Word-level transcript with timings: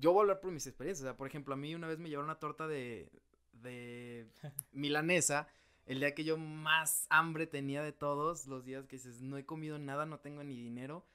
yo 0.00 0.12
voy 0.12 0.20
a 0.20 0.22
hablar 0.22 0.40
por 0.40 0.52
mis 0.52 0.66
experiencias. 0.66 1.04
O 1.04 1.08
sea, 1.08 1.16
por 1.16 1.26
ejemplo, 1.26 1.54
a 1.54 1.56
mí 1.56 1.74
una 1.74 1.88
vez 1.88 1.98
me 1.98 2.08
llevaron 2.08 2.30
una 2.30 2.38
torta 2.38 2.68
de, 2.68 3.10
de 3.52 4.28
milanesa. 4.72 5.48
El 5.86 6.00
día 6.00 6.14
que 6.14 6.24
yo 6.24 6.36
más 6.36 7.06
hambre 7.08 7.46
tenía 7.46 7.82
de 7.82 7.92
todos, 7.92 8.46
los 8.46 8.64
días 8.64 8.86
que 8.86 8.96
dices, 8.96 9.22
no 9.22 9.38
he 9.38 9.46
comido 9.46 9.78
nada, 9.78 10.04
no 10.04 10.20
tengo 10.20 10.44
ni 10.44 10.60
dinero. 10.60 11.06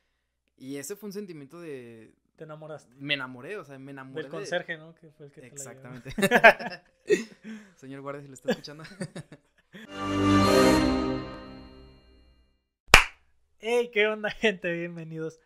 Y 0.58 0.78
ese 0.78 0.96
fue 0.96 1.08
un 1.08 1.14
sentimiento 1.14 1.62
de... 1.62 2.16
Te 2.36 2.46
enamoraste. 2.46 2.96
Me 2.98 3.14
enamoré, 3.14 3.58
o 3.58 3.64
sea, 3.64 3.78
me 3.78 3.92
enamoré. 3.92 4.24
Del 4.24 4.32
conserje, 4.32 4.78
¿no? 4.78 4.96
Que 4.96 5.12
fue 5.12 5.28
el 5.28 5.32
que 5.32 5.42
te 5.42 5.48
Exactamente. 5.48 6.10
Señor 7.76 8.02
guardia, 8.02 8.24
si 8.24 8.28
lo 8.28 8.34
está 8.34 8.50
escuchando. 8.50 8.84
hey, 13.60 13.92
¿qué 13.94 14.08
onda, 14.08 14.32
gente? 14.32 14.72
Bienvenidos 14.72 15.40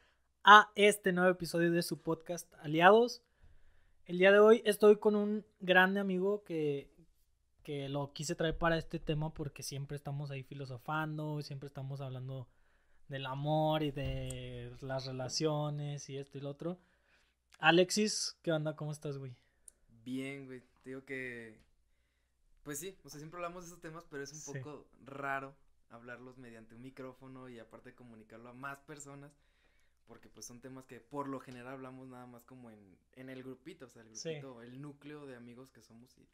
a 0.45 0.71
este 0.75 1.11
nuevo 1.11 1.29
episodio 1.29 1.73
de 1.73 1.81
su 1.81 2.01
podcast 2.01 2.49
Aliados. 2.61 3.21
El 4.07 4.19
día 4.19 4.31
de 4.31 4.39
hoy 4.39 4.61
estoy 4.63 4.99
con 4.99 5.17
un 5.17 5.45
grande 5.59 5.99
amigo 5.99 6.45
que, 6.45 6.89
que 7.61 7.89
lo 7.89 8.13
quise 8.13 8.35
traer 8.35 8.57
para 8.57 8.77
este 8.77 8.99
tema 8.99 9.33
porque 9.33 9.63
siempre 9.63 9.97
estamos 9.97 10.31
ahí 10.31 10.43
filosofando, 10.43 11.41
siempre 11.41 11.67
estamos 11.67 11.99
hablando 11.99 12.47
del 13.09 13.25
amor 13.25 13.83
y 13.83 13.91
de 13.91 14.73
las 14.79 15.07
relaciones 15.07 16.09
y 16.09 16.15
esto 16.17 16.37
y 16.37 16.41
lo 16.41 16.51
otro. 16.51 16.79
Alexis, 17.59 18.37
¿qué 18.43 18.53
onda? 18.53 18.77
¿Cómo 18.77 18.93
estás, 18.93 19.17
güey? 19.17 19.35
Bien, 20.05 20.45
güey. 20.45 20.61
Te 20.83 20.91
digo 20.91 21.03
que. 21.03 21.59
Pues 22.63 22.79
sí, 22.79 22.97
o 23.03 23.09
sea, 23.09 23.19
siempre 23.19 23.39
hablamos 23.39 23.63
de 23.63 23.67
esos 23.67 23.81
temas, 23.81 24.05
pero 24.09 24.23
es 24.23 24.31
un 24.31 24.53
poco 24.53 24.87
raro 25.03 25.53
hablarlos 25.89 26.37
mediante 26.37 26.75
un 26.75 26.81
micrófono 26.81 27.49
y 27.49 27.59
aparte 27.59 27.93
comunicarlo 27.93 28.47
a 28.47 28.53
más 28.53 28.79
personas 28.79 29.33
porque 30.07 30.29
pues 30.29 30.45
son 30.45 30.61
temas 30.61 30.85
que 30.85 30.99
por 30.99 31.27
lo 31.27 31.39
general 31.39 31.73
hablamos 31.73 32.07
nada 32.07 32.25
más 32.25 32.43
como 32.45 32.71
en, 32.71 32.97
en 33.13 33.29
el 33.29 33.43
grupito, 33.43 33.85
o 33.85 33.89
sea, 33.89 34.01
el 34.01 34.09
grupito, 34.09 34.61
el 34.61 34.81
núcleo 34.81 35.25
de 35.25 35.35
amigos 35.35 35.69
que 35.71 35.81
somos 35.81 36.17
y, 36.17 36.27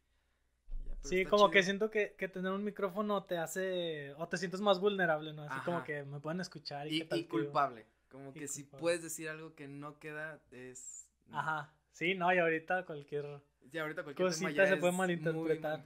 sí, 1.02 1.24
como 1.24 1.50
que 1.50 1.62
siento 1.62 1.90
que, 1.90 2.14
que, 2.16 2.28
tener 2.28 2.52
un 2.52 2.64
micrófono 2.64 3.24
te 3.24 3.36
hace, 3.36 4.14
o 4.14 4.28
te 4.28 4.38
sientes 4.38 4.60
más 4.60 4.80
vulnerable, 4.80 5.32
¿no? 5.32 5.42
Así 5.42 5.60
como 5.64 5.82
que 5.84 6.04
me 6.04 6.20
pueden 6.20 6.40
escuchar 6.40 6.86
y, 6.86 7.06
y, 7.10 7.24
culpable, 7.24 7.86
como 8.08 8.32
que 8.32 8.48
si 8.48 8.64
puedes 8.64 9.02
decir 9.02 9.28
algo 9.28 9.54
que 9.54 9.68
no 9.68 9.98
queda 9.98 10.40
es... 10.50 11.10
Ajá, 11.32 11.72
sí, 11.92 12.14
no, 12.14 12.32
y 12.32 12.38
ahorita 12.38 12.86
cualquier... 12.86 13.42
Sí, 13.70 13.78
ahorita 13.78 14.04
cualquier 14.04 14.28
cosita 14.28 14.66
se 14.66 14.76
puede 14.76 14.92
malinterpretar. 14.92 15.84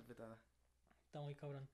Está 1.07 1.21
muy 1.21 1.35
cabrón. 1.35 1.67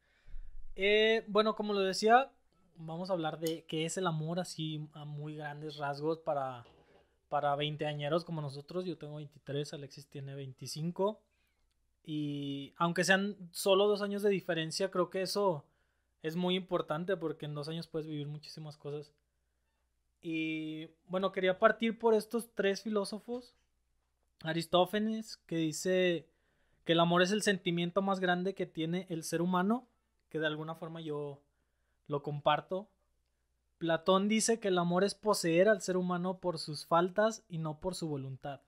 Eh, 0.76 1.24
bueno, 1.28 1.54
como 1.54 1.72
lo 1.72 1.80
decía, 1.80 2.30
vamos 2.77 3.11
a 3.11 3.12
hablar 3.12 3.39
de 3.39 3.64
qué 3.64 3.84
es 3.84 3.97
el 3.97 4.06
amor 4.06 4.41
así 4.41 4.89
a 4.92 5.05
muy 5.05 5.36
grandes 5.36 5.77
rasgos 5.77 6.19
para, 6.19 6.64
para 7.28 7.53
añeros 7.53 8.25
como 8.25 8.41
nosotros. 8.41 8.84
Yo 8.84 8.97
tengo 8.97 9.17
23, 9.17 9.75
Alexis 9.75 10.06
tiene 10.06 10.34
25. 10.34 11.20
Y 12.05 12.75
aunque 12.77 13.05
sean 13.05 13.36
solo 13.52 13.86
dos 13.86 14.02
años 14.02 14.22
de 14.22 14.30
diferencia, 14.30 14.91
creo 14.91 15.11
que 15.11 15.22
eso 15.22 15.64
es 16.22 16.36
muy 16.36 16.56
importante 16.56 17.17
porque 17.17 17.47
en 17.47 17.55
dos 17.55 17.69
años 17.69 17.86
puedes 17.86 18.06
vivir 18.06 18.27
muchísimas 18.27 18.77
cosas. 18.77 19.12
Y 20.20 20.89
bueno, 21.06 21.33
quería 21.33 21.58
partir 21.58 21.98
por 21.98 22.14
estos 22.14 22.48
tres 22.55 22.83
filósofos. 22.83 23.55
Aristófanes, 24.42 25.39
que 25.47 25.56
dice 25.56 26.27
que 26.84 26.92
el 26.92 27.00
amor 27.00 27.22
es 27.22 27.30
el 27.30 27.42
sentimiento 27.42 28.02
más 28.02 28.20
grande 28.20 28.55
que 28.55 28.67
tiene 28.67 29.06
el 29.08 29.22
ser 29.22 29.41
humano, 29.41 29.86
que 30.28 30.39
de 30.39 30.47
alguna 30.47 30.75
forma 30.75 31.00
yo 31.00 31.41
lo 32.06 32.22
comparto. 32.22 32.88
Platón 33.78 34.28
dice 34.28 34.60
que 34.60 34.69
el 34.69 34.78
amor 34.78 35.05
es 35.05 35.14
poseer 35.14 35.69
al 35.69 35.83
ser 35.83 35.97
humano 35.97 36.38
por 36.38 36.58
sus 36.58 36.86
faltas 36.86 37.44
y 37.48 37.58
no 37.58 37.80
por 37.80 37.94
su 37.94 38.08
voluntad. 38.08 38.61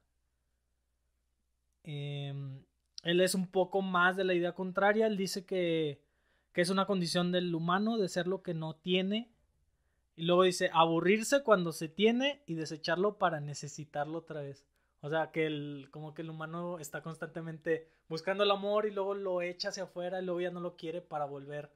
Em, 1.84 2.62
él 3.02 3.20
es 3.20 3.34
un 3.34 3.46
poco 3.46 3.82
más 3.82 4.16
de 4.16 4.24
la 4.24 4.34
idea 4.34 4.52
contraria. 4.52 5.06
Él 5.06 5.16
dice 5.16 5.44
que, 5.46 6.00
que 6.52 6.60
es 6.60 6.70
una 6.70 6.86
condición 6.86 7.32
del 7.32 7.54
humano 7.54 7.98
de 7.98 8.08
ser 8.08 8.26
lo 8.26 8.42
que 8.42 8.54
no 8.54 8.74
tiene. 8.74 9.30
Y 10.16 10.24
luego 10.24 10.42
dice 10.42 10.70
aburrirse 10.72 11.42
cuando 11.42 11.72
se 11.72 11.88
tiene 11.88 12.42
y 12.46 12.54
desecharlo 12.54 13.18
para 13.18 13.40
necesitarlo 13.40 14.18
otra 14.18 14.40
vez. 14.40 14.66
O 15.02 15.10
sea, 15.10 15.30
que 15.30 15.46
el, 15.46 15.88
como 15.92 16.14
que 16.14 16.22
el 16.22 16.30
humano 16.30 16.78
está 16.78 17.02
constantemente 17.02 17.88
buscando 18.08 18.42
el 18.42 18.50
amor 18.50 18.86
y 18.86 18.90
luego 18.90 19.14
lo 19.14 19.40
echa 19.42 19.68
hacia 19.68 19.84
afuera 19.84 20.20
y 20.20 20.24
luego 20.24 20.40
ya 20.40 20.50
no 20.50 20.60
lo 20.60 20.76
quiere 20.76 21.00
para 21.00 21.26
volver 21.26 21.70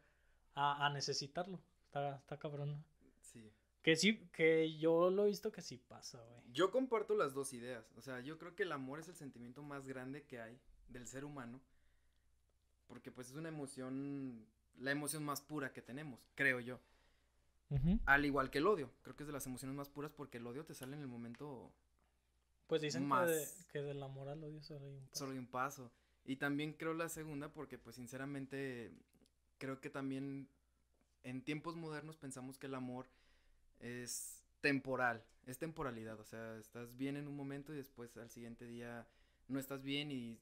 a, 0.55 0.91
necesitarlo. 0.91 1.61
Está, 1.87 2.16
está 2.16 2.38
cabrón. 2.38 2.84
Sí. 3.21 3.53
Que 3.83 3.97
sí, 3.97 4.28
que 4.33 4.77
yo 4.78 5.11
lo 5.11 5.25
he 5.25 5.28
visto 5.28 5.53
que 5.53 5.62
sí 5.62 5.78
pasa, 5.78 6.22
güey. 6.22 6.43
Yo 6.53 6.71
comparto 6.71 7.15
las 7.15 7.33
dos 7.33 7.53
ideas. 7.53 7.91
O 7.97 8.03
sea, 8.03 8.21
yo 8.21 8.38
creo 8.38 8.55
que 8.55 8.65
el 8.65 8.72
amor 8.72 9.00
es 9.00 9.09
el 9.09 9.16
sentimiento 9.16 9.62
más 9.62 9.87
grande 9.87 10.25
que 10.25 10.41
hay 10.41 10.59
del 10.89 11.06
ser 11.06 11.25
humano. 11.25 11.60
Porque 12.87 13.10
pues 13.10 13.31
es 13.31 13.37
una 13.37 13.49
emoción, 13.49 14.47
la 14.77 14.91
emoción 14.91 15.25
más 15.25 15.41
pura 15.41 15.72
que 15.72 15.83
tenemos, 15.83 16.28
creo 16.34 16.60
yo. 16.60 16.81
Al 18.05 18.25
igual 18.25 18.50
que 18.50 18.59
el 18.59 18.66
odio. 18.66 18.91
Creo 19.03 19.15
que 19.15 19.22
es 19.22 19.28
de 19.28 19.33
las 19.33 19.47
emociones 19.47 19.77
más 19.77 19.89
puras 19.89 20.10
porque 20.12 20.39
el 20.39 20.47
odio 20.47 20.65
te 20.65 20.75
sale 20.75 20.97
en 20.97 21.03
el 21.03 21.06
momento. 21.06 21.72
Pues 22.66 22.83
dicen 22.83 23.09
que, 23.09 23.47
que 23.72 23.83
del 23.83 24.03
amor 24.03 24.28
al 24.28 24.43
odio 24.43 24.60
solo 24.60 24.87
hay 24.87 24.97
un 24.97 25.06
paso. 25.06 25.19
Solo 25.19 25.33
hay 25.33 25.39
un 25.39 25.47
paso. 25.47 25.93
Y 26.25 26.37
también 26.37 26.72
creo 26.72 26.94
la 26.94 27.09
segunda 27.09 27.53
porque 27.53 27.78
pues 27.78 27.97
sinceramente 27.97 28.93
creo 29.60 29.81
que 29.81 29.91
también 29.91 30.48
en 31.22 31.43
tiempos 31.43 31.76
modernos 31.76 32.16
pensamos 32.16 32.59
que 32.59 32.66
el 32.66 32.75
amor 32.75 33.06
es 33.78 34.43
temporal, 34.60 35.25
es 35.47 35.59
temporalidad, 35.59 36.19
o 36.19 36.25
sea, 36.25 36.56
estás 36.56 36.97
bien 36.97 37.16
en 37.16 37.28
un 37.28 37.37
momento 37.37 37.72
y 37.72 37.76
después 37.76 38.16
al 38.16 38.31
siguiente 38.31 38.66
día 38.66 39.06
no 39.47 39.60
estás 39.60 39.82
bien 39.82 40.10
y 40.10 40.41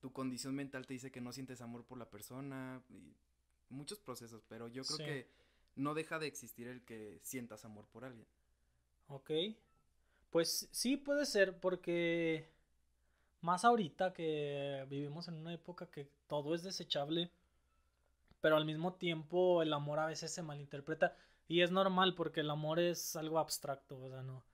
tu 0.00 0.12
condición 0.12 0.54
mental 0.54 0.86
te 0.86 0.94
dice 0.94 1.10
que 1.10 1.20
no 1.20 1.32
sientes 1.32 1.60
amor 1.60 1.84
por 1.84 1.98
la 1.98 2.10
persona 2.10 2.82
y 2.90 3.14
muchos 3.70 4.00
procesos, 4.00 4.42
pero 4.48 4.68
yo 4.68 4.82
creo 4.84 4.98
que 4.98 5.28
no 5.76 5.94
deja 5.94 6.18
de 6.18 6.26
existir 6.26 6.66
el 6.66 6.82
que 6.82 7.18
sientas 7.22 7.64
amor 7.64 7.86
por 7.86 8.04
alguien. 8.04 8.26
Ok, 9.08 9.30
pues 10.30 10.68
sí 10.72 10.96
puede 10.96 11.26
ser 11.26 11.58
porque 11.58 12.48
más 13.40 13.64
ahorita 13.64 14.12
que 14.12 14.84
vivimos 14.88 15.28
en 15.28 15.34
una 15.34 15.54
época 15.54 15.90
que 15.90 16.08
todo 16.26 16.54
es 16.54 16.62
desechable, 16.62 17.30
pero 18.40 18.56
al 18.56 18.64
mismo 18.64 18.94
tiempo 18.94 19.62
el 19.62 19.72
amor 19.72 19.98
a 19.98 20.06
veces 20.06 20.32
se 20.32 20.42
malinterpreta 20.42 21.16
y 21.48 21.62
es 21.62 21.70
normal 21.70 22.14
porque 22.14 22.40
el 22.40 22.50
amor 22.50 22.78
es 22.78 23.16
algo 23.16 23.38
abstracto, 23.38 24.00
o 24.00 24.08
sea, 24.08 24.22
no. 24.22 24.44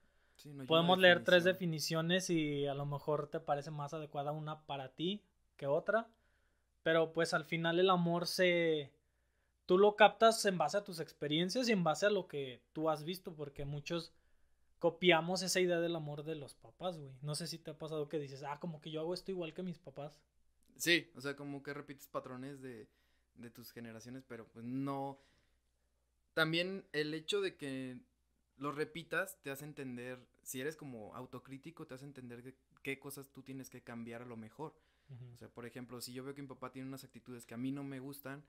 Podemos 0.67 0.97
leer 0.97 1.23
tres 1.23 1.43
definiciones 1.43 2.29
y 2.29 2.67
a 2.67 2.73
lo 2.73 2.85
mejor 2.85 3.27
te 3.27 3.39
parece 3.39 3.71
más 3.71 3.93
adecuada 3.93 4.31
una 4.31 4.65
para 4.65 4.93
ti 4.93 5.23
que 5.55 5.65
otra, 5.65 6.09
pero 6.83 7.13
pues 7.13 7.33
al 7.33 7.45
final 7.45 7.79
el 7.79 7.89
amor 7.89 8.27
se... 8.27 8.91
Tú 9.65 9.77
lo 9.79 9.95
captas 9.95 10.45
en 10.45 10.57
base 10.57 10.77
a 10.77 10.83
tus 10.83 10.99
experiencias 10.99 11.67
y 11.67 11.71
en 11.71 11.83
base 11.83 12.05
a 12.05 12.11
lo 12.11 12.27
que 12.27 12.61
tú 12.73 12.89
has 12.89 13.03
visto, 13.03 13.33
porque 13.33 13.65
muchos 13.65 14.13
copiamos 14.77 15.41
esa 15.41 15.59
idea 15.59 15.79
del 15.79 15.95
amor 15.95 16.23
de 16.23 16.35
los 16.35 16.53
papás, 16.53 16.97
güey. 16.97 17.11
No 17.21 17.33
sé 17.33 17.47
si 17.47 17.57
te 17.57 17.71
ha 17.71 17.77
pasado 17.77 18.07
que 18.07 18.19
dices, 18.19 18.43
ah, 18.43 18.59
como 18.59 18.81
que 18.81 18.91
yo 18.91 18.99
hago 18.99 19.13
esto 19.13 19.31
igual 19.31 19.53
que 19.53 19.63
mis 19.63 19.79
papás. 19.79 20.21
Sí, 20.75 21.09
o 21.15 21.21
sea, 21.21 21.35
como 21.35 21.63
que 21.63 21.73
repites 21.73 22.07
patrones 22.07 22.61
de, 22.61 22.87
de 23.35 23.49
tus 23.49 23.71
generaciones, 23.71 24.23
pero 24.23 24.47
pues 24.47 24.65
no. 24.65 25.19
También 26.33 26.85
el 26.91 27.13
hecho 27.13 27.41
de 27.41 27.55
que 27.55 27.99
lo 28.57 28.71
repitas 28.71 29.41
te 29.41 29.51
hace 29.51 29.65
entender, 29.65 30.19
si 30.41 30.61
eres 30.61 30.75
como 30.75 31.15
autocrítico, 31.15 31.87
te 31.87 31.95
hace 31.95 32.05
entender 32.05 32.55
qué 32.81 32.99
cosas 32.99 33.31
tú 33.31 33.43
tienes 33.43 33.69
que 33.69 33.81
cambiar 33.81 34.21
a 34.21 34.25
lo 34.25 34.37
mejor. 34.37 34.75
O 35.33 35.37
sea, 35.37 35.49
por 35.49 35.67
ejemplo, 35.67 36.01
si 36.01 36.13
yo 36.13 36.23
veo 36.23 36.33
que 36.33 36.41
mi 36.41 36.47
papá 36.47 36.71
tiene 36.71 36.87
unas 36.87 37.03
actitudes 37.03 37.45
que 37.45 37.53
a 37.53 37.57
mí 37.57 37.71
no 37.71 37.83
me 37.83 37.99
gustan, 37.99 38.43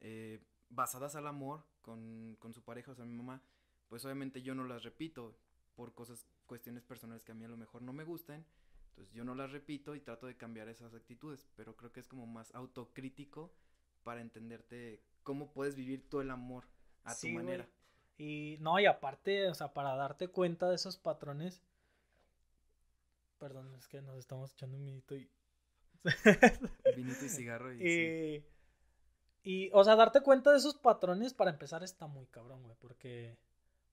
eh, 0.00 0.40
basadas 0.68 1.14
al 1.14 1.28
amor 1.28 1.64
con, 1.80 2.36
con 2.40 2.52
su 2.52 2.64
pareja, 2.64 2.90
o 2.90 2.94
sea, 2.94 3.04
mi 3.04 3.14
mamá, 3.14 3.40
pues 3.88 4.04
obviamente 4.04 4.42
yo 4.42 4.54
no 4.54 4.64
las 4.64 4.82
repito 4.82 5.38
por 5.76 5.94
cosas, 5.94 6.26
cuestiones 6.46 6.82
personales 6.82 7.22
que 7.22 7.32
a 7.32 7.34
mí 7.34 7.44
a 7.44 7.48
lo 7.48 7.56
mejor 7.56 7.82
no 7.82 7.92
me 7.92 8.04
gustan. 8.04 8.44
Entonces 8.88 9.14
yo 9.14 9.24
no 9.24 9.34
las 9.34 9.52
repito 9.52 9.94
y 9.94 10.00
trato 10.00 10.26
de 10.26 10.36
cambiar 10.36 10.68
esas 10.68 10.92
actitudes, 10.92 11.46
pero 11.56 11.76
creo 11.76 11.92
que 11.92 12.00
es 12.00 12.08
como 12.08 12.26
más 12.26 12.54
autocrítico 12.54 13.54
para 14.02 14.20
entenderte 14.20 15.02
cómo 15.22 15.52
puedes 15.52 15.74
vivir 15.74 16.08
todo 16.08 16.20
el 16.20 16.30
amor 16.30 16.64
a 17.04 17.14
tu 17.14 17.28
manera. 17.28 17.68
Y 18.18 18.58
no, 18.60 18.78
y 18.78 18.86
aparte, 18.86 19.48
o 19.48 19.54
sea, 19.54 19.72
para 19.72 19.94
darte 19.96 20.28
cuenta 20.28 20.68
de 20.68 20.76
esos 20.76 20.96
patrones. 20.96 21.62
Perdón, 23.38 23.74
es 23.74 23.88
que 23.88 24.00
nos 24.02 24.18
estamos 24.18 24.52
echando 24.52 24.76
un 24.76 24.84
minuto 24.84 25.16
y. 25.16 25.30
Vinito 26.96 27.24
y 27.24 27.28
cigarro 27.28 27.72
y. 27.72 28.42
Y, 29.44 29.64
y, 29.64 29.70
o 29.72 29.82
sea, 29.82 29.96
darte 29.96 30.20
cuenta 30.20 30.52
de 30.52 30.58
esos 30.58 30.76
patrones 30.76 31.34
para 31.34 31.50
empezar 31.50 31.82
está 31.82 32.06
muy 32.06 32.26
cabrón, 32.26 32.62
güey, 32.62 32.76
porque. 32.78 33.36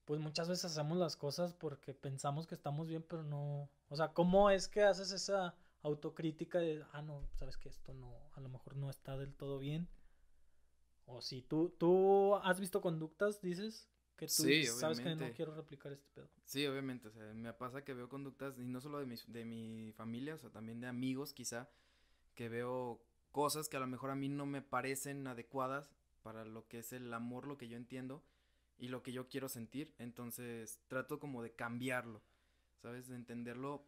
Pues 0.06 0.20
muchas 0.20 0.50
veces 0.50 0.66
hacemos 0.66 0.98
las 0.98 1.16
cosas 1.16 1.54
porque 1.54 1.94
pensamos 1.94 2.48
que 2.48 2.56
estamos 2.56 2.88
bien, 2.88 3.04
pero 3.08 3.24
no. 3.24 3.70
O 3.90 3.96
sea, 3.96 4.10
¿cómo 4.10 4.50
es 4.50 4.68
que 4.68 4.82
haces 4.82 5.12
esa 5.12 5.56
autocrítica 5.84 6.60
de, 6.60 6.84
ah, 6.94 7.02
no, 7.02 7.28
sabes 7.36 7.58
que 7.58 7.70
esto 7.70 7.94
no, 7.94 8.16
a 8.34 8.42
lo 8.42 8.50
mejor 8.50 8.76
no 8.76 8.90
está 8.90 9.18
del 9.18 9.36
todo 9.36 9.60
bien? 9.60 9.88
O 11.12 11.22
si 11.22 11.42
tú, 11.42 11.70
tú 11.78 12.36
has 12.36 12.60
visto 12.60 12.82
conductas, 12.82 13.42
dices, 13.42 13.90
Que 14.16 14.28
tú 14.28 14.44
sí, 14.44 14.66
sabes 14.66 15.00
que 15.00 15.16
no 15.16 15.32
quiero 15.34 15.56
replicar 15.56 15.92
este 15.92 16.08
pedo. 16.14 16.30
Sí, 16.44 16.68
obviamente, 16.68 17.08
o 17.08 17.12
sea, 17.12 17.34
me 17.34 17.52
pasa 17.54 17.84
que 17.84 17.94
veo 17.94 18.10
conductas, 18.10 18.60
y 18.60 18.68
no 18.68 18.80
solo 18.80 19.00
de 19.00 19.06
mi, 19.06 19.16
de 19.28 19.46
mi 19.46 19.92
familia, 19.94 20.36
o 20.36 20.38
sea, 20.38 20.52
también 20.52 20.80
de 20.82 20.88
amigos 20.88 21.34
quizá, 21.34 21.70
que 22.36 22.48
veo 22.48 23.02
cosas 23.32 23.70
que 23.70 23.78
a 23.78 23.80
lo 23.80 23.88
mejor 23.88 24.12
a 24.12 24.16
mí 24.16 24.30
no 24.30 24.46
me 24.46 24.62
parecen 24.62 25.26
adecuadas 25.26 25.90
para 26.22 26.46
lo 26.46 26.68
que 26.68 26.80
es 26.80 26.94
el 26.94 27.14
amor, 27.14 27.48
lo 27.48 27.58
que 27.58 27.68
yo 27.68 27.78
entiendo 27.78 28.24
y 28.78 28.90
lo 28.90 29.02
que 29.04 29.12
yo 29.12 29.28
quiero 29.30 29.50
sentir, 29.50 29.94
entonces 29.98 30.80
trato 30.88 31.20
como 31.20 31.42
de 31.42 31.54
cambiarlo, 31.54 32.22
¿sabes? 32.82 33.08
De 33.08 33.16
entenderlo 33.16 33.84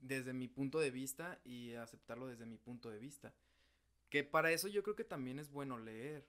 desde 0.00 0.32
mi 0.32 0.48
punto 0.48 0.78
de 0.78 0.90
vista 0.90 1.40
y 1.44 1.74
aceptarlo 1.74 2.26
desde 2.26 2.46
mi 2.46 2.58
punto 2.58 2.90
de 2.90 2.98
vista. 2.98 3.34
Que 4.08 4.24
para 4.24 4.50
eso 4.50 4.68
yo 4.68 4.82
creo 4.82 4.96
que 4.96 5.04
también 5.04 5.38
es 5.38 5.50
bueno 5.50 5.78
leer, 5.78 6.26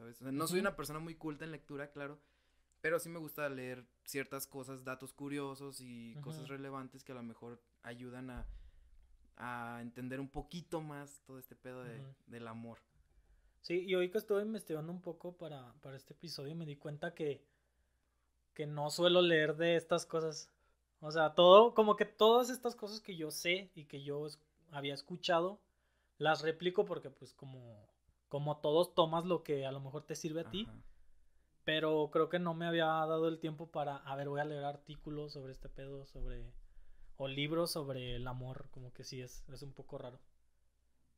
¿sabes? 0.00 0.20
no 0.20 0.46
soy 0.46 0.60
una 0.60 0.76
persona 0.76 0.98
muy 0.98 1.14
culta 1.14 1.44
en 1.44 1.52
lectura, 1.52 1.90
claro, 1.90 2.18
pero 2.80 2.98
sí 2.98 3.08
me 3.08 3.18
gusta 3.18 3.48
leer 3.48 3.84
ciertas 4.04 4.46
cosas, 4.46 4.84
datos 4.84 5.12
curiosos 5.12 5.80
y 5.80 6.16
cosas 6.22 6.48
relevantes 6.48 7.04
que 7.04 7.12
a 7.12 7.16
lo 7.16 7.22
mejor 7.22 7.60
ayudan 7.82 8.30
a, 8.30 8.46
a 9.36 9.80
entender 9.82 10.20
un 10.20 10.28
poquito 10.28 10.80
más 10.80 11.22
todo 11.26 11.38
este 11.38 11.54
pedo 11.56 11.84
de, 11.84 12.02
del 12.26 12.48
amor. 12.48 12.78
Sí, 13.60 13.84
y 13.86 13.94
hoy 13.94 14.10
que 14.10 14.18
estuve 14.18 14.42
investigando 14.42 14.90
un 14.90 15.02
poco 15.02 15.36
para, 15.36 15.74
para 15.82 15.96
este 15.96 16.14
episodio 16.14 16.54
me 16.54 16.64
di 16.64 16.76
cuenta 16.76 17.14
que, 17.14 17.44
que 18.54 18.66
no 18.66 18.88
suelo 18.90 19.20
leer 19.20 19.56
de 19.56 19.76
estas 19.76 20.06
cosas. 20.06 20.50
O 21.00 21.10
sea, 21.10 21.34
todo, 21.34 21.74
como 21.74 21.96
que 21.96 22.06
todas 22.06 22.48
estas 22.48 22.74
cosas 22.74 23.00
que 23.00 23.16
yo 23.16 23.30
sé 23.30 23.70
y 23.74 23.84
que 23.84 24.02
yo 24.02 24.26
había 24.70 24.94
escuchado, 24.94 25.60
las 26.16 26.42
replico 26.42 26.84
porque 26.84 27.10
pues 27.10 27.34
como, 27.34 27.89
como 28.30 28.58
todos 28.58 28.94
tomas 28.94 29.26
lo 29.26 29.42
que 29.42 29.66
a 29.66 29.72
lo 29.72 29.80
mejor 29.80 30.04
te 30.04 30.14
sirve 30.14 30.40
a 30.40 30.50
ti. 30.50 30.66
Pero 31.64 32.10
creo 32.10 32.30
que 32.30 32.38
no 32.38 32.54
me 32.54 32.64
había 32.64 32.86
dado 32.86 33.28
el 33.28 33.38
tiempo 33.38 33.70
para, 33.70 33.96
a 33.96 34.16
ver, 34.16 34.28
voy 34.30 34.40
a 34.40 34.44
leer 34.44 34.64
artículos 34.64 35.34
sobre 35.34 35.52
este 35.52 35.68
pedo, 35.68 36.06
sobre, 36.06 36.54
o 37.16 37.28
libros 37.28 37.72
sobre 37.72 38.16
el 38.16 38.26
amor, 38.26 38.68
como 38.70 38.94
que 38.94 39.04
sí 39.04 39.20
es, 39.20 39.44
es 39.52 39.62
un 39.62 39.74
poco 39.74 39.98
raro. 39.98 40.20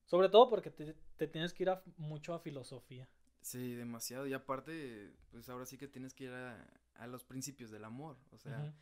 Sobre 0.06 0.30
todo 0.30 0.48
porque 0.48 0.70
te, 0.70 0.96
te 1.16 1.28
tienes 1.28 1.52
que 1.52 1.62
ir 1.62 1.70
a, 1.70 1.82
mucho 1.98 2.34
a 2.34 2.40
filosofía. 2.40 3.08
Sí, 3.42 3.74
demasiado. 3.74 4.26
Y 4.26 4.32
aparte, 4.32 5.12
pues 5.30 5.48
ahora 5.48 5.66
sí 5.66 5.76
que 5.76 5.88
tienes 5.88 6.14
que 6.14 6.24
ir 6.24 6.32
a, 6.32 6.66
a 6.94 7.06
los 7.06 7.24
principios 7.24 7.70
del 7.70 7.84
amor. 7.84 8.16
O 8.30 8.38
sea, 8.38 8.74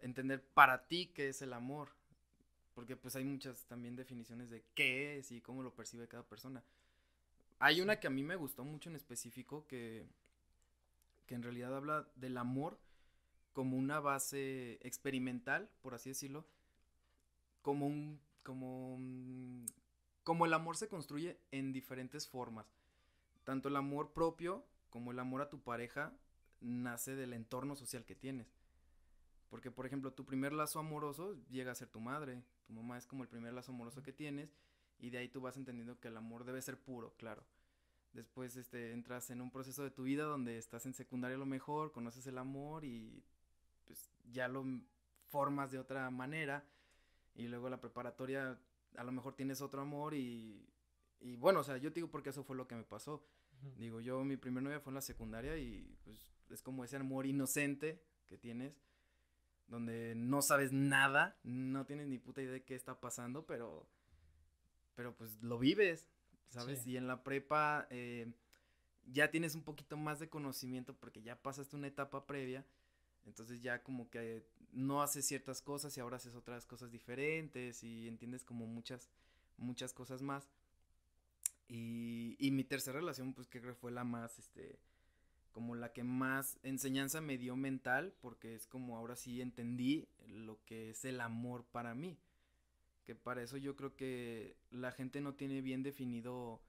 entender 0.00 0.44
para 0.54 0.86
ti 0.88 1.06
qué 1.14 1.30
es 1.30 1.40
el 1.40 1.54
amor. 1.54 1.88
Porque 2.74 2.96
pues 2.96 3.16
hay 3.16 3.24
muchas 3.24 3.66
también 3.66 3.96
definiciones 3.96 4.50
de 4.50 4.64
qué 4.74 5.18
es 5.18 5.32
y 5.32 5.40
cómo 5.40 5.62
lo 5.62 5.74
percibe 5.74 6.08
cada 6.08 6.22
persona. 6.22 6.62
Hay 7.64 7.80
una 7.80 8.00
que 8.00 8.08
a 8.08 8.10
mí 8.10 8.24
me 8.24 8.34
gustó 8.34 8.64
mucho 8.64 8.90
en 8.90 8.96
específico 8.96 9.68
que, 9.68 10.04
que 11.26 11.36
en 11.36 11.44
realidad 11.44 11.76
habla 11.76 12.08
del 12.16 12.36
amor 12.36 12.80
como 13.52 13.76
una 13.76 14.00
base 14.00 14.80
experimental, 14.84 15.70
por 15.80 15.94
así 15.94 16.10
decirlo, 16.10 16.44
como 17.62 17.86
un, 17.86 18.20
como, 18.42 18.98
como 20.24 20.44
el 20.44 20.54
amor 20.54 20.76
se 20.76 20.88
construye 20.88 21.38
en 21.52 21.72
diferentes 21.72 22.26
formas. 22.26 22.66
Tanto 23.44 23.68
el 23.68 23.76
amor 23.76 24.12
propio 24.12 24.66
como 24.90 25.12
el 25.12 25.20
amor 25.20 25.40
a 25.40 25.48
tu 25.48 25.62
pareja 25.62 26.12
nace 26.60 27.14
del 27.14 27.32
entorno 27.32 27.76
social 27.76 28.04
que 28.04 28.16
tienes. 28.16 28.56
Porque, 29.50 29.70
por 29.70 29.86
ejemplo, 29.86 30.12
tu 30.12 30.24
primer 30.24 30.52
lazo 30.52 30.80
amoroso 30.80 31.36
llega 31.48 31.70
a 31.70 31.76
ser 31.76 31.90
tu 31.90 32.00
madre. 32.00 32.42
Tu 32.66 32.72
mamá 32.72 32.98
es 32.98 33.06
como 33.06 33.22
el 33.22 33.28
primer 33.28 33.52
lazo 33.52 33.70
amoroso 33.70 34.02
que 34.02 34.12
tienes. 34.12 34.52
Y 35.02 35.10
de 35.10 35.18
ahí 35.18 35.28
tú 35.28 35.42
vas 35.42 35.58
entendiendo 35.58 36.00
que 36.00 36.08
el 36.08 36.16
amor 36.16 36.44
debe 36.44 36.62
ser 36.62 36.78
puro, 36.78 37.14
claro. 37.18 37.44
Después 38.14 38.56
este, 38.56 38.92
entras 38.92 39.28
en 39.30 39.40
un 39.40 39.50
proceso 39.50 39.82
de 39.82 39.90
tu 39.90 40.04
vida 40.04 40.24
donde 40.24 40.56
estás 40.56 40.86
en 40.86 40.94
secundaria 40.94 41.36
a 41.36 41.38
lo 41.38 41.44
mejor, 41.44 41.92
conoces 41.92 42.26
el 42.26 42.38
amor 42.38 42.84
y 42.84 43.22
pues 43.84 44.10
ya 44.30 44.48
lo 44.48 44.64
formas 45.28 45.70
de 45.70 45.78
otra 45.78 46.08
manera. 46.10 46.64
Y 47.34 47.48
luego 47.48 47.68
la 47.68 47.80
preparatoria 47.80 48.58
a 48.96 49.04
lo 49.04 49.12
mejor 49.12 49.34
tienes 49.34 49.60
otro 49.60 49.82
amor 49.82 50.14
y, 50.14 50.66
y 51.20 51.36
bueno, 51.36 51.60
o 51.60 51.64
sea, 51.64 51.76
yo 51.78 51.90
te 51.90 51.96
digo 51.96 52.10
porque 52.10 52.30
eso 52.30 52.44
fue 52.44 52.56
lo 52.56 52.68
que 52.68 52.76
me 52.76 52.84
pasó. 52.84 53.26
Digo, 53.76 54.00
yo 54.00 54.24
mi 54.24 54.36
primer 54.36 54.62
novia 54.62 54.80
fue 54.80 54.92
en 54.92 54.96
la 54.96 55.00
secundaria 55.02 55.56
y 55.58 55.98
pues 56.04 56.32
es 56.50 56.62
como 56.62 56.84
ese 56.84 56.96
amor 56.96 57.26
inocente 57.26 58.02
que 58.26 58.38
tienes 58.38 58.80
donde 59.72 60.14
no 60.14 60.42
sabes 60.42 60.70
nada, 60.72 61.38
no 61.44 61.86
tienes 61.86 62.06
ni 62.06 62.18
puta 62.18 62.42
idea 62.42 62.52
de 62.52 62.64
qué 62.64 62.74
está 62.74 63.00
pasando, 63.00 63.46
pero, 63.46 63.88
pero 64.94 65.14
pues 65.14 65.42
lo 65.42 65.58
vives, 65.58 66.08
¿sabes? 66.48 66.86
Y 66.86 66.96
en 66.96 67.06
la 67.06 67.22
prepa 67.22 67.86
eh, 67.90 68.32
ya 69.06 69.30
tienes 69.30 69.54
un 69.54 69.62
poquito 69.62 69.96
más 69.96 70.20
de 70.20 70.28
conocimiento 70.28 70.94
porque 70.94 71.22
ya 71.22 71.40
pasaste 71.40 71.76
una 71.76 71.88
etapa 71.88 72.26
previa, 72.26 72.64
entonces 73.26 73.62
ya 73.62 73.82
como 73.82 74.10
que 74.10 74.44
no 74.72 75.02
haces 75.02 75.26
ciertas 75.26 75.62
cosas 75.62 75.96
y 75.96 76.00
ahora 76.00 76.16
haces 76.16 76.34
otras 76.34 76.66
cosas 76.66 76.90
diferentes 76.90 77.82
y 77.84 78.08
entiendes 78.08 78.44
como 78.44 78.66
muchas, 78.66 79.08
muchas 79.58 79.92
cosas 79.92 80.22
más. 80.22 80.48
Y, 81.68 82.36
y 82.38 82.50
mi 82.50 82.64
tercera 82.64 82.98
relación, 82.98 83.32
pues 83.32 83.48
que 83.48 83.60
fue 83.74 83.92
la 83.92 84.04
más, 84.04 84.38
este, 84.38 84.78
como 85.52 85.74
la 85.74 85.92
que 85.92 86.04
más 86.04 86.58
enseñanza 86.62 87.20
me 87.20 87.38
dio 87.38 87.56
mental, 87.56 88.12
porque 88.20 88.54
es 88.54 88.66
como 88.66 88.96
ahora 88.96 89.16
sí 89.16 89.40
entendí 89.40 90.08
lo 90.26 90.62
que 90.64 90.90
es 90.90 91.04
el 91.04 91.20
amor 91.20 91.64
para 91.64 91.94
mí. 91.94 92.18
Que 93.04 93.14
para 93.14 93.42
eso 93.42 93.56
yo 93.56 93.76
creo 93.76 93.96
que 93.96 94.56
la 94.70 94.92
gente 94.92 95.20
no 95.20 95.34
tiene 95.34 95.60
bien 95.60 95.82
definido 95.82 96.60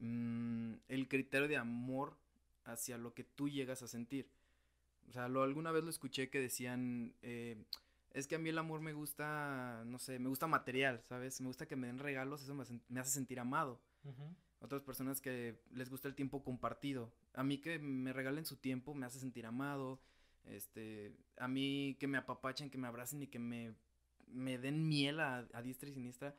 mm, 0.00 0.74
el 0.88 1.08
criterio 1.08 1.48
de 1.48 1.56
amor 1.56 2.16
hacia 2.64 2.98
lo 2.98 3.14
que 3.14 3.24
tú 3.24 3.48
llegas 3.48 3.82
a 3.82 3.88
sentir. 3.88 4.28
O 5.08 5.12
sea, 5.12 5.28
lo, 5.28 5.42
alguna 5.42 5.72
vez 5.72 5.84
lo 5.84 5.90
escuché 5.90 6.28
que 6.28 6.40
decían, 6.40 7.14
eh, 7.22 7.64
es 8.12 8.26
que 8.26 8.34
a 8.34 8.38
mí 8.38 8.50
el 8.50 8.58
amor 8.58 8.80
me 8.80 8.92
gusta, 8.92 9.82
no 9.86 9.98
sé, 9.98 10.18
me 10.18 10.28
gusta 10.28 10.46
material, 10.46 11.02
¿sabes? 11.08 11.40
Me 11.40 11.46
gusta 11.46 11.66
que 11.66 11.76
me 11.76 11.86
den 11.86 11.98
regalos, 11.98 12.42
eso 12.42 12.54
me, 12.54 13.00
hace 13.00 13.10
sentir 13.10 13.40
amado 13.40 13.80
otras 14.60 14.82
personas 14.82 15.20
que 15.20 15.60
les 15.72 15.88
gusta 15.90 16.08
el 16.08 16.14
tiempo 16.14 16.42
compartido. 16.42 17.12
A 17.34 17.44
mí 17.44 17.58
que 17.58 17.78
me 17.78 18.12
regalen 18.12 18.44
su 18.44 18.56
tiempo 18.56 18.94
me 18.94 19.06
hace 19.06 19.20
sentir 19.20 19.46
amado. 19.46 20.00
Este, 20.44 21.14
a 21.36 21.46
mí 21.46 21.96
que 22.00 22.06
me 22.06 22.18
apapachen, 22.18 22.70
que 22.70 22.78
me 22.78 22.88
abracen 22.88 23.22
y 23.22 23.26
que 23.26 23.38
me, 23.38 23.74
me 24.32 24.58
den 24.58 24.88
miel 24.88 25.20
a, 25.20 25.44
diestra 25.62 25.88
y 25.88 25.94
siniestra, 25.94 26.34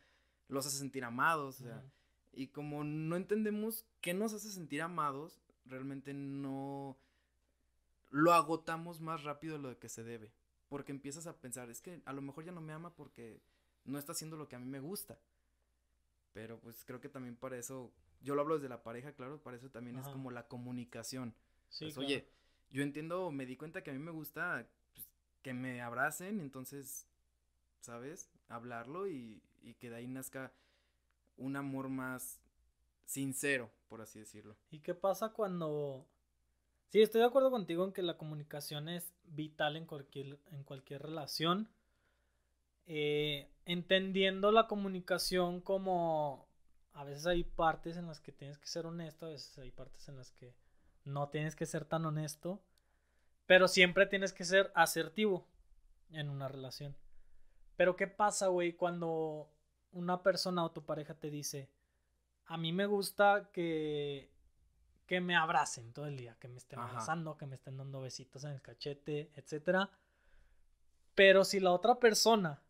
los 0.47 0.65
hace 0.65 0.77
sentir 0.77 1.03
amados. 1.03 1.61
O 1.61 1.63
sea, 1.63 1.83
Y 2.33 2.47
como 2.47 2.83
no 2.83 3.15
entendemos 3.15 3.85
qué 4.01 4.13
nos 4.13 4.33
hace 4.33 4.51
sentir 4.51 4.81
amados, 4.81 5.41
realmente 5.65 6.13
no 6.13 6.97
lo 8.09 8.33
agotamos 8.33 9.01
más 9.01 9.23
rápido 9.23 9.57
de 9.57 9.63
lo 9.63 9.79
que 9.79 9.89
se 9.89 10.03
debe. 10.03 10.31
Porque 10.67 10.91
empiezas 10.91 11.27
a 11.27 11.37
pensar, 11.37 11.69
es 11.69 11.81
que 11.81 12.01
a 12.05 12.13
lo 12.13 12.21
mejor 12.21 12.45
ya 12.45 12.51
no 12.51 12.61
me 12.61 12.73
ama 12.73 12.95
porque 12.95 13.41
no 13.85 13.97
está 13.97 14.11
haciendo 14.11 14.37
lo 14.37 14.47
que 14.47 14.55
a 14.55 14.59
mí 14.59 14.65
me 14.65 14.79
gusta. 14.79 15.19
Pero 16.33 16.59
pues 16.59 16.85
creo 16.85 17.01
que 17.01 17.09
también 17.09 17.35
para 17.35 17.57
eso 17.57 17.91
yo 18.21 18.35
lo 18.35 18.41
hablo 18.41 18.55
desde 18.55 18.69
la 18.69 18.83
pareja, 18.83 19.13
claro, 19.13 19.41
para 19.41 19.57
eso 19.57 19.69
también 19.69 19.97
es 19.97 20.07
como 20.07 20.31
la 20.31 20.47
comunicación. 20.47 21.33
Sí, 21.69 21.85
pues, 21.85 21.97
Oye, 21.97 22.27
yo 22.69 22.83
entiendo, 22.83 23.31
me 23.31 23.45
di 23.45 23.55
cuenta 23.55 23.81
que 23.81 23.91
a 23.91 23.93
mí 23.93 23.99
me 23.99 24.11
gusta 24.11 24.67
pues, 24.93 25.07
que 25.41 25.53
me 25.53 25.81
abracen, 25.81 26.39
entonces, 26.39 27.07
¿sabes? 27.79 28.29
Hablarlo 28.47 29.07
y, 29.07 29.41
y 29.61 29.75
que 29.75 29.89
de 29.89 29.97
ahí 29.97 30.07
nazca 30.07 30.51
un 31.37 31.55
amor 31.55 31.89
más 31.89 32.41
sincero, 33.05 33.71
por 33.87 34.01
así 34.01 34.19
decirlo. 34.19 34.55
¿Y 34.69 34.79
qué 34.79 34.93
pasa 34.93 35.29
cuando... 35.29 36.05
Sí, 36.89 37.01
estoy 37.01 37.21
de 37.21 37.27
acuerdo 37.27 37.51
contigo 37.51 37.85
en 37.85 37.93
que 37.93 38.01
la 38.01 38.17
comunicación 38.17 38.89
es 38.89 39.13
vital 39.25 39.75
en 39.75 39.85
cualquier, 39.85 40.39
en 40.51 40.63
cualquier 40.63 41.03
relación. 41.03 41.69
Eh, 42.87 43.47
entendiendo 43.65 44.51
la 44.51 44.67
comunicación 44.67 45.61
como 45.61 46.47
a 46.93 47.03
veces 47.03 47.27
hay 47.27 47.43
partes 47.43 47.97
en 47.97 48.07
las 48.07 48.19
que 48.19 48.31
tienes 48.31 48.57
que 48.57 48.67
ser 48.67 48.87
honesto, 48.87 49.27
a 49.27 49.29
veces 49.29 49.57
hay 49.59 49.71
partes 49.71 50.07
en 50.09 50.17
las 50.17 50.31
que 50.31 50.55
no 51.05 51.29
tienes 51.29 51.55
que 51.55 51.67
ser 51.67 51.85
tan 51.85 52.05
honesto, 52.05 52.61
pero 53.45 53.67
siempre 53.67 54.07
tienes 54.07 54.33
que 54.33 54.43
ser 54.43 54.71
asertivo 54.73 55.47
en 56.11 56.29
una 56.29 56.47
relación. 56.47 56.95
Pero 57.79 57.95
¿qué 57.95 58.07
pasa, 58.07 58.47
güey, 58.47 58.73
cuando 58.73 59.47
una 59.93 60.21
persona 60.21 60.65
o 60.65 60.71
tu 60.71 60.83
pareja 60.83 61.13
te 61.13 61.29
dice, 61.29 61.69
a 62.47 62.57
mí 62.57 62.73
me 62.73 62.85
gusta 62.85 63.51
que, 63.53 64.29
que 65.07 65.21
me 65.21 65.37
abracen 65.37 65.93
todo 65.93 66.05
el 66.05 66.17
día, 66.17 66.35
que 66.41 66.49
me 66.49 66.57
estén 66.57 66.77
abrazando, 66.77 67.37
que 67.37 67.45
me 67.45 67.55
estén 67.55 67.77
dando 67.77 68.01
besitos 68.01 68.43
en 68.43 68.51
el 68.51 68.61
cachete, 68.61 69.31
etcétera. 69.33 69.89
Pero 71.15 71.45
si 71.45 71.61
la 71.61 71.71
otra 71.71 71.95
persona 72.01 72.61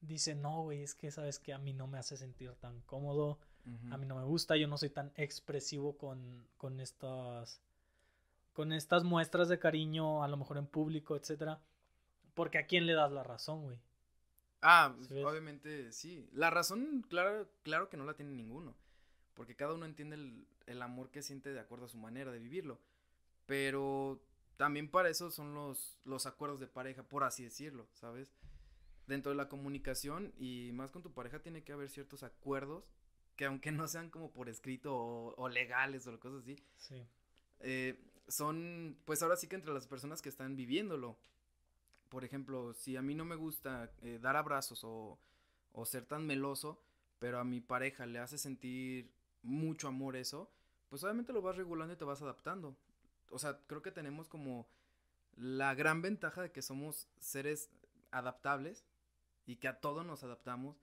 dice, 0.00 0.34
no, 0.34 0.62
güey, 0.62 0.84
es 0.84 0.94
que 0.94 1.10
sabes 1.10 1.38
que 1.38 1.52
a 1.52 1.58
mí 1.58 1.74
no 1.74 1.86
me 1.86 1.98
hace 1.98 2.16
sentir 2.16 2.54
tan 2.54 2.80
cómodo, 2.86 3.38
a 3.90 3.98
mí 3.98 4.06
no 4.06 4.16
me 4.16 4.24
gusta, 4.24 4.56
yo 4.56 4.68
no 4.68 4.78
soy 4.78 4.88
tan 4.88 5.12
expresivo 5.16 5.98
con, 5.98 6.46
con 6.56 6.80
estas 6.80 7.60
con 8.54 8.72
estas 8.72 9.04
muestras 9.04 9.50
de 9.50 9.58
cariño, 9.58 10.24
a 10.24 10.28
lo 10.28 10.38
mejor 10.38 10.56
en 10.56 10.66
público, 10.66 11.14
etcétera. 11.14 11.60
Porque 12.32 12.56
a 12.56 12.66
quién 12.66 12.86
le 12.86 12.94
das 12.94 13.12
la 13.12 13.22
razón, 13.22 13.64
güey. 13.64 13.78
Ah, 14.60 14.94
obviamente 15.24 15.92
sí. 15.92 16.28
La 16.32 16.50
razón, 16.50 17.04
claro, 17.08 17.48
claro 17.62 17.88
que 17.88 17.96
no 17.96 18.04
la 18.04 18.14
tiene 18.14 18.32
ninguno. 18.32 18.74
Porque 19.34 19.54
cada 19.54 19.74
uno 19.74 19.86
entiende 19.86 20.16
el, 20.16 20.48
el, 20.66 20.82
amor 20.82 21.10
que 21.10 21.22
siente 21.22 21.52
de 21.52 21.60
acuerdo 21.60 21.86
a 21.86 21.88
su 21.88 21.96
manera 21.96 22.32
de 22.32 22.40
vivirlo. 22.40 22.80
Pero 23.46 24.20
también 24.58 24.90
para 24.90 25.08
eso 25.08 25.30
son 25.30 25.54
los, 25.54 25.98
los 26.04 26.26
acuerdos 26.26 26.58
de 26.58 26.66
pareja, 26.66 27.04
por 27.04 27.22
así 27.22 27.44
decirlo, 27.44 27.88
¿sabes? 27.94 28.34
Dentro 29.06 29.30
de 29.30 29.36
la 29.36 29.48
comunicación 29.48 30.34
y 30.36 30.72
más 30.74 30.90
con 30.90 31.02
tu 31.02 31.14
pareja 31.14 31.38
tiene 31.38 31.62
que 31.62 31.72
haber 31.72 31.88
ciertos 31.88 32.24
acuerdos 32.24 32.90
que 33.36 33.44
aunque 33.44 33.70
no 33.70 33.86
sean 33.86 34.10
como 34.10 34.32
por 34.32 34.48
escrito 34.48 34.94
o, 34.94 35.48
legales 35.48 36.08
o 36.08 36.18
cosas 36.18 36.42
así, 36.42 36.56
sí. 36.76 37.06
Eh, 37.60 37.96
son 38.26 38.98
pues 39.04 39.22
ahora 39.22 39.36
sí 39.36 39.46
que 39.46 39.54
entre 39.54 39.72
las 39.72 39.86
personas 39.86 40.20
que 40.20 40.28
están 40.28 40.56
viviéndolo. 40.56 41.16
Por 42.08 42.24
ejemplo, 42.24 42.72
si 42.74 42.96
a 42.96 43.02
mí 43.02 43.14
no 43.14 43.24
me 43.24 43.36
gusta 43.36 43.90
eh, 44.02 44.18
dar 44.20 44.36
abrazos 44.36 44.82
o, 44.84 45.18
o 45.72 45.84
ser 45.84 46.04
tan 46.06 46.26
meloso, 46.26 46.80
pero 47.18 47.38
a 47.38 47.44
mi 47.44 47.60
pareja 47.60 48.06
le 48.06 48.18
hace 48.18 48.38
sentir 48.38 49.10
mucho 49.42 49.88
amor 49.88 50.16
eso, 50.16 50.50
pues 50.88 51.02
obviamente 51.04 51.32
lo 51.32 51.42
vas 51.42 51.56
regulando 51.56 51.94
y 51.94 51.96
te 51.96 52.04
vas 52.04 52.22
adaptando 52.22 52.76
o 53.30 53.38
sea, 53.38 53.58
creo 53.66 53.82
que 53.82 53.90
tenemos 53.90 54.28
como 54.28 54.68
la 55.36 55.74
gran 55.74 56.02
ventaja 56.02 56.42
de 56.42 56.52
que 56.52 56.62
somos 56.62 57.08
seres 57.18 57.70
adaptables 58.10 58.84
y 59.46 59.56
que 59.56 59.68
a 59.68 59.80
todo 59.80 60.04
nos 60.04 60.24
adaptamos. 60.24 60.76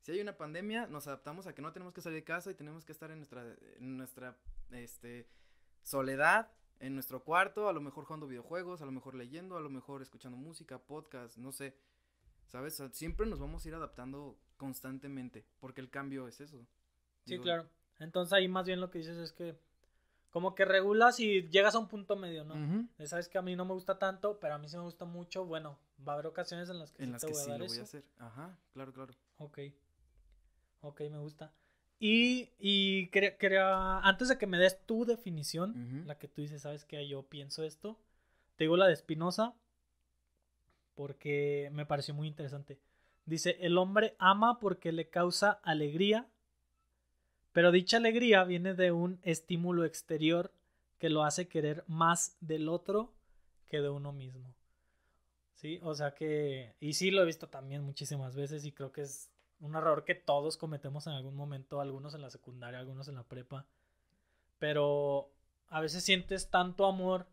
Si 0.00 0.12
hay 0.12 0.20
una 0.20 0.36
pandemia, 0.36 0.86
nos 0.86 1.06
adaptamos 1.06 1.46
a 1.46 1.54
que 1.54 1.62
no 1.62 1.72
tenemos 1.72 1.92
que 1.92 2.00
salir 2.00 2.20
de 2.20 2.24
casa 2.24 2.50
y 2.50 2.54
tenemos 2.54 2.84
que 2.84 2.92
estar 2.92 3.10
en 3.10 3.18
nuestra, 3.18 3.56
nuestra 3.78 4.36
este, 4.70 5.28
soledad, 5.82 6.50
en 6.80 6.94
nuestro 6.94 7.22
cuarto, 7.22 7.68
a 7.68 7.72
lo 7.72 7.80
mejor 7.80 8.04
jugando 8.04 8.26
videojuegos, 8.26 8.82
a 8.82 8.86
lo 8.86 8.92
mejor 8.92 9.14
leyendo, 9.14 9.56
a 9.56 9.60
lo 9.60 9.70
mejor 9.70 10.02
escuchando 10.02 10.36
música, 10.36 10.78
podcast, 10.78 11.36
no 11.36 11.52
sé. 11.52 11.76
¿Sabes? 12.48 12.82
siempre 12.92 13.26
nos 13.26 13.38
vamos 13.38 13.64
a 13.64 13.68
ir 13.68 13.74
adaptando 13.74 14.36
constantemente, 14.56 15.46
porque 15.60 15.80
el 15.80 15.88
cambio 15.88 16.26
es 16.26 16.40
eso. 16.40 16.66
Sí, 17.24 17.38
claro. 17.38 17.68
Entonces 18.00 18.32
ahí 18.32 18.48
más 18.48 18.66
bien 18.66 18.80
lo 18.80 18.90
que 18.90 18.98
dices 18.98 19.18
es 19.18 19.32
que 19.32 19.56
como 20.30 20.54
que 20.54 20.64
regulas 20.64 21.20
y 21.20 21.48
llegas 21.48 21.74
a 21.74 21.78
un 21.78 21.86
punto 21.86 22.16
medio, 22.16 22.44
¿no? 22.44 22.88
Sabes 23.04 23.28
que 23.28 23.38
a 23.38 23.42
mí 23.42 23.54
no 23.54 23.64
me 23.64 23.74
gusta 23.74 23.98
tanto, 23.98 24.40
pero 24.40 24.54
a 24.54 24.58
mí 24.58 24.68
sí 24.68 24.76
me 24.76 24.82
gusta 24.82 25.04
mucho. 25.04 25.44
Bueno, 25.44 25.78
va 26.06 26.12
a 26.12 26.14
haber 26.14 26.26
ocasiones 26.26 26.68
en 26.70 26.78
las 26.78 26.92
que 26.92 27.04
en 27.04 27.12
las 27.12 27.24
que 27.24 27.34
sí 27.34 27.50
lo 27.50 27.66
voy 27.66 27.78
a 27.78 27.82
hacer. 27.82 28.04
Ajá, 28.18 28.58
claro, 28.72 28.92
claro. 28.92 29.14
Ok. 29.38 29.58
Ok, 30.80 31.00
me 31.02 31.18
gusta. 31.18 31.52
Y, 32.00 32.48
y 32.58 33.08
quería, 33.08 33.98
antes 33.98 34.28
de 34.28 34.38
que 34.38 34.46
me 34.46 34.58
des 34.58 34.84
tu 34.86 35.04
definición, 35.04 36.04
la 36.06 36.18
que 36.18 36.26
tú 36.26 36.40
dices, 36.40 36.62
sabes 36.62 36.84
que 36.84 37.06
yo 37.06 37.22
pienso 37.22 37.62
esto, 37.62 38.00
te 38.56 38.64
digo 38.64 38.76
la 38.76 38.86
de 38.86 38.94
Espinosa, 38.94 39.54
porque 40.94 41.70
me 41.72 41.86
pareció 41.86 42.14
muy 42.14 42.26
interesante. 42.26 42.78
Dice, 43.26 43.58
el 43.60 43.76
hombre 43.76 44.16
ama 44.18 44.58
porque 44.58 44.92
le 44.92 45.08
causa 45.10 45.60
alegría 45.62 46.26
pero 47.52 47.72
dicha 47.72 47.96
alegría 47.96 48.44
viene 48.44 48.74
de 48.74 48.92
un 48.92 49.18
estímulo 49.22 49.84
exterior 49.84 50.52
que 50.98 51.10
lo 51.10 51.24
hace 51.24 51.48
querer 51.48 51.84
más 51.88 52.36
del 52.40 52.68
otro 52.68 53.12
que 53.66 53.80
de 53.80 53.88
uno 53.88 54.12
mismo. 54.12 54.54
¿Sí? 55.54 55.80
O 55.82 55.94
sea 55.94 56.14
que, 56.14 56.74
y 56.80 56.94
sí 56.94 57.10
lo 57.10 57.22
he 57.22 57.26
visto 57.26 57.48
también 57.48 57.82
muchísimas 57.82 58.34
veces 58.34 58.64
y 58.64 58.72
creo 58.72 58.92
que 58.92 59.02
es 59.02 59.30
un 59.60 59.74
error 59.76 60.04
que 60.04 60.14
todos 60.14 60.56
cometemos 60.56 61.06
en 61.06 61.12
algún 61.12 61.36
momento, 61.36 61.80
algunos 61.80 62.14
en 62.14 62.22
la 62.22 62.30
secundaria, 62.30 62.78
algunos 62.78 63.08
en 63.08 63.14
la 63.14 63.24
prepa. 63.24 63.66
Pero 64.58 65.30
a 65.68 65.80
veces 65.80 66.04
sientes 66.04 66.50
tanto 66.50 66.86
amor 66.86 67.26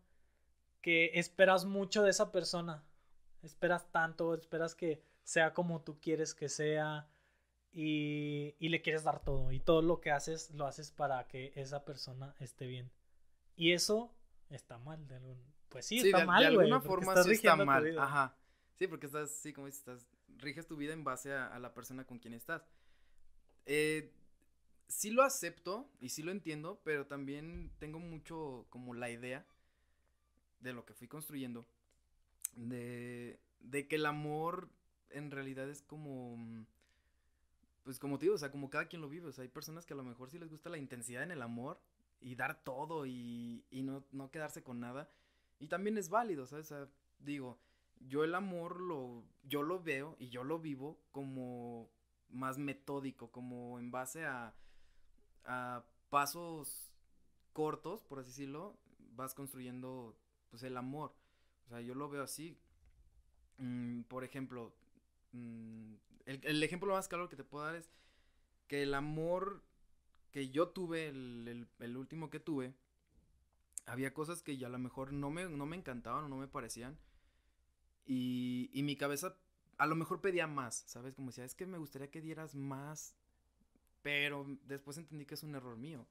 que 0.82 1.12
esperas 1.16 1.66
mucho 1.66 2.04
de 2.04 2.12
esa 2.12 2.32
persona. 2.32 2.84
Esperas 3.42 3.92
tanto, 3.92 4.34
esperas 4.34 4.76
que 4.76 5.02
sea 5.24 5.54
como 5.54 5.82
tú 5.82 6.00
quieres 6.00 6.34
que 6.34 6.50
sea, 6.50 7.08
y, 7.80 8.56
le 8.60 8.82
quieres 8.82 9.04
dar 9.04 9.24
todo 9.24 9.52
y 9.52 9.60
todo 9.60 9.84
lo 9.84 10.02
que 10.02 10.10
haces 10.10 10.52
lo 10.52 10.66
haces 10.66 10.92
para 10.92 11.28
que 11.28 11.54
esa 11.56 11.86
persona 11.86 12.34
esté 12.40 12.66
bien. 12.66 12.92
Y 13.56 13.74
eso 13.74 14.12
está 14.50 14.80
mal, 14.80 15.08
de 15.08 15.16
algún... 15.16 15.38
pues 15.70 15.86
sí, 15.86 16.00
está 16.00 16.26
mal, 16.26 16.42
de 16.42 16.48
alguna 16.48 16.82
forma 16.82 17.16
sí 17.24 17.32
está 17.32 17.56
mal. 17.56 18.00
Ajá. 18.00 18.36
Sí, 18.76 18.88
porque 18.88 19.06
estás, 19.08 19.32
sí, 19.32 19.54
como 19.54 19.68
dices, 19.68 19.80
estás, 19.80 20.08
riges 20.38 20.68
tu 20.68 20.76
vida 20.78 20.94
en 20.94 21.04
base 21.04 21.34
a, 21.34 21.58
la 21.60 21.74
persona 21.74 22.06
con 22.06 22.20
quien 22.20 22.34
estás. 22.34 22.64
Eh, 23.66 24.14
sí 24.88 25.12
lo 25.12 25.24
acepto 25.24 25.90
y 26.00 26.10
sí 26.10 26.24
lo 26.24 26.32
entiendo, 26.32 26.82
pero 26.84 27.08
también 27.08 27.72
tengo 27.80 28.00
mucho 28.00 28.68
como 28.70 28.94
la 28.94 29.10
idea 29.10 29.46
de 30.60 30.74
lo 30.74 30.86
que 30.86 30.94
fui 30.94 31.08
construyendo, 31.08 31.68
de, 32.56 33.40
de 33.60 33.88
que 33.88 33.98
el 33.98 34.06
amor 34.06 34.70
en 35.10 35.32
realidad 35.32 35.70
es 35.70 35.82
como 35.82 36.38
mm, 36.38 36.66
pues 37.88 38.00
como 38.00 38.20
te 38.20 38.26
digo, 38.26 38.36
o 38.36 38.38
sea, 38.38 38.52
como 38.52 38.70
cada 38.70 38.90
quien 38.90 39.02
lo 39.02 39.08
vive, 39.08 39.30
o 39.30 39.32
sea, 39.32 39.44
hay 39.44 39.48
personas 39.48 39.86
que 39.86 39.94
a 39.94 39.96
lo 39.96 40.04
mejor 40.04 40.30
sí 40.30 40.38
les 40.38 40.50
gusta 40.50 40.70
la 40.70 40.78
intensidad 40.78 41.24
en 41.24 41.32
el 41.32 41.42
amor 41.42 41.80
y 42.20 42.36
dar 42.36 42.62
todo 42.62 43.06
y, 43.06 43.64
y 43.70 43.82
no, 43.82 44.04
no 44.12 44.30
quedarse 44.30 44.62
con 44.62 44.82
nada. 44.82 45.10
Y 45.58 45.68
también 45.68 45.98
es 45.98 46.10
válido, 46.10 46.46
¿sabes? 46.48 46.70
O 46.70 46.76
sea, 46.76 46.92
digo, 47.20 47.62
yo 48.02 48.24
el 48.24 48.36
amor 48.36 48.80
lo, 48.80 49.24
yo 49.44 49.64
lo 49.64 49.82
veo 49.82 50.16
y 50.20 50.30
yo 50.30 50.44
lo 50.44 50.60
vivo 50.60 51.00
como 51.12 51.90
más 52.30 52.58
metódico, 52.58 53.32
como 53.32 53.80
en 53.80 53.92
base 53.92 54.26
a, 54.26 54.54
pasos 56.10 56.92
cortos, 57.54 58.04
por 58.04 58.20
así 58.20 58.30
decirlo, 58.30 58.78
vas 59.16 59.34
construyendo 59.34 60.18
pues 60.50 60.64
el 60.64 60.76
amor. 60.76 61.16
O 61.66 61.70
sea, 61.70 61.82
yo 61.82 61.96
lo 61.96 62.10
veo 62.10 62.24
así. 62.24 62.58
Mm, 63.58 64.02
por 64.04 64.24
ejemplo, 64.24 64.74
mm, 65.32 65.94
el, 66.26 66.64
ejemplo 66.64 66.94
más 66.94 67.08
claro 67.08 67.30
que 67.30 67.38
te 67.38 67.46
puedo 67.46 67.66
dar 67.66 67.76
es 67.76 67.90
que 68.68 68.84
el 68.84 68.94
amor 68.94 69.64
que 70.32 70.50
yo 70.50 70.70
tuve, 70.70 71.08
el, 71.08 71.98
último 71.98 72.30
que 72.30 72.42
tuve, 72.42 72.74
había 73.86 74.14
cosas 74.14 74.44
que 74.44 74.58
ya 74.58 74.68
a 74.68 74.70
lo 74.70 74.80
mejor 74.80 75.14
no 75.14 75.30
me, 75.30 75.46
no 75.48 75.66
me 75.66 75.78
encantaban 75.78 76.26
o 76.26 76.30
no 76.30 76.36
me 76.36 76.48
parecían. 76.48 76.98
Y, 78.08 78.70
y 78.74 78.84
mi 78.84 78.96
cabeza 78.96 79.36
a 79.78 79.86
lo 79.86 79.96
mejor 79.96 80.22
pedía 80.22 80.48
más, 80.48 80.84
¿sabes? 80.88 81.14
Como 81.14 81.28
decía, 81.28 81.44
es 81.44 81.54
que 81.54 81.68
me 81.68 81.78
gustaría 81.78 82.10
que 82.10 82.22
dieras 82.22 82.56
más, 82.56 83.16
pero 84.02 84.46
después 84.66 84.98
entendí 84.98 85.26
que 85.26 85.36
es 85.36 85.44
un 85.44 85.54
error 85.54 85.78
mío. 85.78 86.08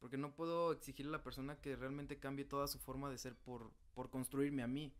Porque 0.00 0.18
no 0.18 0.34
puedo 0.34 0.72
exigirle 0.72 1.10
a 1.10 1.18
la 1.18 1.24
persona 1.24 1.56
que 1.56 1.74
realmente 1.74 2.18
cambie 2.18 2.44
toda 2.44 2.68
su 2.68 2.78
forma 2.78 3.10
de 3.10 3.18
ser 3.18 3.34
por, 3.34 3.70
por 3.94 4.10
construirme 4.10 4.62
a 4.62 4.68
mí. 4.68 4.92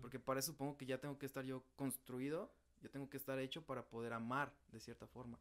Porque 0.00 0.18
para 0.18 0.40
eso 0.40 0.52
supongo 0.52 0.76
que 0.76 0.86
ya 0.86 1.00
tengo 1.00 1.18
que 1.18 1.24
estar 1.24 1.44
yo 1.44 1.64
construido 1.76 2.52
yo 2.80 2.90
tengo 2.90 3.08
que 3.08 3.16
estar 3.16 3.38
hecho 3.38 3.62
para 3.62 3.84
poder 3.84 4.12
amar 4.12 4.52
de 4.72 4.80
cierta 4.80 5.06
forma. 5.06 5.38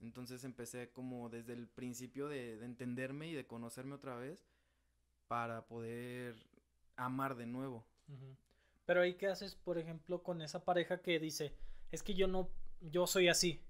Entonces 0.00 0.44
empecé 0.44 0.90
como 0.90 1.28
desde 1.28 1.54
el 1.54 1.66
principio 1.66 2.28
de, 2.28 2.64
entenderme 2.64 3.28
y 3.28 3.34
de 3.34 3.46
conocerme 3.46 3.94
otra 3.94 4.16
vez 4.16 4.44
para 5.26 5.66
poder 5.66 6.36
amar 6.96 7.36
de 7.36 7.46
nuevo. 7.46 7.84
Pero 8.88 9.02
ahí 9.02 9.16
qué 9.16 9.26
haces, 9.26 9.54
por 9.54 9.76
ejemplo, 9.76 10.22
con 10.22 10.40
esa 10.40 10.64
pareja 10.64 11.02
que 11.02 11.18
dice, 11.18 11.54
es 11.92 12.02
que 12.02 12.14
yo 12.14 12.26
no, 12.26 12.48
yo 12.80 13.06
soy 13.06 13.28
así. 13.28 13.62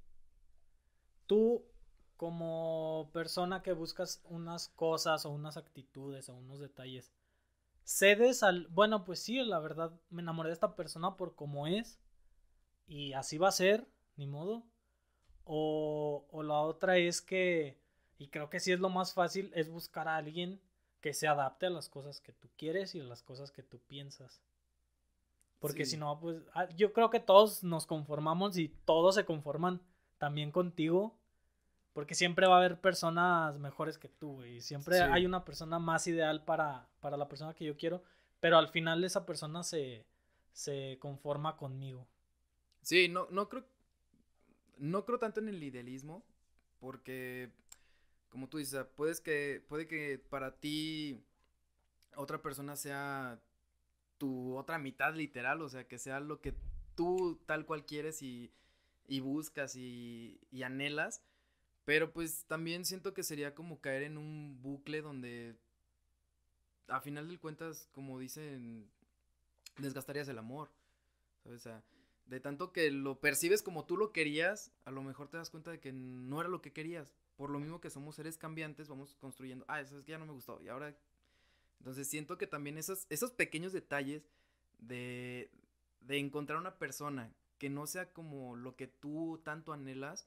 Tú, 1.27 1.65
como 2.17 3.11
persona 3.13 3.61
que 3.61 3.73
buscas 3.73 4.23
unas 4.27 4.69
cosas 4.69 5.27
o 5.27 5.31
unas 5.31 5.57
actitudes 5.57 6.29
o 6.29 6.37
unos 6.37 6.61
detalles, 6.61 7.13
cedes 7.83 8.45
al, 8.45 8.69
bueno, 8.69 9.05
pues 9.05 9.19
sí, 9.19 9.43
la 9.43 9.59
verdad, 9.59 9.91
me 10.09 10.23
enamoré 10.23 10.51
de 10.51 10.53
esta 10.53 10.77
persona 10.77 11.17
por 11.17 11.35
cómo 11.35 11.67
es, 11.67 11.99
y 12.87 13.13
así 13.15 13.39
va 13.39 13.49
a 13.49 13.51
ser, 13.51 13.89
ni 14.15 14.29
modo. 14.29 14.63
O, 15.43 16.29
o 16.31 16.45
la 16.45 16.61
otra 16.61 16.97
es 16.97 17.23
que, 17.23 17.83
y 18.19 18.29
creo 18.29 18.51
que 18.51 18.61
sí 18.61 18.71
es 18.71 18.79
lo 18.79 18.89
más 18.89 19.15
fácil, 19.15 19.51
es 19.57 19.69
buscar 19.69 20.07
a 20.07 20.15
alguien 20.15 20.61
que 21.01 21.13
se 21.13 21.27
adapte 21.27 21.67
a 21.67 21.71
las 21.71 21.89
cosas 21.89 22.21
que 22.21 22.33
tú 22.33 22.49
quieres 22.57 22.95
y 22.95 23.01
a 23.01 23.05
las 23.05 23.25
cosas 23.25 23.51
que 23.51 23.65
tú 23.65 23.81
piensas. 23.81 24.45
Porque 25.59 25.85
si 25.85 25.97
no, 25.97 26.21
pues 26.21 26.39
ah, 26.55 26.69
yo 26.77 26.93
creo 26.93 27.11
que 27.11 27.21
todos 27.21 27.65
nos 27.65 27.87
conformamos 27.87 28.57
y 28.59 28.69
todos 28.85 29.17
se 29.17 29.25
conforman 29.25 29.81
también 30.19 30.53
contigo. 30.53 31.17
Porque 31.93 32.15
siempre 32.15 32.47
va 32.47 32.55
a 32.55 32.59
haber 32.59 32.81
personas 32.81 33.59
mejores 33.59 33.99
que 33.99 34.09
tú, 34.09 34.45
y 34.45 34.61
siempre 34.61 35.01
hay 35.01 35.27
una 35.27 35.45
persona 35.45 35.81
más 35.81 36.07
ideal 36.07 36.45
para, 36.45 36.87
para 37.01 37.17
la 37.17 37.29
persona 37.29 37.55
que 37.55 37.65
yo 37.65 37.77
quiero. 37.77 38.05
Pero 38.39 38.57
al 38.57 38.69
final 38.69 39.03
esa 39.03 39.27
persona 39.27 39.65
se, 39.65 40.07
se 40.53 40.99
conforma 41.01 41.57
conmigo. 41.57 42.07
Sí, 42.83 43.09
no, 43.09 43.27
no 43.31 43.49
creo. 43.49 43.65
No 44.77 45.05
creo 45.05 45.19
tanto 45.19 45.41
en 45.41 45.49
el 45.49 45.63
idealismo. 45.63 46.25
Porque. 46.79 47.51
Como 48.29 48.49
tú 48.49 48.59
dices, 48.59 48.85
puedes 48.95 49.21
que. 49.21 49.65
Puede 49.69 49.87
que 49.87 50.19
para 50.31 50.57
ti. 50.57 51.21
Otra 52.17 52.41
persona 52.41 52.77
sea. 52.77 53.41
Tu 54.19 54.57
otra 54.57 54.79
mitad 54.79 55.15
literal. 55.15 55.63
O 55.63 55.69
sea, 55.69 55.87
que 55.87 55.99
sea 55.99 56.21
lo 56.21 56.41
que 56.41 56.55
tú 56.95 57.41
tal 57.47 57.67
cual 57.67 57.85
quieres 57.85 58.23
y. 58.23 58.53
Y 59.07 59.21
buscas 59.21 59.77
y. 59.77 60.41
Y 60.51 60.63
anhelas. 60.63 61.23
Pero 61.85 62.13
pues 62.13 62.45
también 62.47 62.85
siento 62.85 63.15
que 63.15 63.23
sería 63.23 63.55
como 63.55 63.81
caer 63.81 64.03
en 64.03 64.19
un 64.19 64.61
bucle 64.61 65.01
donde. 65.01 65.57
A 66.89 67.01
final 67.01 67.29
de 67.29 67.39
cuentas, 67.39 67.89
como 67.93 68.19
dicen. 68.19 68.91
Desgastarías 69.79 70.29
el 70.29 70.39
amor. 70.39 70.71
O 71.45 71.57
sea 71.59 71.83
de 72.29 72.41
tanto 72.41 72.73
que 72.73 72.91
lo 72.91 73.21
percibes 73.21 73.63
como 73.63 73.87
tú 73.87 73.97
lo 73.97 74.13
querías, 74.13 74.71
a 74.85 74.91
lo 74.91 75.03
mejor 75.03 75.29
te 75.29 75.39
das 75.39 75.51
cuenta 75.51 75.71
de 75.71 75.81
que 75.81 75.93
no 75.93 76.41
era 76.41 76.49
lo 76.49 76.61
que 76.61 76.73
querías. 76.73 77.15
Por 77.37 77.51
lo 77.51 77.59
mismo 77.59 77.81
que 77.81 77.91
somos 77.91 78.17
seres 78.17 78.37
cambiantes, 78.37 78.89
vamos 78.89 79.17
construyendo, 79.17 79.65
ah, 79.69 79.81
eso 79.81 79.97
es 79.99 80.05
que 80.05 80.13
ya 80.13 80.19
no 80.19 80.27
me 80.27 80.33
gustó. 80.33 80.61
Y 80.61 80.69
ahora 80.69 80.95
Entonces 81.79 82.09
siento 82.09 82.39
que 82.39 82.47
también 82.47 82.79
esos, 82.79 83.07
esos 83.09 83.33
pequeños 83.33 83.73
detalles 83.73 84.23
de, 84.79 85.51
de 86.01 86.19
encontrar 86.19 86.59
una 86.59 86.79
persona 86.79 87.33
que 87.59 87.71
no 87.71 87.87
sea 87.87 88.13
como 88.13 88.57
lo 88.57 88.77
que 88.77 88.87
tú 88.87 89.41
tanto 89.45 89.73
anhelas, 89.73 90.27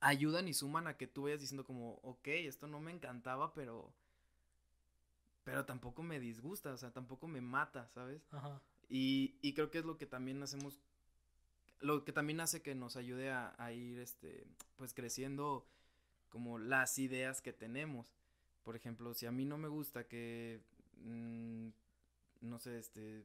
ayudan 0.00 0.48
y 0.48 0.54
suman 0.54 0.86
a 0.86 0.96
que 0.96 1.06
tú 1.06 1.24
vayas 1.24 1.40
diciendo 1.40 1.64
como, 1.64 1.94
ok, 2.02 2.28
esto 2.28 2.66
no 2.66 2.80
me 2.80 2.92
encantaba, 2.92 3.52
pero... 3.54 3.92
Pero 5.44 5.64
tampoco 5.64 6.02
me 6.02 6.20
disgusta, 6.20 6.72
o 6.72 6.76
sea, 6.76 6.92
tampoco 6.92 7.26
me 7.26 7.40
mata, 7.40 7.88
¿sabes? 7.88 8.22
Ajá. 8.32 8.60
Y, 8.90 9.38
y 9.40 9.54
creo 9.54 9.70
que 9.70 9.78
es 9.78 9.84
lo 9.84 9.96
que 9.96 10.04
también 10.04 10.42
hacemos, 10.42 10.78
lo 11.80 12.04
que 12.04 12.12
también 12.12 12.40
hace 12.40 12.60
que 12.60 12.74
nos 12.74 12.96
ayude 12.96 13.30
a, 13.30 13.54
a 13.56 13.72
ir, 13.72 13.98
este, 13.98 14.46
pues 14.76 14.92
creciendo 14.92 15.66
como 16.28 16.58
las 16.58 16.98
ideas 16.98 17.40
que 17.40 17.54
tenemos. 17.54 18.14
Por 18.68 18.76
ejemplo, 18.76 19.14
si 19.14 19.24
a 19.24 19.32
mí 19.32 19.46
no 19.46 19.56
me 19.56 19.68
gusta 19.68 20.06
que, 20.06 20.60
mm, 20.98 21.68
no 22.42 22.58
sé, 22.58 22.78
este, 22.78 23.24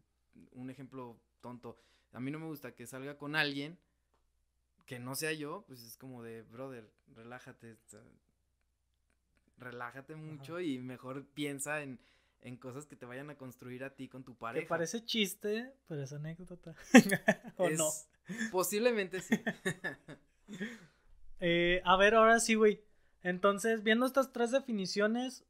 un 0.54 0.70
ejemplo 0.70 1.20
tonto, 1.42 1.78
a 2.14 2.22
mí 2.22 2.32
no 2.32 2.40
me 2.40 2.46
gusta 2.46 2.74
que 2.74 2.88
salga 2.88 3.18
con 3.18 3.36
alguien 3.36 3.78
que 4.86 5.00
no 5.00 5.16
sea 5.16 5.34
yo, 5.34 5.66
pues 5.68 5.84
es 5.84 5.98
como 5.98 6.24
de, 6.24 6.44
brother, 6.44 6.90
relájate, 7.14 7.76
relájate 9.58 10.16
mucho 10.16 10.62
y 10.62 10.80
mejor 10.80 11.26
piensa 11.26 11.84
en, 11.84 12.00
en 12.40 12.56
cosas 12.56 12.86
que 12.86 12.96
te 12.96 13.06
vayan 13.06 13.30
a 13.30 13.36
construir 13.36 13.84
a 13.84 13.94
ti 13.94 14.08
con 14.08 14.24
tu 14.24 14.38
pareja. 14.38 14.64
Te 14.64 14.70
parece 14.70 15.04
chiste, 15.04 15.74
pero 15.90 16.04
es 16.04 16.14
anécdota. 16.14 16.74
¿O 17.58 17.70
no? 17.70 17.90
Posiblemente 18.50 19.20
sí. 19.20 19.36
eh, 21.42 21.82
a 21.84 21.98
ver, 21.98 22.16
ahora 22.16 22.40
sí, 22.40 22.56
güey. 22.56 22.82
Entonces, 23.24 23.84
viendo 23.84 24.06
estas 24.06 24.32
tres 24.34 24.52
definiciones, 24.52 25.46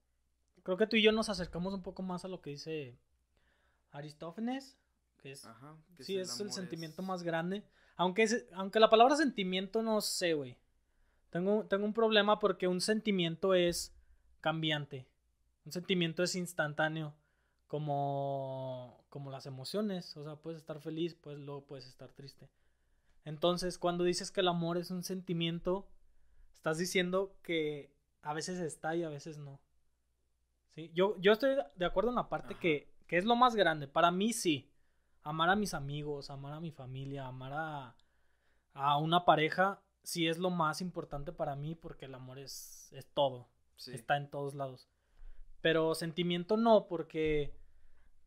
creo 0.62 0.78
que 0.78 0.88
tú 0.88 0.96
y 0.96 1.02
yo 1.02 1.12
nos 1.12 1.30
acercamos 1.30 1.74
un 1.74 1.82
poco 1.82 2.04
más 2.04 2.24
a 2.24 2.28
lo 2.28 2.40
que 2.42 2.52
dice 2.52 2.98
Aristófanes, 3.92 4.78
que 5.18 5.32
es, 5.32 5.48
sí, 6.00 6.18
es 6.18 6.40
el, 6.40 6.52
sentimiento 6.52 7.02
más 7.02 7.24
grande. 7.24 7.64
Aunque, 7.96 8.28
aunque 8.54 8.80
la 8.80 8.90
palabra 8.90 9.16
sentimiento 9.16 9.82
no 9.82 10.02
sé, 10.02 10.34
güey. 10.34 10.58
Tengo, 11.30 11.66
tengo 11.66 11.86
un 11.86 11.94
problema 11.94 12.40
porque 12.40 12.68
un 12.68 12.82
sentimiento 12.82 13.56
es 13.56 13.96
cambiante. 14.42 15.08
Un 15.66 15.72
sentimiento 15.72 16.22
es 16.22 16.36
instantáneo. 16.36 17.16
Como, 17.68 19.04
como 19.10 19.32
las 19.32 19.48
emociones. 19.48 20.16
O 20.18 20.24
sea, 20.24 20.36
puedes 20.36 20.60
estar 20.60 20.80
feliz, 20.80 21.16
pues 21.16 21.40
luego 21.40 21.66
puedes 21.66 21.88
estar 21.88 22.12
triste. 22.12 22.50
Entonces, 23.26 23.78
cuando 23.80 24.04
dices 24.04 24.32
que 24.32 24.42
el 24.42 24.48
amor 24.48 24.78
es 24.78 24.92
un 24.92 25.04
sentimiento, 25.04 25.88
estás 26.56 26.78
diciendo 26.78 27.36
que 27.42 27.94
a 28.22 28.34
veces 28.34 28.60
está 28.60 28.96
y 28.96 29.04
a 29.04 29.10
veces 29.10 29.38
no. 29.38 29.60
¿Sí? 30.76 30.92
Yo, 30.94 31.18
yo 31.20 31.34
estoy 31.34 31.56
de 31.76 31.86
acuerdo 31.86 32.10
en 32.10 32.16
la 32.16 32.30
parte 32.30 32.56
que, 32.56 32.92
que, 33.08 33.18
es 33.18 33.26
lo 33.26 33.36
más 33.36 33.56
grande. 33.56 33.88
Para 33.88 34.12
mí 34.12 34.34
sí. 34.34 34.70
Amar 35.22 35.50
a 35.50 35.56
mis 35.56 35.74
amigos, 35.74 36.30
amar 36.30 36.54
a 36.54 36.60
mi 36.60 36.72
familia, 36.72 37.28
amar 37.28 37.54
a, 37.54 37.96
a 38.74 38.98
una 38.98 39.24
pareja, 39.24 39.82
sí 40.04 40.28
es 40.28 40.38
lo 40.38 40.50
más 40.50 40.82
importante 40.82 41.32
para 41.32 41.56
mí 41.56 41.76
porque 41.76 42.06
el 42.06 42.16
amor 42.16 42.40
es, 42.40 42.92
es 42.92 43.08
todo. 43.14 43.48
Está 43.88 44.18
en 44.18 44.30
todos 44.30 44.54
lados. 44.54 44.90
Pero 45.62 45.96
sentimiento 45.96 46.58
no, 46.58 46.88
porque 46.88 47.56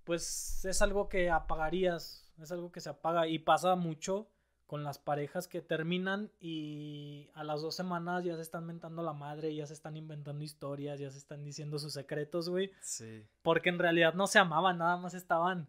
pues 0.05 0.65
es 0.65 0.81
algo 0.83 1.09
que 1.09 1.31
apagarías, 1.31 2.33
es 2.39 2.53
algo 2.53 2.73
que 2.73 2.81
se 2.81 2.91
apaga 2.91 3.27
y 3.27 3.39
pasa 3.39 3.75
mucho 3.77 4.31
con 4.67 4.83
las 4.83 4.99
parejas 4.99 5.47
que 5.47 5.63
terminan 5.63 6.31
y 6.41 7.31
a 7.35 7.45
las 7.45 7.63
dos 7.63 7.77
semanas 7.77 8.25
ya 8.25 8.35
se 8.35 8.43
están 8.43 8.67
mentando 8.67 9.03
la 9.03 9.13
madre, 9.13 9.55
ya 9.55 9.67
se 9.67 9.75
están 9.75 9.97
inventando 9.97 10.43
historias, 10.43 10.99
ya 10.99 11.11
se 11.11 11.19
están 11.19 11.45
diciendo 11.45 11.79
sus 11.79 11.93
secretos, 11.93 12.49
güey. 12.49 12.73
Sí. 12.81 13.25
Porque 13.43 13.69
en 13.69 13.79
realidad 13.79 14.15
no 14.15 14.27
se 14.27 14.39
amaban, 14.39 14.79
nada 14.79 14.97
más 14.97 15.15
estaban 15.15 15.69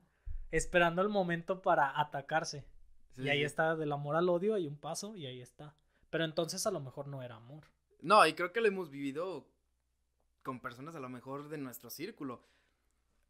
esperando 0.52 1.02
el 1.02 1.10
momento 1.10 1.62
para 1.62 2.00
atacarse. 2.00 2.66
y 3.18 3.30
ahí 3.30 3.44
está, 3.44 3.76
del 3.76 3.92
amor 3.92 4.16
al 4.16 4.30
odio 4.30 4.56
hay 4.56 4.68
un 4.68 4.78
paso 4.78 5.16
y 5.16 5.28
ahí 5.28 5.42
está. 5.42 5.76
Pero 6.10 6.24
entonces 6.24 6.66
a 6.66 6.72
lo 6.72 6.80
mejor 6.80 7.08
no 7.08 7.22
era 7.22 7.36
amor. 7.36 7.66
No, 8.02 8.26
y 8.26 8.34
creo 8.34 8.52
que 8.52 8.62
lo 8.62 8.68
hemos 8.68 8.90
vivido 8.90 9.48
con 10.42 10.60
personas 10.60 10.96
a 10.96 11.00
lo 11.00 11.10
mejor 11.10 11.50
de 11.50 11.58
nuestro 11.58 11.90
círculo. 11.90 12.42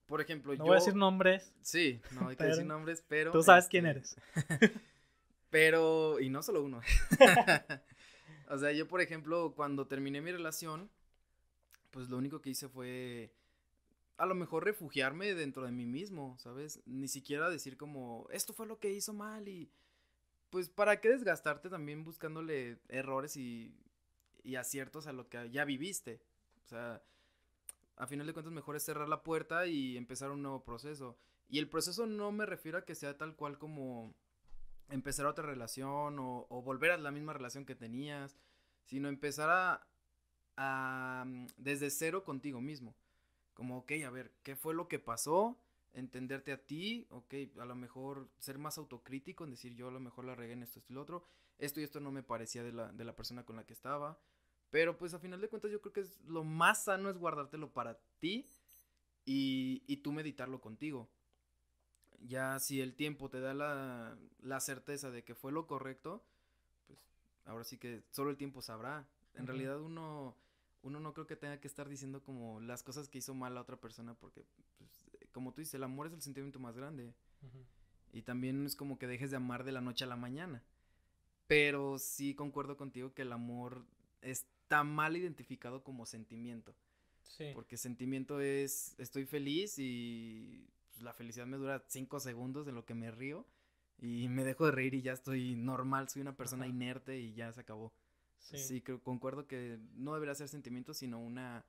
Por 0.05 0.21
ejemplo, 0.21 0.55
no 0.55 0.63
voy 0.63 0.73
a 0.73 0.79
decir 0.79 0.95
nombres. 0.95 1.53
Sí, 1.61 1.99
no 2.11 2.29
hay 2.29 2.37
que 2.37 2.45
decir 2.45 2.65
nombres, 2.65 3.03
pero. 3.05 3.31
Tú 3.33 3.43
sabes 3.43 3.67
quién 3.67 3.85
este, 3.85 4.21
eres. 4.45 4.71
Pero, 5.49 6.19
y 6.19 6.29
no 6.29 6.43
solo 6.43 6.63
uno. 6.63 6.81
o 8.49 8.57
sea, 8.57 8.71
yo, 8.71 8.87
por 8.87 9.01
ejemplo, 9.01 9.53
cuando 9.55 9.87
terminé 9.87 10.21
mi 10.21 10.31
relación, 10.31 10.89
pues 11.91 12.09
lo 12.09 12.17
único 12.17 12.41
que 12.41 12.49
hice 12.49 12.67
fue 12.67 13.31
a 14.17 14.25
lo 14.25 14.35
mejor 14.35 14.65
refugiarme 14.65 15.35
dentro 15.35 15.63
de 15.63 15.71
mí 15.71 15.85
mismo, 15.85 16.37
¿sabes? 16.39 16.81
Ni 16.85 17.07
siquiera 17.07 17.49
decir 17.49 17.77
como, 17.77 18.27
esto 18.31 18.53
fue 18.53 18.65
lo 18.65 18.79
que 18.79 18.91
hizo 18.91 19.13
mal 19.13 19.47
y 19.47 19.69
pues 20.49 20.69
para 20.69 20.99
qué 20.99 21.09
desgastarte 21.09 21.69
también 21.69 22.03
buscándole 22.03 22.79
errores 22.89 23.37
y, 23.37 23.75
y 24.43 24.55
aciertos 24.55 25.07
a 25.07 25.13
lo 25.13 25.29
que 25.29 25.49
ya 25.51 25.65
viviste. 25.65 26.21
O 26.65 26.67
sea, 26.67 27.03
a 27.95 28.07
final 28.07 28.25
de 28.25 28.33
cuentas 28.33 28.53
mejor 28.53 28.75
es 28.75 28.83
cerrar 28.83 29.07
la 29.07 29.23
puerta 29.23 29.67
y 29.67 29.97
empezar 29.97 30.31
un 30.31 30.41
nuevo 30.41 30.63
proceso. 30.63 31.17
Y 31.49 31.59
el 31.59 31.69
proceso 31.69 32.05
no 32.05 32.31
me 32.31 32.45
refiero 32.45 32.77
a 32.77 32.85
que 32.85 32.95
sea 32.95 33.17
tal 33.17 33.35
cual 33.35 33.57
como 33.57 34.15
empezar 34.89 35.25
otra 35.25 35.45
relación 35.45 36.17
o, 36.19 36.47
volver 36.63 36.91
a 36.91 36.97
la 36.97 37.11
misma 37.11 37.33
relación 37.33 37.65
que 37.65 37.75
tenías, 37.75 38.37
sino 38.83 39.09
empezar 39.09 39.81
a, 40.57 41.25
mm, 41.25 41.47
desde 41.57 41.89
cero 41.89 42.23
contigo 42.23 42.61
mismo. 42.61 42.95
Como, 43.53 43.79
ok, 43.79 43.91
a 44.05 44.09
ver, 44.09 44.33
¿qué 44.43 44.55
fue 44.55 44.73
lo 44.73 44.87
que 44.87 44.99
pasó? 44.99 45.57
Entenderte 45.93 46.51
a 46.51 46.63
ti, 46.63 47.07
ok, 47.09 47.33
a 47.59 47.65
lo 47.65 47.75
mejor 47.75 48.29
ser 48.37 48.59
más 48.59 48.77
autocrítico 48.77 49.43
en 49.43 49.51
decir 49.51 49.73
yo 49.73 49.87
a 49.87 49.91
lo 49.91 49.99
mejor 49.99 50.25
la 50.25 50.35
regué 50.35 50.53
en 50.53 50.63
esto, 50.63 50.79
esto 50.79 50.93
y 50.93 50.95
lo 50.95 51.01
otro, 51.01 51.25
esto 51.57 51.79
y 51.79 51.83
esto 51.83 51.99
no 51.99 52.11
me 52.11 52.23
parecía 52.23 52.63
de 52.63 52.71
la, 52.71 52.91
de 52.91 53.03
la 53.03 53.15
persona 53.15 53.45
con 53.45 53.55
la 53.55 53.65
que 53.65 53.73
estaba, 53.73 54.19
pero 54.69 54.97
pues 54.97 55.13
a 55.13 55.19
final 55.19 55.41
de 55.41 55.49
cuentas 55.49 55.71
yo 55.71 55.81
creo 55.81 55.93
que 55.93 56.01
es 56.01 56.21
lo 56.21 56.43
más 56.43 56.83
sano 56.83 57.09
es 57.09 57.17
guardártelo 57.17 57.73
para 57.73 57.97
ti 58.19 58.45
y, 59.25 59.83
y 59.87 59.97
tú 59.97 60.11
meditarlo 60.11 60.61
contigo. 60.61 61.09
Ya 62.19 62.59
si 62.59 62.81
el 62.81 62.95
tiempo 62.95 63.29
te 63.29 63.39
da 63.39 63.53
la, 63.53 64.17
la 64.41 64.59
certeza 64.59 65.11
de 65.11 65.23
que 65.23 65.35
fue 65.35 65.51
lo 65.51 65.67
correcto, 65.67 66.23
pues 66.87 66.99
ahora 67.45 67.63
sí 67.63 67.77
que 67.77 68.03
solo 68.11 68.29
el 68.29 68.37
tiempo 68.37 68.61
sabrá. 68.61 69.07
En 69.35 69.45
realidad 69.45 69.79
uno, 69.79 70.35
uno 70.81 70.99
no 70.99 71.13
creo 71.13 71.27
que 71.27 71.35
tenga 71.35 71.59
que 71.59 71.67
estar 71.67 71.87
diciendo 71.89 72.23
como 72.23 72.59
las 72.59 72.83
cosas 72.83 73.07
que 73.07 73.19
hizo 73.19 73.33
mal 73.35 73.55
a 73.57 73.61
otra 73.61 73.77
persona 73.77 74.15
porque, 74.15 74.43
pues, 74.77 75.05
como 75.31 75.53
tú 75.53 75.61
dices, 75.61 75.75
el 75.75 75.83
amor 75.83 76.07
es 76.07 76.13
el 76.13 76.21
sentimiento 76.21 76.59
más 76.59 76.75
grande. 76.75 77.13
Y 78.11 78.23
también 78.23 78.65
es 78.65 78.75
como 78.75 78.97
que 78.97 79.05
dejes 79.05 79.29
de 79.29 79.37
amar 79.37 79.63
de 79.63 79.71
la 79.71 79.81
noche 79.81 80.05
a 80.05 80.07
la 80.07 80.15
mañana. 80.15 80.63
Pero 81.45 81.99
sí 81.99 82.33
concuerdo 82.33 82.77
contigo 82.77 83.13
que 83.13 83.21
el 83.21 83.31
amor 83.31 83.85
está 84.21 84.83
mal 84.83 85.15
identificado 85.15 85.83
como 85.83 86.05
sentimiento. 86.05 86.73
Sí. 87.21 87.51
Porque 87.53 87.77
sentimiento 87.77 88.39
es 88.41 88.95
estoy 88.97 89.25
feliz 89.25 89.77
y 89.77 90.67
pues, 90.97 91.03
la 91.03 91.13
felicidad 91.13 91.45
me 91.45 91.57
dura 91.57 91.83
cinco 91.87 92.19
segundos 92.19 92.67
en 92.67 92.73
lo 92.73 92.83
que 92.83 92.95
me 92.95 93.11
río 93.11 93.45
y 93.99 94.27
me 94.29 94.43
dejo 94.43 94.65
de 94.65 94.71
reír 94.71 94.95
y 94.95 95.03
ya 95.03 95.13
estoy 95.13 95.55
normal, 95.55 96.09
soy 96.09 96.23
una 96.23 96.35
persona 96.35 96.65
inerte 96.65 97.19
y 97.19 97.35
ya 97.35 97.53
se 97.53 97.61
acabó. 97.61 97.93
Sí, 98.39 98.81
creo, 98.81 98.99
concuerdo 99.03 99.45
que 99.45 99.79
no 99.93 100.13
debería 100.15 100.33
ser 100.33 100.47
sentimiento, 100.47 100.95
sino 100.95 101.19
una... 101.19 101.65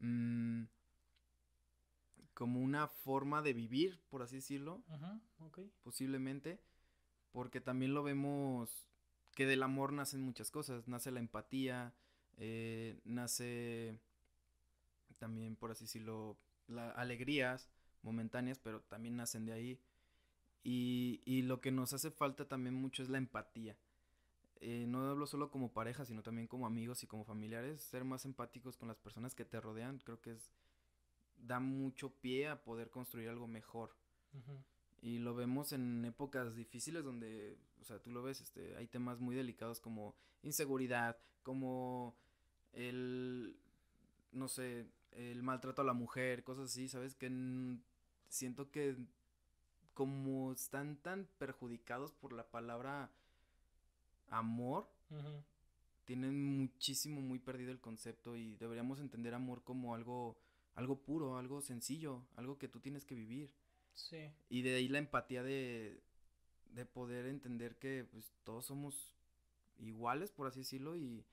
Mm, 0.00 0.64
como 2.34 2.60
una 2.60 2.88
forma 2.88 3.40
de 3.40 3.54
vivir, 3.54 4.00
por 4.10 4.20
así 4.20 4.36
decirlo. 4.36 4.82
Posiblemente. 5.82 6.60
Porque 7.30 7.60
también 7.60 7.94
lo 7.94 8.02
vemos 8.02 8.86
que 9.34 9.46
del 9.46 9.62
amor 9.62 9.92
nacen 9.92 10.20
muchas 10.20 10.50
cosas. 10.50 10.88
Nace 10.88 11.10
la 11.10 11.20
empatía, 11.20 11.94
eh, 12.36 13.00
nace 13.04 13.98
también, 15.18 15.56
por 15.56 15.70
así 15.70 15.84
decirlo, 15.84 16.36
la 16.66 16.90
alegrías, 16.90 17.70
momentáneas, 18.02 18.58
pero 18.58 18.80
también 18.82 19.16
nacen 19.16 19.46
de 19.46 19.52
ahí. 19.52 19.80
Y, 20.64 21.20
y 21.24 21.42
lo 21.42 21.60
que 21.60 21.72
nos 21.72 21.92
hace 21.92 22.10
falta 22.10 22.46
también 22.46 22.74
mucho 22.74 23.02
es 23.02 23.08
la 23.08 23.18
empatía. 23.18 23.76
Eh, 24.60 24.86
no 24.86 25.10
hablo 25.10 25.26
solo 25.26 25.50
como 25.50 25.72
pareja, 25.72 26.04
sino 26.04 26.22
también 26.22 26.46
como 26.46 26.66
amigos 26.66 27.02
y 27.02 27.08
como 27.08 27.24
familiares. 27.24 27.80
Ser 27.80 28.04
más 28.04 28.24
empáticos 28.24 28.76
con 28.76 28.88
las 28.88 28.98
personas 28.98 29.34
que 29.34 29.44
te 29.44 29.60
rodean, 29.60 29.98
creo 29.98 30.20
que 30.20 30.32
es 30.32 30.52
da 31.42 31.60
mucho 31.60 32.10
pie 32.20 32.48
a 32.48 32.62
poder 32.62 32.90
construir 32.90 33.28
algo 33.28 33.46
mejor. 33.46 33.94
Y 35.02 35.18
lo 35.18 35.34
vemos 35.34 35.72
en 35.72 36.04
épocas 36.04 36.54
difíciles 36.54 37.04
donde, 37.04 37.58
o 37.80 37.84
sea, 37.84 37.98
tú 37.98 38.10
lo 38.10 38.22
ves, 38.22 38.40
este, 38.40 38.76
hay 38.76 38.86
temas 38.86 39.18
muy 39.20 39.34
delicados 39.34 39.80
como 39.80 40.14
inseguridad, 40.42 41.18
como 41.42 42.16
el, 42.72 43.56
no 44.30 44.48
sé, 44.48 44.86
el 45.10 45.42
maltrato 45.42 45.82
a 45.82 45.84
la 45.84 45.92
mujer, 45.92 46.44
cosas 46.44 46.70
así, 46.70 46.88
¿sabes? 46.88 47.14
Que 47.16 47.26
siento 48.32 48.70
que 48.70 48.96
como 49.94 50.52
están 50.52 50.96
tan 50.96 51.28
perjudicados 51.38 52.12
por 52.12 52.32
la 52.32 52.50
palabra 52.50 53.10
amor, 54.28 54.88
tienen 56.04 56.58
muchísimo, 56.58 57.20
muy 57.20 57.38
perdido 57.38 57.70
el 57.70 57.80
concepto 57.80 58.36
y 58.36 58.56
deberíamos 58.56 58.98
entender 58.98 59.34
amor 59.34 59.62
como 59.62 59.94
algo 59.94 60.38
algo 60.74 61.02
puro, 61.02 61.36
algo 61.36 61.60
sencillo, 61.60 62.22
algo 62.34 62.58
que 62.58 62.68
tú 62.68 62.80
tienes 62.80 63.04
que 63.04 63.14
vivir. 63.14 63.52
Sí. 63.94 64.30
Y 64.48 64.62
de 64.62 64.76
ahí 64.76 64.88
la 64.88 64.98
empatía 64.98 65.42
de, 65.42 66.00
de 66.70 66.86
poder 66.86 67.26
entender 67.26 67.76
que 67.76 68.06
pues 68.10 68.32
todos 68.44 68.64
somos 68.64 69.14
iguales, 69.78 70.32
por 70.32 70.46
así 70.46 70.60
decirlo, 70.60 70.96
y, 70.96 71.26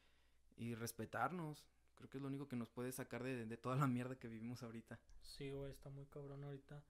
y 0.58 0.76
respetarnos. 0.76 1.66
Creo 2.00 2.10
que 2.10 2.18
es 2.18 2.22
lo 2.22 2.30
único 2.30 2.48
que 2.48 2.56
nos 2.56 2.70
puede 2.70 2.92
sacar 2.92 3.24
de, 3.24 3.46
de 3.46 3.58
toda 3.58 3.76
la 3.76 3.86
mierda 3.86 4.18
que 4.18 4.28
vivimos 4.28 4.64
ahorita. 4.64 5.00
Sí, 5.22 5.52
güey, 5.52 5.72
está 5.72 5.90
muy 5.90 6.06
cabrón 6.06 6.44
ahorita. 6.44 6.82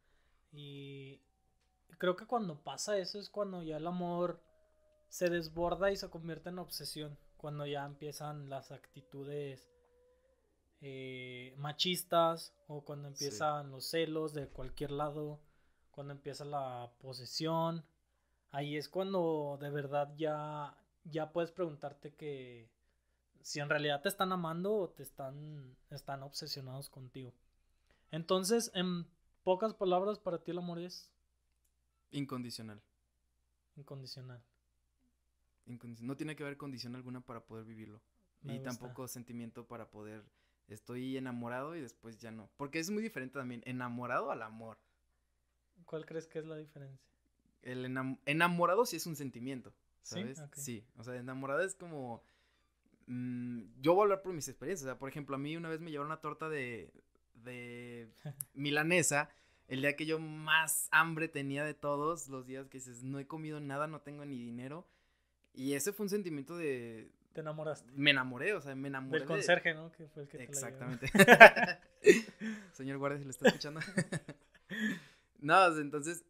Y 0.52 1.20
creo 1.98 2.16
que 2.16 2.28
cuando 2.28 2.64
pasa 2.64 2.98
eso 2.98 3.20
es 3.20 3.30
cuando 3.30 3.64
ya 3.64 3.78
el 3.78 3.88
amor 3.88 4.40
se 5.10 5.30
desborda 5.30 5.92
y 5.92 5.98
se 5.98 6.10
convierte 6.10 6.50
en 6.50 6.60
obsesión. 6.60 7.18
Cuando 7.38 7.66
ya 7.66 7.86
empiezan 7.86 8.50
las 8.50 8.72
actitudes 8.72 9.68
eh, 10.82 11.54
machistas 11.58 12.54
o 12.68 12.86
cuando 12.86 13.08
empiezan 13.08 13.72
los 13.72 13.86
celos 13.90 14.34
de 14.34 14.48
cualquier 14.48 14.92
lado, 14.92 15.40
cuando 15.92 16.14
empieza 16.14 16.46
la 16.46 16.94
posesión. 17.02 17.84
Ahí 18.52 18.78
es 18.78 18.90
cuando 18.90 19.58
de 19.60 19.70
verdad 19.70 20.14
ya, 20.16 20.78
ya 21.04 21.32
puedes 21.32 21.52
preguntarte 21.52 22.14
que 22.14 22.70
si 23.42 23.60
en 23.60 23.70
realidad 23.70 24.02
te 24.02 24.10
están 24.10 24.32
amando 24.32 24.74
o 24.74 24.90
te 24.90 25.04
están, 25.04 25.76
están 25.90 26.24
obsesionados 26.24 26.90
contigo. 26.90 27.34
Entonces, 28.12 28.72
en 28.74 29.06
pocas 29.44 29.74
palabras, 29.74 30.20
para 30.20 30.40
ti 30.40 30.52
el 30.52 30.58
amor 30.58 30.80
es 30.80 31.12
incondicional. 32.12 32.82
Incondicional. 33.76 34.42
No 36.02 36.18
tiene 36.18 36.36
que 36.36 36.44
haber 36.44 36.58
condición 36.58 36.96
alguna 36.96 37.22
para 37.22 37.42
poder 37.42 37.66
vivirlo. 37.66 38.02
y 38.44 38.60
tampoco 38.60 39.08
sentimiento 39.08 39.68
para 39.68 39.90
poder. 39.90 40.24
Estoy 40.68 41.18
enamorado 41.18 41.76
y 41.76 41.82
después 41.82 42.20
ya 42.20 42.32
no. 42.32 42.50
Porque 42.58 42.80
es 42.80 42.90
muy 42.90 43.04
diferente 43.04 43.38
también. 43.38 43.62
Enamorado 43.66 44.32
al 44.32 44.42
amor. 44.42 44.78
¿Cuál 45.86 46.06
crees 46.06 46.28
que 46.28 46.40
es 46.40 46.46
la 46.46 46.56
diferencia? 46.58 47.10
El 47.62 47.86
enamorado 48.26 48.86
sí 48.86 48.96
es 48.96 49.06
un 49.06 49.16
sentimiento. 49.16 49.74
¿Sabes? 50.04 50.42
Sí. 50.54 50.86
O 50.98 51.04
sea, 51.04 51.16
enamorado 51.16 51.62
es 51.62 51.76
como. 51.76 52.24
Mm, 53.10 53.82
yo 53.82 53.94
voy 53.94 54.02
a 54.02 54.04
hablar 54.06 54.22
por 54.22 54.34
mis 54.34 54.48
experiencias. 54.48 54.86
O 54.86 54.90
sea, 54.90 54.98
por 54.98 55.10
ejemplo, 55.10 55.36
a 55.36 55.40
mí 55.40 55.58
una 55.58 55.70
vez 55.70 55.82
me 55.82 55.92
llevaron 55.92 56.12
una 56.12 56.22
torta 56.22 56.48
de. 56.50 56.94
de 57.34 58.08
milanesa. 58.54 59.30
El 59.68 59.82
día 59.82 59.96
que 59.96 60.08
yo 60.08 60.18
más 60.18 60.88
hambre 60.92 61.28
tenía 61.28 61.64
de 61.64 61.76
todos 61.76 62.28
los 62.28 62.48
días 62.48 62.68
que 62.70 62.80
dices, 62.80 63.04
no 63.04 63.20
he 63.20 63.28
comido 63.28 63.60
nada, 63.60 63.86
no 63.86 64.02
tengo 64.02 64.26
ni 64.26 64.40
dinero 64.40 64.88
y 65.54 65.74
ese 65.74 65.94
fue 65.94 66.06
un 66.06 66.10
sentimiento 66.10 66.58
de... 66.58 67.12
Te 67.34 67.42
enamoraste. 67.42 67.92
Me 67.94 68.12
enamoré, 68.12 68.54
o 68.54 68.62
sea, 68.62 68.76
me 68.76 68.88
enamoré. 68.88 69.20
Del 69.20 69.28
conserje, 69.28 69.74
¿no? 69.74 69.92
Que 69.92 70.08
fue 70.08 70.24
el 70.24 70.30
que 70.30 70.38
te 70.38 70.44
Exactamente. 70.44 71.12
Señor 72.74 72.98
guardia, 72.98 73.20
si 73.20 73.26
lo 73.26 73.32
está 73.32 73.48
escuchando. 73.48 73.82
no, 75.40 75.78
entonces, 75.78 76.24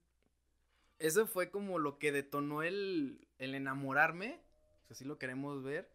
eso 0.98 1.26
fue 1.26 1.50
como 1.52 1.80
lo 1.80 2.00
que 2.00 2.12
detonó 2.12 2.63
el, 2.63 3.28
el 3.38 3.56
enamorarme, 3.56 4.42
si 4.88 4.94
así 4.94 5.06
lo 5.06 5.18
queremos 5.18 5.63
ver. 5.63 5.89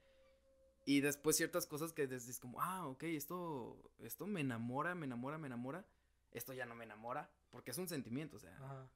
Y 0.85 1.01
después 1.01 1.37
ciertas 1.37 1.67
cosas 1.67 1.93
que 1.93 2.03
es 2.03 2.39
como, 2.41 2.61
ah, 2.61 2.87
ok, 2.87 3.05
esto, 3.05 3.91
esto 3.99 4.27
me 4.27 4.41
enamora, 4.41 4.95
me 4.95 5.07
enamora, 5.07 5.39
me 5.39 5.47
enamora. 5.47 5.87
Esto 6.31 6.53
ya 6.53 6.67
no 6.67 6.75
me 6.75 6.85
enamora, 6.85 7.31
porque 7.51 7.71
es 7.71 7.79
un 7.79 7.89
sentimiento, 7.89 8.37
o 8.37 8.41
sea, 8.41 8.89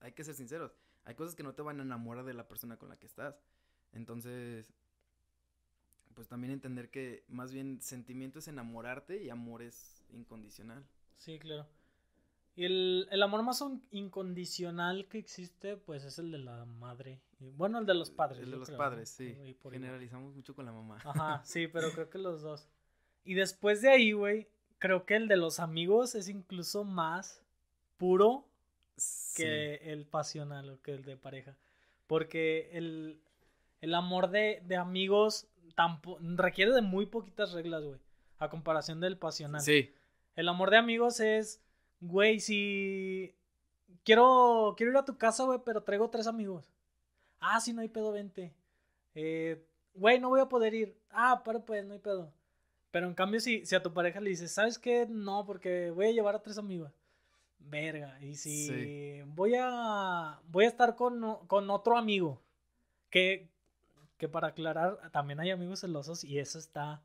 hay 0.00 0.12
que 0.12 0.24
ser 0.24 0.34
sinceros. 0.34 0.72
Hay 1.04 1.14
cosas 1.16 1.34
que 1.34 1.42
no 1.42 1.54
te 1.54 1.62
van 1.62 1.80
a 1.80 1.82
enamorar 1.82 2.24
de 2.24 2.34
la 2.34 2.46
persona 2.46 2.76
con 2.76 2.88
la 2.88 2.98
que 2.98 3.06
estás. 3.06 3.42
Entonces, 3.92 4.72
pues 6.14 6.28
también 6.28 6.52
entender 6.52 6.90
que 6.90 7.24
más 7.28 7.52
bien 7.52 7.80
sentimiento 7.80 8.38
es 8.38 8.48
enamorarte 8.48 9.22
y 9.22 9.30
amor 9.30 9.62
es 9.62 10.04
incondicional. 10.10 10.86
Sí, 11.16 11.38
claro. 11.38 11.66
Y 12.58 12.64
el, 12.64 13.22
amor 13.22 13.44
más 13.44 13.64
incondicional 13.92 15.06
que 15.06 15.18
existe, 15.18 15.76
pues 15.76 16.02
es 16.02 16.18
el 16.18 16.32
de 16.32 16.38
la 16.38 16.64
madre. 16.64 17.20
Bueno, 17.38 17.78
el 17.78 17.86
de 17.86 17.94
los 17.94 18.10
padres. 18.10 18.42
El 18.42 18.50
de 18.50 18.56
los 18.56 18.72
padres, 18.72 19.10
sí. 19.10 19.38
Generalizamos 19.70 20.34
mucho 20.34 20.56
con 20.56 20.66
la 20.66 20.72
mamá. 20.72 20.98
Ajá, 21.04 21.40
sí, 21.44 21.68
pero 21.68 21.92
creo 21.92 22.10
que 22.10 22.18
los 22.18 22.42
dos. 22.42 22.66
Y 23.22 23.34
después 23.34 23.80
de 23.80 23.90
ahí, 23.90 24.10
güey, 24.10 24.48
creo 24.80 25.06
que 25.06 25.14
el 25.14 25.28
de 25.28 25.36
los 25.36 25.60
amigos 25.60 26.16
es 26.16 26.28
incluso 26.28 26.82
más 26.82 27.44
puro 27.96 28.48
que 29.36 29.76
el 29.92 30.04
pasional 30.04 30.68
o 30.70 30.82
que 30.82 30.94
el 30.94 31.04
de 31.04 31.16
pareja. 31.16 31.56
Porque 32.08 32.70
el, 32.72 33.20
el 33.82 33.94
amor 33.94 34.30
de, 34.30 34.64
de 34.66 34.74
amigos 34.74 35.46
requiere 36.34 36.72
de 36.72 36.82
muy 36.82 37.06
poquitas 37.06 37.52
reglas, 37.52 37.84
güey. 37.84 38.00
A 38.40 38.48
comparación 38.50 38.98
del 38.98 39.16
pasional. 39.16 39.60
Sí. 39.60 39.94
El 40.34 40.48
amor 40.48 40.70
de 40.70 40.78
amigos 40.78 41.20
es, 41.20 41.62
güey, 42.00 42.40
si 42.40 43.34
quiero, 44.04 44.74
quiero 44.76 44.92
ir 44.92 44.98
a 44.98 45.04
tu 45.04 45.16
casa, 45.16 45.44
güey, 45.44 45.60
pero 45.64 45.82
traigo 45.82 46.10
tres 46.10 46.26
amigos. 46.26 46.70
Ah, 47.40 47.60
si 47.60 47.72
no 47.72 47.82
hay 47.82 47.88
pedo, 47.88 48.12
vente. 48.12 48.52
Eh, 49.14 49.64
güey, 49.94 50.18
no 50.18 50.28
voy 50.28 50.40
a 50.40 50.48
poder 50.48 50.74
ir. 50.74 50.96
Ah, 51.10 51.42
pero 51.44 51.64
pues, 51.64 51.84
no 51.84 51.92
hay 51.92 52.00
pedo. 52.00 52.32
Pero 52.90 53.06
en 53.06 53.14
cambio, 53.14 53.40
si, 53.40 53.64
si 53.66 53.74
a 53.74 53.82
tu 53.82 53.92
pareja 53.92 54.20
le 54.20 54.30
dices, 54.30 54.50
¿sabes 54.50 54.78
qué? 54.78 55.06
No, 55.08 55.44
porque 55.44 55.90
voy 55.90 56.06
a 56.06 56.12
llevar 56.12 56.34
a 56.34 56.42
tres 56.42 56.58
amigos. 56.58 56.90
Verga. 57.58 58.18
Y 58.22 58.34
si 58.34 59.20
voy 59.26 59.54
a 59.58 60.40
voy 60.48 60.64
a 60.64 60.68
estar 60.68 60.96
con, 60.96 61.46
con 61.46 61.68
otro 61.70 61.96
amigo. 61.96 62.40
Que, 63.10 63.48
que 64.16 64.28
para 64.28 64.48
aclarar, 64.48 65.10
también 65.12 65.40
hay 65.40 65.50
amigos 65.50 65.80
celosos 65.80 66.24
y 66.24 66.38
eso 66.38 66.58
está 66.58 67.02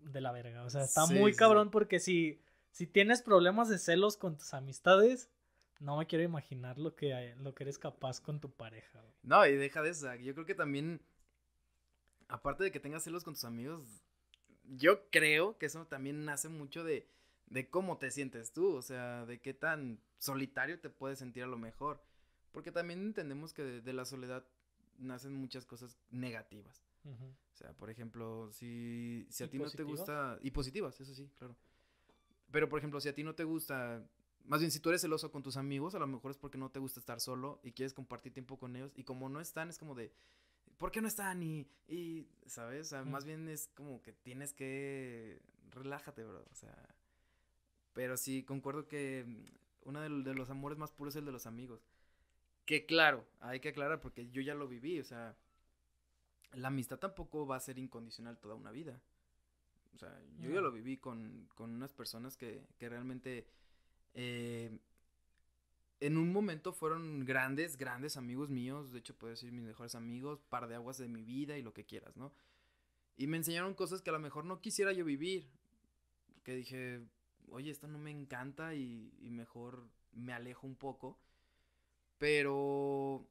de 0.00 0.20
la 0.20 0.32
verga. 0.32 0.64
O 0.64 0.70
sea, 0.70 0.82
está 0.82 1.06
muy 1.06 1.34
cabrón 1.34 1.70
porque 1.70 2.00
si, 2.00 2.40
si 2.70 2.86
tienes 2.86 3.22
problemas 3.22 3.68
de 3.68 3.78
celos 3.78 4.16
con 4.16 4.36
tus 4.36 4.54
amistades, 4.54 5.30
no 5.80 5.96
me 5.96 6.06
quiero 6.06 6.24
imaginar 6.24 6.78
lo 6.78 6.94
que, 6.94 7.34
lo 7.38 7.54
que 7.54 7.64
eres 7.64 7.78
capaz 7.78 8.20
con 8.20 8.40
tu 8.40 8.50
pareja. 8.50 9.02
No, 9.22 9.44
y 9.46 9.56
deja 9.56 9.82
de 9.82 9.90
eso. 9.90 10.14
Yo 10.16 10.34
creo 10.34 10.46
que 10.46 10.54
también, 10.54 11.00
aparte 12.28 12.64
de 12.64 12.70
que 12.70 12.80
tengas 12.80 13.02
celos 13.02 13.24
con 13.24 13.34
tus 13.34 13.44
amigos, 13.44 13.82
yo 14.64 15.08
creo 15.10 15.58
que 15.58 15.66
eso 15.66 15.86
también 15.86 16.24
nace 16.24 16.48
mucho 16.48 16.84
de, 16.84 17.08
de 17.46 17.68
cómo 17.68 17.98
te 17.98 18.10
sientes 18.10 18.52
tú, 18.52 18.74
o 18.74 18.82
sea, 18.82 19.26
de 19.26 19.40
qué 19.40 19.54
tan 19.54 20.00
solitario 20.18 20.78
te 20.80 20.90
puedes 20.90 21.18
sentir 21.18 21.42
a 21.42 21.48
lo 21.48 21.58
mejor. 21.58 22.02
Porque 22.52 22.72
también 22.72 23.00
entendemos 23.00 23.54
que 23.54 23.62
de 23.62 23.92
la 23.92 24.04
soledad 24.04 24.44
nacen 24.98 25.34
muchas 25.34 25.64
cosas 25.64 25.98
negativas. 26.10 26.84
O 27.04 27.56
sea, 27.56 27.72
por 27.72 27.88
ejemplo, 27.88 28.50
si, 28.52 29.26
si 29.30 29.44
a 29.44 29.50
ti 29.50 29.58
no 29.58 29.70
te 29.70 29.82
gusta... 29.82 30.38
Y 30.42 30.50
positivas, 30.50 31.00
eso 31.00 31.14
sí, 31.14 31.30
claro. 31.38 31.56
Pero, 32.50 32.68
por 32.68 32.78
ejemplo, 32.78 33.00
si 33.00 33.08
a 33.08 33.14
ti 33.14 33.22
no 33.22 33.34
te 33.34 33.44
gusta... 33.44 34.02
Más 34.44 34.60
bien, 34.60 34.70
si 34.70 34.80
tú 34.80 34.88
eres 34.88 35.02
celoso 35.02 35.30
con 35.30 35.42
tus 35.42 35.56
amigos, 35.56 35.94
a 35.94 35.98
lo 35.98 36.06
mejor 36.06 36.30
es 36.30 36.38
porque 36.38 36.58
no 36.58 36.70
te 36.70 36.78
gusta 36.78 36.98
estar 36.98 37.20
solo 37.20 37.60
y 37.62 37.72
quieres 37.72 37.94
compartir 37.94 38.32
tiempo 38.32 38.58
con 38.58 38.74
ellos. 38.74 38.92
Y 38.96 39.04
como 39.04 39.28
no 39.28 39.40
están, 39.40 39.68
es 39.68 39.78
como 39.78 39.94
de... 39.94 40.12
¿Por 40.78 40.90
qué 40.90 41.00
no 41.00 41.08
están? 41.08 41.42
Y, 41.42 41.66
y 41.88 42.26
¿sabes? 42.46 42.86
O 42.86 42.90
sea, 42.90 43.04
más 43.04 43.24
bien 43.24 43.48
es 43.48 43.68
como 43.74 44.02
que 44.02 44.12
tienes 44.12 44.52
que... 44.52 45.40
Relájate, 45.70 46.24
bro. 46.24 46.44
O 46.50 46.54
sea... 46.54 46.74
Pero 47.92 48.16
sí, 48.16 48.42
concuerdo 48.42 48.88
que 48.88 49.26
uno 49.82 50.00
de 50.00 50.34
los 50.34 50.50
amores 50.50 50.78
más 50.78 50.92
puros 50.92 51.14
es 51.14 51.18
el 51.18 51.26
de 51.26 51.32
los 51.32 51.46
amigos. 51.46 51.80
Que 52.64 52.86
claro, 52.86 53.26
hay 53.40 53.60
que 53.60 53.70
aclarar 53.70 54.00
porque 54.00 54.28
yo 54.30 54.42
ya 54.42 54.54
lo 54.54 54.68
viví, 54.68 55.00
o 55.00 55.04
sea, 55.04 55.36
la 56.52 56.68
amistad 56.68 56.98
tampoco 56.98 57.46
va 57.46 57.56
a 57.56 57.60
ser 57.60 57.78
incondicional 57.78 58.38
toda 58.38 58.54
una 58.54 58.70
vida. 58.70 59.00
O 59.94 59.98
sea, 59.98 60.18
yo 60.38 60.50
ya 60.50 60.60
lo 60.60 60.72
viví 60.72 60.96
con, 60.96 61.48
con 61.54 61.70
unas 61.70 61.92
personas 61.92 62.36
que, 62.36 62.66
que 62.78 62.88
realmente 62.88 63.46
eh, 64.14 64.78
en 66.00 66.16
un 66.16 66.32
momento 66.32 66.72
fueron 66.72 67.24
grandes, 67.24 67.76
grandes 67.76 68.16
amigos 68.16 68.48
míos, 68.50 68.92
de 68.92 69.00
hecho 69.00 69.16
puedo 69.16 69.32
decir 69.32 69.52
mis 69.52 69.64
mejores 69.64 69.94
amigos, 69.94 70.40
par 70.48 70.68
de 70.68 70.76
aguas 70.76 70.98
de 70.98 71.08
mi 71.08 71.22
vida 71.22 71.58
y 71.58 71.62
lo 71.62 71.74
que 71.74 71.84
quieras, 71.84 72.16
¿no? 72.16 72.32
Y 73.16 73.26
me 73.26 73.36
enseñaron 73.36 73.74
cosas 73.74 74.00
que 74.00 74.10
a 74.10 74.14
lo 74.14 74.18
mejor 74.18 74.44
no 74.46 74.60
quisiera 74.60 74.92
yo 74.92 75.04
vivir, 75.04 75.50
que 76.42 76.54
dije, 76.54 77.02
oye, 77.50 77.70
esto 77.70 77.86
no 77.86 77.98
me 77.98 78.10
encanta 78.10 78.74
y, 78.74 79.12
y 79.20 79.30
mejor 79.30 79.90
me 80.12 80.32
alejo 80.32 80.66
un 80.66 80.76
poco. 80.76 81.18
Pero. 82.18 83.26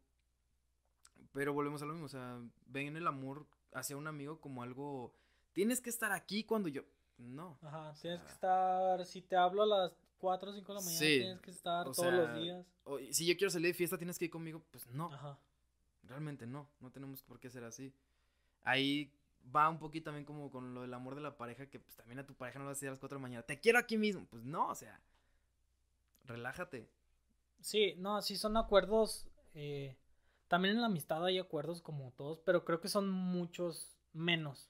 Pero 1.31 1.53
volvemos 1.53 1.81
a 1.81 1.85
lo 1.85 1.93
mismo. 1.93 2.05
O 2.05 2.09
sea, 2.09 2.39
ven 2.65 2.97
el 2.97 3.07
amor 3.07 3.45
hacia 3.73 3.97
un 3.97 4.07
amigo 4.07 4.39
como 4.41 4.63
algo. 4.63 5.13
Tienes 5.53 5.81
que 5.81 5.89
estar 5.89 6.11
aquí 6.11 6.43
cuando 6.43 6.69
yo. 6.69 6.83
No. 7.17 7.57
Ajá, 7.61 7.93
tienes 8.01 8.21
que 8.21 8.31
estar. 8.31 9.05
Si 9.05 9.21
te 9.21 9.35
hablo 9.35 9.63
a 9.63 9.65
las 9.65 9.91
4 10.19 10.51
o 10.51 10.53
5 10.53 10.73
de 10.73 10.79
la 10.79 10.85
mañana, 10.85 10.99
tienes 10.99 11.41
que 11.41 11.51
estar 11.51 11.91
todos 11.91 12.13
los 12.13 12.35
días. 12.35 12.65
si 13.11 13.25
yo 13.25 13.35
quiero 13.35 13.51
salir 13.51 13.67
de 13.67 13.73
fiesta, 13.73 13.97
tienes 13.97 14.17
que 14.17 14.25
ir 14.25 14.31
conmigo. 14.31 14.61
Pues 14.71 14.87
no. 14.87 15.11
Ajá. 15.13 15.37
Realmente 16.03 16.47
no. 16.47 16.69
No 16.79 16.91
tenemos 16.91 17.21
por 17.21 17.39
qué 17.39 17.49
ser 17.49 17.63
así. 17.63 17.93
Ahí 18.63 19.11
va 19.55 19.69
un 19.69 19.79
poquito 19.79 20.05
también 20.05 20.25
como 20.25 20.49
con 20.51 20.73
lo 20.73 20.81
del 20.81 20.93
amor 20.93 21.15
de 21.15 21.21
la 21.21 21.37
pareja, 21.37 21.69
que 21.69 21.79
pues 21.79 21.95
también 21.95 22.19
a 22.19 22.25
tu 22.25 22.35
pareja 22.35 22.59
no 22.59 22.65
le 22.65 22.69
vas 22.69 22.77
a 22.77 22.79
decir 22.79 22.89
a 22.89 22.91
las 22.91 22.99
4 22.99 23.15
de 23.15 23.19
la 23.19 23.27
mañana, 23.27 23.43
te 23.43 23.59
quiero 23.59 23.79
aquí 23.79 23.97
mismo. 23.97 24.25
Pues 24.29 24.43
no, 24.43 24.69
o 24.69 24.75
sea, 24.75 24.99
relájate. 26.25 26.89
Sí, 27.61 27.95
no, 27.97 28.21
sí 28.21 28.37
son 28.37 28.57
acuerdos. 28.57 29.27
Eh, 29.53 29.97
también 30.47 30.75
en 30.75 30.81
la 30.81 30.87
amistad 30.87 31.23
hay 31.25 31.37
acuerdos 31.37 31.81
como 31.81 32.11
todos, 32.11 32.39
pero 32.39 32.65
creo 32.65 32.79
que 32.81 32.89
son 32.89 33.09
muchos 33.09 33.97
menos. 34.13 34.69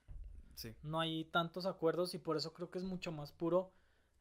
Sí. 0.59 0.75
No 0.83 0.99
hay 0.99 1.23
tantos 1.25 1.65
acuerdos 1.65 2.13
y 2.15 2.17
por 2.17 2.35
eso 2.35 2.53
creo 2.53 2.69
que 2.69 2.79
es 2.79 2.83
mucho 2.83 3.13
más 3.13 3.31
puro 3.31 3.71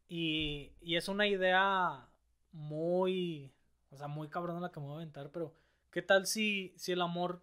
Y, 0.07 0.73
y 0.81 0.95
es 0.95 1.09
una 1.09 1.27
idea 1.27 2.09
muy, 2.53 3.53
o 3.91 3.97
sea, 3.97 4.07
muy 4.07 4.29
cabrón 4.29 4.63
la 4.63 4.71
que 4.71 4.79
me 4.79 4.87
voy 4.87 4.95
a 4.95 4.97
aventar, 4.99 5.31
pero 5.33 5.53
¿qué 5.91 6.01
tal 6.01 6.27
si, 6.27 6.73
si 6.77 6.93
el 6.93 7.03
amor 7.03 7.43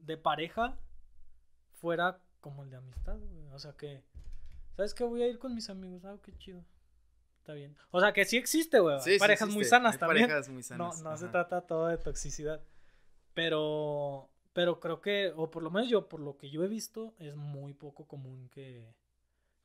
de 0.00 0.16
pareja 0.16 0.76
fuera 1.74 2.20
como 2.40 2.64
el 2.64 2.70
de 2.70 2.76
amistad, 2.76 3.18
O 3.52 3.58
sea 3.58 3.72
que, 3.72 4.02
¿sabes 4.76 4.94
qué? 4.94 5.04
Voy 5.04 5.22
a 5.22 5.28
ir 5.28 5.38
con 5.38 5.54
mis 5.54 5.70
amigos, 5.70 6.04
ah, 6.04 6.18
qué 6.22 6.36
chido. 6.36 6.64
Está 7.38 7.52
bien. 7.52 7.76
O 7.90 8.00
sea 8.00 8.12
que 8.12 8.24
sí 8.24 8.36
existe, 8.36 8.80
güey. 8.80 8.98
parejas 9.18 9.48
muy 9.48 9.64
sanas 9.64 9.98
también. 9.98 10.26
Parejas 10.26 10.48
muy 10.48 10.62
sanas. 10.62 11.02
No, 11.02 11.10
no 11.10 11.16
se 11.16 11.28
trata 11.28 11.60
todo 11.60 11.88
de 11.88 11.98
toxicidad. 11.98 12.62
Pero, 13.34 14.30
pero 14.54 14.80
creo 14.80 15.00
que, 15.00 15.32
o 15.36 15.50
por 15.50 15.62
lo 15.62 15.70
menos 15.70 15.90
yo, 15.90 16.08
por 16.08 16.20
lo 16.20 16.38
que 16.38 16.48
yo 16.48 16.62
he 16.64 16.68
visto, 16.68 17.14
es 17.18 17.34
muy 17.34 17.74
poco 17.74 18.06
común 18.06 18.48
que, 18.50 18.94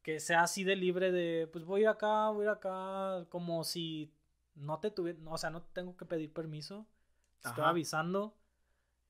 que 0.01 0.19
sea 0.19 0.41
así 0.41 0.63
de 0.63 0.75
libre 0.75 1.11
de, 1.11 1.47
pues 1.47 1.63
voy 1.63 1.85
acá, 1.85 2.29
voy 2.31 2.47
acá, 2.47 3.25
como 3.29 3.63
si 3.63 4.11
no 4.55 4.79
te 4.79 4.89
tuviera, 4.89 5.19
o 5.27 5.37
sea, 5.37 5.51
no 5.51 5.61
tengo 5.61 5.95
que 5.95 6.05
pedir 6.05 6.33
permiso, 6.33 6.87
estoy 7.45 7.63
avisando 7.63 8.35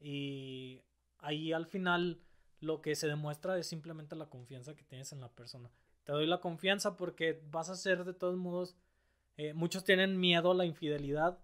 y 0.02 0.84
ahí 1.20 1.54
al 1.54 1.66
final 1.66 2.22
lo 2.60 2.82
que 2.82 2.94
se 2.96 3.08
demuestra 3.08 3.58
es 3.58 3.68
simplemente 3.68 4.18
la 4.18 4.30
confianza 4.30 4.76
que 4.76 4.84
tienes 4.84 5.14
en 5.14 5.22
la 5.22 5.30
persona. 5.30 5.72
Te 6.04 6.12
doy 6.12 6.28
la 6.28 6.42
confianza 6.42 6.98
porque 6.98 7.42
vas 7.52 7.70
a 7.70 7.76
ser 7.76 8.04
de 8.04 8.14
todos 8.14 8.36
modos, 8.36 8.76
eh, 9.38 9.54
muchos 9.54 9.86
tienen 9.86 10.20
miedo 10.20 10.52
a 10.52 10.56
la 10.56 10.66
infidelidad, 10.66 11.40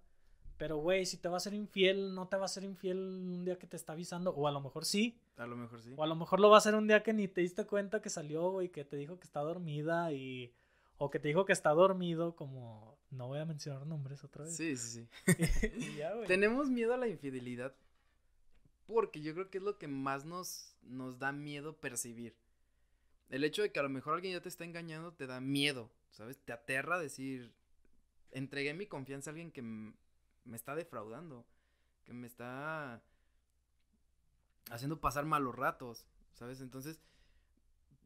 pero 0.58 0.78
güey, 0.78 1.06
si 1.06 1.18
te 1.18 1.28
va 1.28 1.38
a 1.38 1.42
ser 1.42 1.54
infiel, 1.54 2.16
no 2.16 2.28
te 2.28 2.38
va 2.38 2.46
a 2.46 2.50
ser 2.50 2.64
infiel 2.64 2.98
un 2.98 3.46
día 3.46 3.58
que 3.58 3.68
te 3.68 3.76
está 3.76 3.94
avisando, 3.94 4.32
o 4.32 4.48
a 4.48 4.52
lo 4.52 4.62
mejor 4.62 4.86
sí. 4.86 5.20
A 5.38 5.46
lo 5.46 5.56
mejor 5.56 5.82
sí. 5.82 5.94
O 5.98 6.04
a 6.04 6.08
lo 6.08 6.16
mejor 6.16 6.40
lo 6.40 6.50
va 6.50 6.58
a 6.58 6.60
hacer 6.60 6.76
un 6.76 6.88
día 6.88 7.04
que 7.04 7.14
ni 7.14 7.28
te 7.28 7.42
diste 7.42 7.66
cuenta 7.66 8.02
que 8.02 8.10
salió, 8.10 8.50
güey, 8.52 8.70
que 8.70 8.86
te 8.86 8.96
dijo 8.96 9.20
que 9.20 9.26
está 9.26 9.42
dormida 9.42 10.12
y... 10.12 10.54
O 10.98 11.10
que 11.10 11.20
te 11.20 11.28
dijo 11.28 11.46
que 11.46 11.54
está 11.54 11.72
dormido, 11.72 12.36
como... 12.36 12.98
No 13.12 13.28
voy 13.28 13.40
a 13.40 13.46
mencionar 13.46 13.86
nombres 13.86 14.24
otra 14.24 14.46
vez. 14.46 14.56
Sí, 14.56 14.76
sí, 14.78 15.08
sí. 15.26 15.26
Tenemos 16.28 16.70
miedo 16.70 16.94
a 16.94 16.98
la 16.98 17.08
infidelidad 17.08 17.74
porque 18.88 19.22
yo 19.22 19.34
creo 19.34 19.50
que 19.50 19.58
es 19.58 19.64
lo 19.64 19.78
que 19.78 19.88
más 19.88 20.26
nos, 20.26 20.76
nos 20.84 21.20
da 21.20 21.32
miedo 21.32 21.78
percibir. 21.78 22.36
El 23.30 23.44
hecho 23.44 23.62
de 23.62 23.72
que 23.72 23.80
a 23.80 23.84
lo 23.84 23.90
mejor 23.90 24.14
alguien 24.14 24.34
ya 24.34 24.42
te 24.42 24.50
está 24.50 24.64
engañando 24.64 25.14
te 25.14 25.28
da 25.28 25.42
miedo, 25.42 25.92
¿sabes? 26.12 26.38
Te 26.38 26.54
aterra 26.54 27.00
decir, 27.00 27.52
entregué 28.32 28.74
mi 28.74 28.86
confianza 28.86 29.30
a 29.30 29.32
alguien 29.32 29.52
que 29.52 29.64
me 30.46 30.56
está 30.56 30.76
defraudando, 30.76 31.46
que 32.04 32.14
me 32.14 32.28
está 32.28 33.04
haciendo 34.72 35.00
pasar 35.02 35.26
malos 35.26 35.56
ratos, 35.56 36.06
¿sabes? 36.34 36.62
Entonces, 36.62 37.00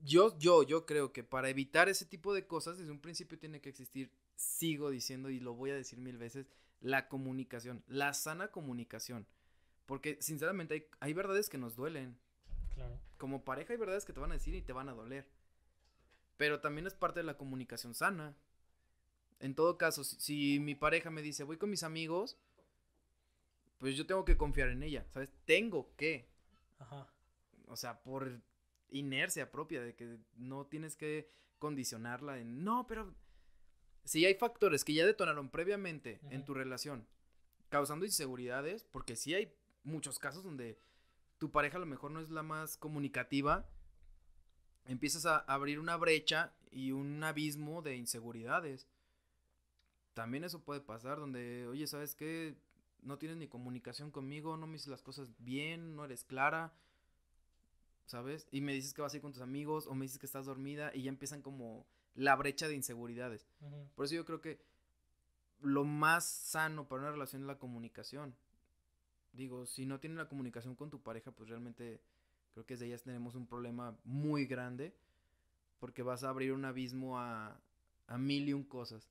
yo, 0.02 0.38
yo, 0.40 0.64
yo 0.64 0.86
creo 0.86 1.12
que 1.12 1.24
para 1.24 1.50
evitar 1.50 1.90
ese 1.90 2.06
tipo 2.06 2.34
de 2.34 2.48
cosas, 2.48 2.78
desde 2.78 2.92
un 2.92 3.02
principio 3.02 3.38
tiene 3.38 3.62
que 3.62 3.70
existir, 3.70 4.12
sigo 4.36 4.90
diciendo 4.90 5.30
y 5.30 5.40
lo 5.40 5.54
voy 5.54 5.72
a 5.72 5.76
decir 5.76 6.00
mil 6.00 6.18
veces, 6.18 6.48
la 6.80 7.10
comunicación, 7.10 7.84
la 7.88 8.14
sana 8.14 8.50
comunicación. 8.50 9.28
Porque 9.86 10.18
sinceramente 10.22 10.74
hay, 10.76 10.86
hay 11.00 11.14
verdades 11.14 11.50
que 11.50 11.58
nos 11.58 11.76
duelen. 11.76 12.18
Claro. 12.74 13.00
Como 13.18 13.44
pareja 13.44 13.74
hay 13.74 13.80
verdades 13.80 14.06
que 14.06 14.14
te 14.14 14.20
van 14.20 14.32
a 14.32 14.36
decir 14.36 14.56
y 14.56 14.62
te 14.62 14.72
van 14.72 14.88
a 14.88 14.94
doler. 14.94 15.28
Pero 16.38 16.62
también 16.62 16.88
es 16.88 16.94
parte 16.94 17.20
de 17.20 17.26
la 17.26 17.38
comunicación 17.38 17.94
sana. 17.94 18.38
En 19.40 19.56
todo 19.56 19.78
caso, 19.78 20.04
si, 20.04 20.60
mi 20.60 20.76
pareja 20.76 21.10
me 21.10 21.22
dice, 21.22 21.44
voy 21.44 21.58
con 21.58 21.70
mis 21.70 21.84
amigos, 21.84 22.38
pues 23.78 23.96
yo 23.96 24.06
tengo 24.06 24.26
que 24.26 24.38
confiar 24.38 24.70
en 24.70 24.84
ella, 24.84 25.06
¿sabes? 25.14 25.32
Tengo 25.46 25.96
que. 25.96 26.30
Ajá. 26.80 27.08
O 27.68 27.76
sea, 27.76 28.02
por 28.02 28.42
inercia 28.90 29.52
propia, 29.52 29.82
de 29.82 29.96
que 29.96 30.18
no 30.36 30.66
tienes 30.66 30.96
que 30.96 31.32
condicionarla 31.60 32.40
en, 32.40 32.64
no, 32.64 32.88
pero 32.88 33.14
si 34.04 34.26
hay 34.26 34.36
factores 34.36 34.84
que 34.84 34.94
ya 34.94 35.06
detonaron 35.06 35.50
previamente 35.50 36.20
en 36.32 36.44
tu 36.44 36.54
relación, 36.54 37.08
causando 37.70 38.06
inseguridades, 38.06 38.84
porque 38.84 39.16
sí 39.16 39.36
hay 39.36 39.54
muchos 39.84 40.20
casos 40.20 40.44
donde 40.44 40.80
tu 41.38 41.52
pareja 41.52 41.78
a 41.78 41.80
lo 41.80 41.86
mejor 41.86 42.12
no 42.12 42.20
es 42.20 42.30
la 42.30 42.44
más 42.44 42.78
comunicativa, 42.78 43.70
empiezas 44.86 45.26
a 45.26 45.38
abrir 45.38 45.80
una 45.80 45.96
brecha 45.98 46.54
y 46.72 46.92
un 46.92 47.24
abismo 47.24 47.82
de 47.82 47.96
inseguridades. 47.96 48.88
También 50.20 50.44
eso 50.44 50.60
puede 50.60 50.82
pasar 50.82 51.18
donde, 51.18 51.66
oye, 51.68 51.88
¿sabes 51.88 52.14
qué? 52.14 52.58
No 53.02 53.18
tienes 53.18 53.38
ni 53.38 53.48
comunicación 53.48 54.12
conmigo, 54.12 54.58
no 54.58 54.68
me 54.68 54.74
dices 54.74 54.90
las 54.90 55.02
cosas 55.02 55.32
bien, 55.40 55.96
no 55.96 56.04
eres 56.04 56.26
clara, 56.26 56.74
¿sabes? 58.06 58.46
Y 58.52 58.60
me 58.60 58.74
dices 58.74 58.94
que 58.94 59.02
vas 59.02 59.14
a 59.14 59.16
ir 59.16 59.22
con 59.22 59.32
tus 59.32 59.42
amigos 59.42 59.88
o 59.88 59.96
me 59.96 60.04
dices 60.04 60.20
que 60.20 60.26
estás 60.26 60.46
dormida 60.46 60.94
y 60.94 61.04
ya 61.04 61.10
empiezan 61.10 61.42
como 61.42 61.88
la 62.16 62.36
brecha 62.36 62.68
de 62.68 62.76
inseguridades. 62.76 63.48
Por 63.96 64.04
eso 64.04 64.16
yo 64.16 64.26
creo 64.26 64.42
que 64.42 64.60
lo 65.62 65.86
más 65.86 66.26
sano 66.26 66.90
para 66.90 67.04
una 67.04 67.12
relación 67.12 67.44
es 67.44 67.48
la 67.48 67.58
comunicación. 67.58 68.36
Digo, 69.32 69.66
si 69.66 69.86
no 69.86 70.02
tienes 70.02 70.18
la 70.18 70.28
comunicación 70.28 70.76
con 70.76 70.90
tu 70.90 71.02
pareja, 71.02 71.32
pues 71.32 71.48
realmente 71.48 72.02
creo 72.52 72.66
que 72.66 72.74
desde 72.74 72.88
ellas 72.88 73.04
tenemos 73.04 73.36
un 73.36 73.48
problema 73.48 73.98
muy 74.04 74.48
grande 74.48 74.94
porque 75.80 76.04
vas 76.04 76.26
a 76.26 76.30
abrir 76.30 76.52
un 76.52 76.66
abismo 76.66 77.18
a, 77.18 77.58
a 78.08 78.18
mil 78.18 78.50
y 78.50 78.54
un 78.54 78.66
cosas. 78.66 79.10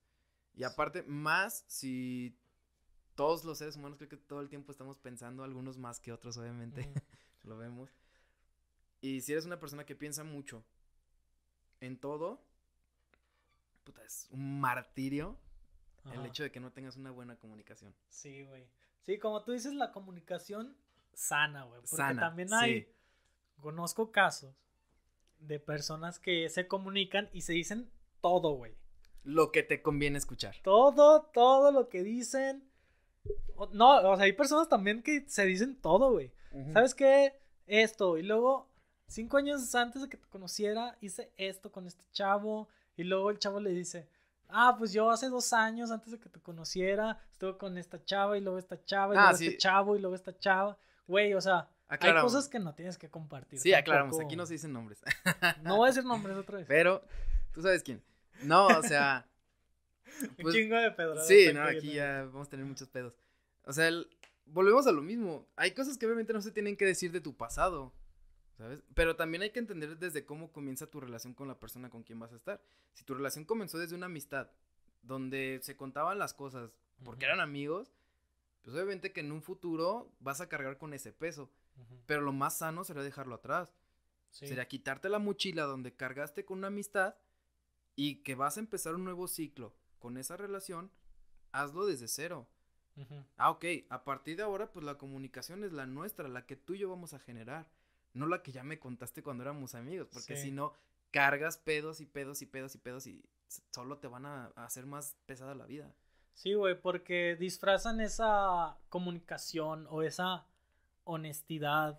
Y 0.59 0.65
aparte, 0.65 1.05
más 1.05 1.65
si 1.69 2.37
todos 3.15 3.45
los 3.45 3.59
seres 3.59 3.77
humanos 3.77 3.97
creo 3.97 4.09
que 4.09 4.17
todo 4.17 4.41
el 4.41 4.49
tiempo 4.49 4.73
estamos 4.73 4.99
pensando, 4.99 5.45
algunos 5.45 5.79
más 5.79 6.01
que 6.01 6.13
otros, 6.13 6.37
obviamente, 6.37 6.93
lo 7.45 7.57
vemos. 7.57 7.97
Y 9.01 9.21
si 9.21 9.33
eres 9.33 9.47
una 9.47 9.61
persona 9.61 9.87
que 9.87 9.95
piensa 9.95 10.25
mucho 10.25 10.65
en 11.79 11.97
todo, 11.97 12.45
puta, 13.85 14.03
es 14.03 14.27
un 14.33 14.61
martirio 14.61 15.39
el 16.13 16.27
hecho 16.27 16.43
de 16.43 16.51
que 16.51 16.59
no 16.59 16.73
tengas 16.73 16.97
una 16.97 17.13
buena 17.13 17.37
comunicación. 17.37 17.95
Sí, 18.09 18.43
güey. 18.43 18.67
Sí, 19.03 19.19
como 19.19 19.45
tú 19.45 19.53
dices, 19.53 19.75
la 19.75 19.93
comunicación 19.93 20.77
sana, 21.13 21.65
güey. 21.65 21.83
Porque 21.89 22.15
también 22.17 22.53
hay, 22.53 22.93
conozco 23.61 24.11
casos 24.11 24.57
de 25.39 25.61
personas 25.61 26.19
que 26.19 26.49
se 26.49 26.67
comunican 26.67 27.29
y 27.33 27.43
se 27.43 27.53
dicen 27.53 27.93
todo, 28.21 28.55
güey. 28.55 28.77
Lo 29.29 29.53
que 29.53 29.63
te 29.63 29.83
conviene 29.83 30.17
escuchar. 30.17 30.57
Todo, 30.63 31.23
todo 31.35 31.71
lo 31.71 31.89
que 31.89 32.03
dicen. 32.03 32.65
No, 33.73 33.97
o 34.11 34.17
sea, 34.17 34.25
hay 34.25 34.33
personas 34.33 34.69
también 34.69 35.03
que 35.03 35.25
se 35.29 35.45
dicen 35.45 35.77
todo, 35.77 36.13
güey. 36.13 36.33
¿Sabes 36.73 36.95
qué? 36.95 37.35
Esto. 37.67 38.17
Y 38.17 38.23
luego, 38.23 38.71
cinco 39.07 39.37
años 39.37 39.75
antes 39.75 40.01
de 40.01 40.09
que 40.09 40.17
te 40.17 40.27
conociera, 40.29 40.97
hice 41.03 41.31
esto 41.37 41.71
con 41.71 41.87
este 41.87 42.05
chavo. 42.13 42.69
Y 42.97 43.05
luego 43.05 43.31
el 43.31 43.39
chavo 43.39 43.61
le 43.61 43.71
dice, 43.71 44.09
Ah, 44.49 44.75
pues 44.79 44.93
yo 44.93 45.11
hace 45.11 45.29
dos 45.29 45.53
años, 45.53 45.91
antes 45.91 46.11
de 46.11 46.19
que 46.19 46.31
te 46.31 46.41
conociera, 46.41 47.21
estuve 47.31 47.59
con 47.59 47.77
esta 47.77 48.03
chava 48.03 48.39
y 48.39 48.41
luego 48.41 48.59
esta 48.59 48.83
chava 48.83 49.15
y 49.15 49.19
ah, 49.19 49.21
luego 49.21 49.37
este 49.37 49.59
chavo 49.59 49.97
y 49.97 50.01
luego 50.01 50.15
esta 50.15 50.39
chava. 50.39 50.79
Güey, 51.07 51.35
o 51.35 51.41
sea, 51.41 51.69
hay 51.89 52.21
cosas 52.21 52.49
que 52.49 52.59
no 52.59 52.75
tienes 52.75 52.97
que 52.97 53.11
compartir. 53.11 53.59
Sí, 53.59 53.75
aclaramos, 53.75 54.19
aquí 54.21 54.37
no 54.37 54.47
se 54.47 54.55
dicen 54.55 54.73
nombres. 54.73 55.03
no 55.63 55.77
voy 55.77 55.89
a 55.89 55.91
decir 55.93 56.05
nombres 56.07 56.37
otra 56.37 56.59
vez. 56.59 56.67
Pero, 56.67 57.03
tú 57.53 57.61
sabes 57.61 57.83
quién. 57.83 58.03
No, 58.43 58.67
o 58.67 58.83
sea. 58.83 59.29
Un 60.21 60.37
pues, 60.37 60.55
chingo 60.55 60.77
de 60.77 60.91
pedos. 60.91 61.27
Sí, 61.27 61.53
no, 61.53 61.63
aquí 61.63 61.93
ya 61.93 62.25
vamos 62.25 62.49
a 62.49 62.51
tener 62.51 62.67
muchos 62.67 62.89
pedos. 62.89 63.15
O 63.65 63.73
sea, 63.73 63.91
volvemos 64.47 64.87
a 64.87 64.93
lo 64.93 65.03
mismo. 65.03 65.47
Hay 65.57 65.73
cosas 65.73 65.97
que 65.97 66.07
obviamente 66.07 66.33
no 66.33 66.41
se 66.43 66.51
tienen 66.51 66.77
que 66.77 66.85
decir 66.85 67.13
de 67.13 67.21
tu 67.21 67.37
pasado. 67.37 67.93
¿Sabes? 68.57 68.81
Pero 68.95 69.15
también 69.15 69.43
hay 69.43 69.51
que 69.51 69.61
entender 69.61 69.99
desde 69.99 70.25
cómo 70.25 70.51
comienza 70.51 70.91
tu 70.91 71.01
relación 71.01 71.33
con 71.33 71.47
la 71.47 71.61
persona 71.61 71.91
con 71.91 72.03
quien 72.03 72.19
vas 72.19 72.33
a 72.33 72.37
estar. 72.37 72.61
Si 72.93 73.05
tu 73.05 73.15
relación 73.15 73.45
comenzó 73.45 73.79
desde 73.79 73.95
una 73.95 74.07
amistad, 74.07 74.51
donde 75.03 75.61
se 75.63 75.77
contaban 75.77 76.19
las 76.19 76.35
cosas 76.35 76.73
porque 77.05 77.27
eran 77.27 77.39
amigos, 77.39 77.93
pues 78.63 78.75
obviamente 78.75 79.13
que 79.13 79.21
en 79.21 79.31
un 79.31 79.43
futuro 79.43 80.13
vas 80.19 80.41
a 80.41 80.49
cargar 80.49 80.77
con 80.79 80.93
ese 80.93 81.13
peso. 81.13 81.51
Pero 82.07 82.23
lo 82.23 82.33
más 82.33 82.59
sano 82.59 82.83
sería 82.83 83.05
dejarlo 83.05 83.37
atrás. 83.37 83.73
Sería 84.31 84.67
quitarte 84.67 85.09
la 85.09 85.21
mochila 85.21 85.63
donde 85.63 85.95
cargaste 85.95 86.45
con 86.45 86.59
una 86.59 86.67
amistad 86.67 87.15
y 87.99 88.23
que 88.23 88.37
vas 88.37 88.57
a 88.57 88.61
empezar 88.61 88.95
un 88.95 89.03
nuevo 89.03 89.27
ciclo 89.27 89.75
con 89.99 90.19
esa 90.19 90.37
relación, 90.37 90.93
hazlo 91.51 91.85
desde 91.85 92.07
cero. 92.07 92.49
Ah, 93.37 93.51
ok, 93.51 93.65
a 93.91 94.05
partir 94.05 94.37
de 94.37 94.45
ahora, 94.45 94.71
pues 94.71 94.85
la 94.85 94.99
comunicación 94.99 95.65
es 95.65 95.73
la 95.73 95.85
nuestra, 95.85 96.29
la 96.29 96.47
que 96.47 96.55
tú 96.55 96.75
y 96.75 96.79
yo 96.79 96.89
vamos 96.89 97.13
a 97.13 97.19
generar 97.19 97.69
no 98.15 98.27
la 98.29 98.41
que 98.41 98.53
ya 98.53 98.63
me 98.63 98.79
contaste 98.79 99.25
cuando 99.25 99.43
éramos 99.43 99.75
amigos, 99.75 100.07
porque 100.13 100.37
si 100.37 100.53
no, 100.53 100.75
cargas 101.11 101.59
pedos 101.59 102.01
y 102.01 102.07
pedos 102.07 102.41
y 102.41 102.47
pedos 102.47 102.77
y 102.77 102.79
pedos 102.79 103.07
y 103.09 103.25
solo 103.73 103.99
te 103.99 104.07
van 104.07 104.27
a, 104.27 104.47
hacer 104.55 104.87
más 104.87 105.17
pesada 105.27 105.57
la 105.57 105.67
vida. 105.67 105.93
Sí, 106.35 106.55
güey, 106.55 106.81
porque 106.81 107.35
disfrazan 107.35 108.01
esa 108.01 108.77
comunicación 108.91 109.89
o 109.91 110.03
esa 110.03 110.47
honestidad, 111.03 111.99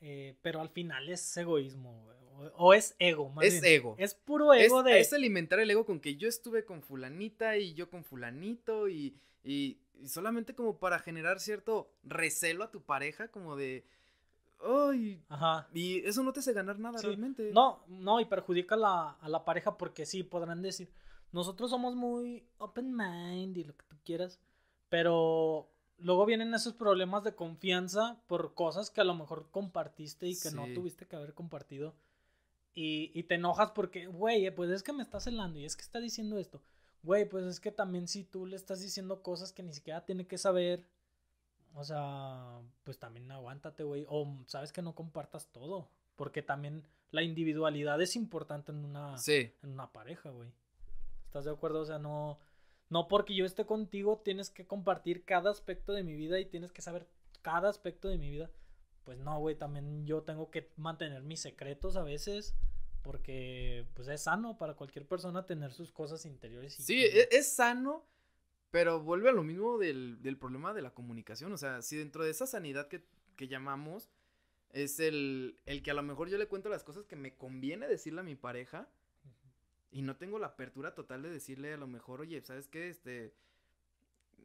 eh, 0.00 0.38
pero 0.42 0.60
al 0.60 0.68
final 0.68 1.08
es 1.08 1.36
egoísmo, 1.36 2.04
güey. 2.04 2.21
O, 2.56 2.74
es 2.74 2.96
ego, 2.98 3.28
más 3.30 3.44
Es 3.44 3.62
ego. 3.62 3.94
Es 3.98 4.14
puro 4.14 4.52
ego 4.54 4.82
de. 4.82 5.00
Es 5.00 5.12
alimentar 5.12 5.60
el 5.60 5.70
ego 5.70 5.84
con 5.84 6.00
que 6.00 6.16
yo 6.16 6.28
estuve 6.28 6.64
con 6.64 6.82
Fulanita 6.82 7.56
y 7.56 7.74
yo 7.74 7.90
con 7.90 8.04
Fulanito 8.04 8.88
y, 8.88 9.16
y 9.44 9.78
solamente 10.06 10.54
como 10.54 10.78
para 10.78 10.98
generar 10.98 11.40
cierto 11.40 11.90
recelo 12.04 12.64
a 12.64 12.70
tu 12.70 12.82
pareja, 12.82 13.28
como 13.28 13.56
de 13.56 13.84
Ay. 14.64 15.22
Ajá. 15.28 15.68
Y 15.74 15.98
eso 16.06 16.22
no 16.22 16.32
te 16.32 16.40
hace 16.40 16.52
ganar 16.52 16.78
nada 16.78 17.00
realmente. 17.00 17.50
No, 17.52 17.82
no, 17.88 18.20
y 18.20 18.24
perjudica 18.24 18.76
a 18.76 19.28
la, 19.28 19.44
pareja 19.44 19.76
porque 19.76 20.06
sí, 20.06 20.22
podrán 20.22 20.62
decir, 20.62 20.88
nosotros 21.32 21.70
somos 21.70 21.94
muy 21.94 22.44
open 22.58 22.94
mind 22.94 23.56
y 23.56 23.64
lo 23.64 23.76
que 23.76 23.84
tú 23.88 23.96
quieras, 24.04 24.38
pero 24.88 25.68
luego 25.98 26.26
vienen 26.26 26.54
esos 26.54 26.74
problemas 26.74 27.24
de 27.24 27.34
confianza 27.34 28.20
por 28.26 28.54
cosas 28.54 28.90
que 28.90 29.00
a 29.00 29.04
lo 29.04 29.14
mejor 29.14 29.48
compartiste 29.50 30.26
y 30.28 30.38
que 30.38 30.50
no 30.52 30.66
tuviste 30.74 31.06
que 31.06 31.16
haber 31.16 31.34
compartido. 31.34 31.94
Y, 32.74 33.10
y 33.14 33.24
te 33.24 33.34
enojas 33.34 33.70
porque, 33.72 34.06
güey, 34.06 34.50
pues 34.54 34.70
es 34.70 34.82
que 34.82 34.92
me 34.92 35.02
está 35.02 35.20
celando 35.20 35.58
y 35.58 35.64
es 35.64 35.76
que 35.76 35.82
está 35.82 36.00
diciendo 36.00 36.38
esto. 36.38 36.62
Güey, 37.02 37.28
pues 37.28 37.44
es 37.44 37.60
que 37.60 37.72
también 37.72 38.08
si 38.08 38.24
tú 38.24 38.46
le 38.46 38.56
estás 38.56 38.80
diciendo 38.80 39.22
cosas 39.22 39.52
que 39.52 39.62
ni 39.62 39.72
siquiera 39.72 40.04
tiene 40.04 40.26
que 40.26 40.38
saber, 40.38 40.86
o 41.74 41.84
sea, 41.84 42.60
pues 42.84 42.98
también 42.98 43.30
aguántate, 43.30 43.82
güey. 43.82 44.06
O 44.08 44.38
sabes 44.46 44.72
que 44.72 44.82
no 44.82 44.94
compartas 44.94 45.48
todo. 45.48 45.88
Porque 46.16 46.42
también 46.42 46.86
la 47.10 47.22
individualidad 47.22 48.00
es 48.00 48.16
importante 48.16 48.72
en 48.72 48.84
una, 48.84 49.16
en 49.26 49.70
una 49.70 49.92
pareja, 49.92 50.30
güey. 50.30 50.50
¿Estás 51.24 51.44
de 51.44 51.50
acuerdo? 51.50 51.80
O 51.80 51.84
sea, 51.84 51.98
no, 51.98 52.38
no 52.90 53.08
porque 53.08 53.34
yo 53.34 53.44
esté 53.44 53.64
contigo 53.64 54.20
tienes 54.22 54.50
que 54.50 54.66
compartir 54.66 55.24
cada 55.24 55.50
aspecto 55.50 55.92
de 55.92 56.02
mi 56.02 56.14
vida 56.14 56.38
y 56.38 56.46
tienes 56.46 56.72
que 56.72 56.82
saber 56.82 57.06
cada 57.40 57.68
aspecto 57.68 58.08
de 58.08 58.18
mi 58.18 58.30
vida. 58.30 58.50
Pues 59.04 59.18
no, 59.18 59.38
güey, 59.40 59.56
también 59.56 60.06
yo 60.06 60.22
tengo 60.22 60.50
que 60.50 60.70
mantener 60.76 61.22
mis 61.22 61.40
secretos 61.40 61.96
a 61.96 62.02
veces 62.02 62.54
porque 63.02 63.84
pues 63.94 64.08
es 64.08 64.22
sano 64.22 64.56
para 64.56 64.74
cualquier 64.74 65.06
persona 65.06 65.44
tener 65.44 65.72
sus 65.72 65.90
cosas 65.90 66.24
interiores. 66.24 66.78
Y 66.78 66.82
sí, 66.82 67.04
es, 67.04 67.28
es 67.30 67.52
sano, 67.52 68.06
pero 68.70 69.00
vuelve 69.00 69.28
a 69.28 69.32
lo 69.32 69.42
mismo 69.42 69.76
del, 69.78 70.36
problema 70.40 70.72
de 70.72 70.82
la 70.82 70.94
comunicación. 70.94 71.52
O 71.52 71.58
sea, 71.58 71.82
si 71.82 71.96
dentro 71.96 72.24
de 72.24 72.30
esa 72.30 72.46
sanidad 72.46 72.88
que, 72.88 73.04
llamamos 73.48 74.08
es 74.70 75.00
el, 75.00 75.58
el, 75.66 75.82
que 75.82 75.90
a 75.90 75.94
lo 75.94 76.04
mejor 76.04 76.28
yo 76.28 76.38
le 76.38 76.46
cuento 76.46 76.68
las 76.68 76.84
cosas 76.84 77.04
que 77.06 77.16
me 77.16 77.34
conviene 77.34 77.88
decirle 77.88 78.20
a 78.20 78.22
mi 78.22 78.36
pareja 78.36 78.88
y 79.90 80.02
no 80.02 80.16
tengo 80.16 80.38
la 80.38 80.46
apertura 80.46 80.94
total 80.94 81.22
de 81.22 81.30
decirle 81.30 81.74
a 81.74 81.76
lo 81.76 81.88
mejor, 81.88 82.20
oye, 82.20 82.40
¿sabes 82.42 82.68
qué? 82.68 82.88
Este, 82.88 83.34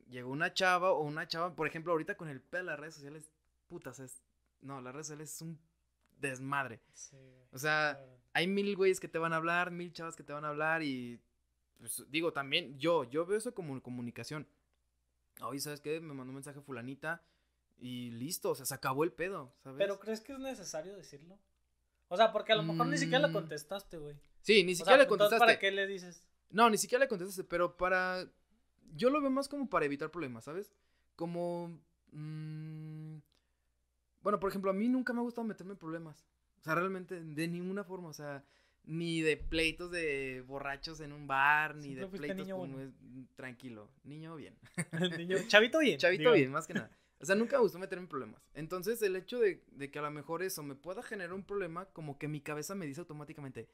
llegó 0.09 0.31
una 0.31 0.53
chava 0.53 0.91
o 0.91 1.03
una 1.03 1.27
chava, 1.27 1.55
por 1.55 1.67
ejemplo, 1.67 1.91
ahorita 1.91 2.17
con 2.17 2.27
el 2.27 2.41
pedo 2.41 2.63
de 2.63 2.65
las 2.65 2.79
redes 2.79 2.95
sociales, 2.95 3.31
putas, 3.67 3.99
es, 3.99 4.23
no, 4.61 4.81
las 4.81 4.93
redes 4.93 5.07
sociales 5.07 5.33
es 5.33 5.41
un 5.41 5.59
desmadre. 6.19 6.81
o 7.51 7.57
sea, 7.57 7.99
hay 8.33 8.47
mil 8.47 8.75
güeyes 8.75 8.99
que 8.99 9.07
te 9.07 9.17
van 9.17 9.33
a 9.33 9.37
hablar, 9.37 9.71
mil 9.71 9.91
chavas 9.93 10.15
que 10.15 10.23
te 10.23 10.33
van 10.33 10.45
a 10.45 10.49
hablar 10.49 10.83
y 10.83 11.19
pues, 11.79 12.03
digo, 12.09 12.33
también 12.33 12.77
yo, 12.79 13.03
yo 13.03 13.25
veo 13.25 13.37
eso 13.37 13.53
como 13.53 13.81
comunicación. 13.81 14.47
Oye, 15.41 15.59
¿sabes 15.59 15.81
qué? 15.81 15.99
Me 15.99 16.13
mandó 16.13 16.31
un 16.31 16.35
mensaje 16.35 16.61
fulanita 16.61 17.23
y 17.77 18.11
listo, 18.11 18.51
o 18.51 18.55
sea, 18.55 18.65
se 18.65 18.73
acabó 18.73 19.03
el 19.03 19.11
pedo, 19.11 19.53
¿sabes? 19.63 19.77
Pero 19.77 19.99
¿crees 19.99 20.21
que 20.21 20.33
es 20.33 20.39
necesario 20.39 20.95
decirlo? 20.95 21.37
O 22.09 22.17
sea, 22.17 22.31
porque 22.31 22.53
a 22.53 22.55
lo 22.55 22.63
mejor 22.63 22.87
ni 22.87 22.97
siquiera 22.97 23.19
le 23.19 23.27
mm. 23.27 23.33
contestaste, 23.33 23.97
güey. 23.97 24.15
Sí, 24.41 24.63
ni 24.63 24.75
siquiera 24.75 24.97
le 24.97 25.07
contestaste. 25.07 25.39
¿Para 25.39 25.59
qué 25.59 25.71
le 25.71 25.85
dices? 25.85 26.23
No, 26.49 26.69
ni 26.69 26.77
siquiera 26.77 27.03
le 27.03 27.09
contestaste, 27.09 27.43
pero 27.43 27.75
para... 27.75 28.25
Yo 28.95 29.09
lo 29.09 29.19
veo 29.19 29.29
más 29.29 29.49
como 29.49 29.69
para 29.69 29.85
evitar 29.85 30.09
problemas, 30.09 30.45
¿sabes? 30.45 30.71
Como... 31.15 31.79
Mmm... 32.11 32.96
Bueno, 34.27 34.41
por 34.41 34.49
ejemplo, 34.49 34.69
a 34.69 34.73
mí 34.73 34.89
nunca 34.89 35.13
me 35.13 35.19
ha 35.19 35.23
gustado 35.23 35.47
meterme 35.47 35.71
en 35.71 35.77
problemas. 35.77 36.27
O 36.59 36.63
sea, 36.65 36.75
realmente, 36.75 37.23
de 37.23 37.47
ninguna 37.47 37.85
forma. 37.85 38.09
O 38.09 38.13
sea, 38.13 38.43
ni 38.83 39.21
de 39.21 39.37
pleitos 39.37 39.89
de 39.89 40.43
borrachos 40.45 40.99
en 40.99 41.13
un 41.13 41.27
bar, 41.27 41.77
ni 41.77 41.95
de 41.95 42.07
pleitos 42.07 42.45
niño 42.45 42.91
tranquilo, 43.37 43.89
niño 44.03 44.35
bien. 44.35 44.53
niño, 45.17 45.37
chavito 45.47 45.79
bien. 45.79 45.97
Chavito 45.97 46.33
bien, 46.33 46.51
más 46.51 46.67
que 46.67 46.73
nada. 46.73 46.91
O 47.19 47.25
sea, 47.25 47.35
nunca 47.35 47.55
me 47.55 47.63
gustó 47.63 47.79
meterme 47.79 48.03
en 48.03 48.09
problemas. 48.09 48.41
Entonces, 48.53 49.01
el 49.01 49.15
hecho 49.15 49.39
de, 49.39 49.63
de, 49.71 49.89
que 49.89 49.99
a 49.99 50.01
lo 50.01 50.11
mejor 50.11 50.43
eso 50.43 50.61
me 50.61 50.75
pueda 50.75 51.01
generar 51.03 51.33
un 51.33 51.45
problema, 51.45 51.85
como 51.85 52.17
que 52.17 52.27
mi 52.27 52.41
cabeza 52.41 52.75
me 52.75 52.85
dice 52.85 52.99
automáticamente, 52.99 53.69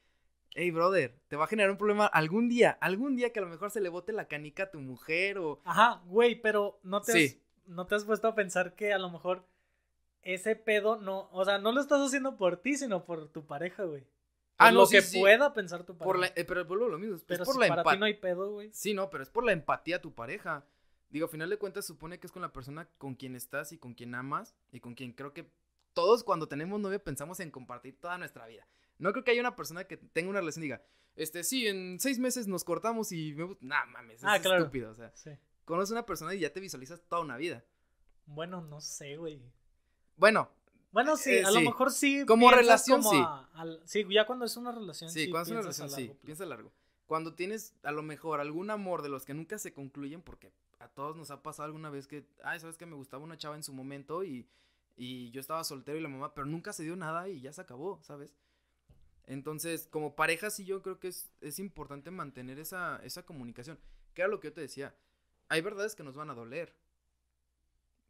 hey, 0.54 0.70
brother, 0.70 1.18
te 1.26 1.34
va 1.34 1.46
a 1.46 1.48
generar 1.48 1.72
un 1.72 1.78
problema 1.78 2.06
algún 2.06 2.48
día, 2.48 2.78
algún 2.80 3.16
día 3.16 3.32
que 3.32 3.40
a 3.40 3.42
lo 3.42 3.48
mejor 3.48 3.72
se 3.72 3.80
le 3.80 3.88
bote 3.88 4.12
la 4.12 4.28
canica 4.28 4.62
a 4.62 4.70
tu 4.70 4.78
mujer 4.78 5.36
o... 5.38 5.60
Ajá, 5.64 6.00
güey, 6.06 6.40
pero 6.40 6.78
no 6.84 7.00
te, 7.00 7.24
has, 7.24 7.36
no 7.66 7.88
te 7.88 7.96
has 7.96 8.04
puesto 8.04 8.28
a 8.28 8.36
pensar 8.36 8.76
que 8.76 8.92
a 8.92 8.98
lo 8.98 9.10
mejor 9.10 9.52
ese 10.24 10.56
pedo 10.56 10.96
no, 10.96 11.28
o 11.32 11.44
sea, 11.44 11.58
no 11.58 11.72
lo 11.72 11.80
estás 11.80 12.00
haciendo 12.00 12.36
por 12.36 12.56
ti, 12.56 12.76
sino 12.76 13.04
por 13.04 13.28
tu 13.28 13.46
pareja, 13.46 13.84
güey. 13.84 14.06
Ah, 14.56 14.70
lo 14.70 14.86
que 14.88 15.02
pueda 15.02 15.52
pensar 15.52 15.84
tu 15.84 15.96
pareja. 15.96 16.32
Eh, 16.36 16.44
pero 16.44 16.64
vuelvo 16.64 16.88
lo 16.88 16.98
mismo. 16.98 17.16
Pero 17.26 17.44
por 17.44 17.54
si 17.54 17.68
para 17.68 17.82
ti 17.82 17.98
no 17.98 18.06
hay 18.06 18.14
pedo, 18.14 18.52
güey. 18.52 18.70
Sí, 18.72 18.94
no, 18.94 19.10
pero 19.10 19.22
es 19.22 19.30
por 19.30 19.44
la 19.44 19.52
empatía 19.52 19.96
a 19.96 20.00
tu 20.00 20.14
pareja. 20.14 20.64
Digo, 21.10 21.26
a 21.26 21.28
final 21.28 21.50
de 21.50 21.58
cuentas, 21.58 21.86
supone 21.86 22.18
que 22.18 22.26
es 22.26 22.32
con 22.32 22.42
la 22.42 22.52
persona 22.52 22.88
con 22.98 23.14
quien 23.14 23.36
estás 23.36 23.72
y 23.72 23.78
con 23.78 23.94
quien 23.94 24.14
amas 24.14 24.56
y 24.70 24.80
con 24.80 24.94
quien 24.94 25.12
creo 25.12 25.32
que 25.32 25.52
todos 25.92 26.24
cuando 26.24 26.48
tenemos 26.48 26.80
novia 26.80 27.02
pensamos 27.02 27.40
en 27.40 27.50
compartir 27.50 28.00
toda 28.00 28.18
nuestra 28.18 28.46
vida. 28.46 28.66
No 28.98 29.12
creo 29.12 29.24
que 29.24 29.32
haya 29.32 29.40
una 29.40 29.56
persona 29.56 29.84
que 29.84 29.96
tenga 29.96 30.30
una 30.30 30.40
relación 30.40 30.64
y 30.64 30.66
diga, 30.66 30.82
este, 31.16 31.44
sí, 31.44 31.66
en 31.66 31.98
seis 32.00 32.18
meses 32.18 32.46
nos 32.46 32.64
cortamos 32.64 33.12
y 33.12 33.32
me... 33.34 33.56
Nah, 33.60 33.86
mames, 33.86 34.18
es 34.18 34.24
ah, 34.24 34.36
estúpido, 34.36 34.90
o 34.90 34.94
sea. 34.94 35.12
Sí. 35.14 35.30
Conoces 35.64 35.92
a 35.92 35.94
una 35.94 36.06
persona 36.06 36.34
y 36.34 36.40
ya 36.40 36.52
te 36.52 36.60
visualizas 36.60 37.00
toda 37.08 37.22
una 37.22 37.36
vida. 37.36 37.64
Bueno, 38.26 38.60
no 38.60 38.80
sé, 38.80 39.16
güey. 39.16 39.40
Bueno. 40.16 40.50
Bueno, 40.92 41.16
sí, 41.16 41.32
eh, 41.32 41.44
a 41.44 41.50
lo 41.50 41.60
mejor 41.60 41.90
sí. 41.90 42.24
Como 42.24 42.50
relación, 42.50 43.02
sí. 43.02 43.20
sí, 43.84 44.06
ya 44.08 44.26
cuando 44.26 44.44
es 44.44 44.56
una 44.56 44.70
relación. 44.70 45.10
Sí, 45.10 45.28
cuando 45.28 45.46
es 45.46 45.50
una 45.50 45.60
relación, 45.62 45.90
sí. 45.90 46.12
Piensa 46.24 46.46
largo. 46.46 46.72
Cuando 47.06 47.34
tienes 47.34 47.74
a 47.82 47.90
lo 47.90 48.02
mejor 48.02 48.40
algún 48.40 48.70
amor 48.70 49.02
de 49.02 49.08
los 49.08 49.24
que 49.24 49.34
nunca 49.34 49.58
se 49.58 49.72
concluyen, 49.72 50.22
porque 50.22 50.52
a 50.78 50.88
todos 50.88 51.16
nos 51.16 51.30
ha 51.30 51.42
pasado 51.42 51.66
alguna 51.66 51.90
vez 51.90 52.06
que, 52.06 52.26
ay, 52.44 52.60
sabes 52.60 52.78
que 52.78 52.86
me 52.86 52.94
gustaba 52.94 53.24
una 53.24 53.36
chava 53.36 53.56
en 53.56 53.62
su 53.62 53.72
momento 53.72 54.24
y, 54.24 54.48
y 54.96 55.30
yo 55.32 55.40
estaba 55.40 55.64
soltero 55.64 55.98
y 55.98 56.02
la 56.02 56.08
mamá, 56.08 56.32
pero 56.32 56.46
nunca 56.46 56.72
se 56.72 56.84
dio 56.84 56.96
nada 56.96 57.28
y 57.28 57.40
ya 57.40 57.52
se 57.52 57.60
acabó, 57.60 58.00
¿sabes? 58.02 58.34
Entonces, 59.26 59.88
como 59.90 60.14
pareja, 60.14 60.50
sí, 60.50 60.64
yo 60.64 60.82
creo 60.82 60.98
que 60.98 61.08
es, 61.08 61.30
es 61.40 61.58
importante 61.58 62.10
mantener 62.10 62.58
esa, 62.58 63.00
esa 63.02 63.24
comunicación. 63.24 63.78
Que 64.12 64.22
era 64.22 64.28
lo 64.28 64.40
que 64.40 64.48
yo 64.48 64.52
te 64.54 64.60
decía. 64.60 64.94
Hay 65.48 65.60
verdades 65.60 65.94
que 65.94 66.02
nos 66.02 66.16
van 66.16 66.30
a 66.30 66.34
doler. 66.34 66.74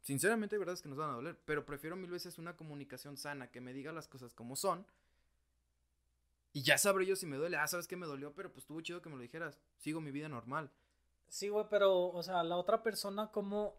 Sinceramente 0.05 0.53
hay 0.53 0.59
verdades 0.59 0.83
que 0.83 0.87
nos 0.87 0.99
van 0.99 1.09
a 1.09 1.13
doler, 1.13 1.35
pero 1.45 1.65
prefiero 1.65 1.95
mil 1.95 2.11
veces 2.11 2.37
una 2.37 2.55
comunicación 2.55 3.17
sana, 3.17 3.49
que 3.49 3.59
me 3.59 3.73
diga 3.73 3.91
las 3.91 4.07
cosas 4.07 4.35
como 4.35 4.55
son. 4.55 4.85
Y 6.53 6.61
ya 6.61 6.77
sabré 6.77 7.07
yo 7.07 7.15
si 7.15 7.25
me 7.25 7.37
duele. 7.37 7.57
Ah, 7.57 7.67
sabes 7.67 7.87
que 7.87 7.95
me 7.95 8.05
dolió, 8.05 8.31
pero 8.35 8.51
pues 8.51 8.65
estuvo 8.65 8.79
chido 8.81 9.01
que 9.01 9.09
me 9.09 9.15
lo 9.15 9.23
dijeras. 9.23 9.59
Sigo 9.77 10.01
mi 10.01 10.11
vida 10.11 10.29
normal. 10.29 10.69
Sí, 11.27 11.49
güey, 11.49 11.65
pero, 11.71 12.09
o 12.09 12.21
sea, 12.21 12.43
la 12.43 12.55
otra 12.55 12.83
persona 12.83 13.31
como... 13.31 13.73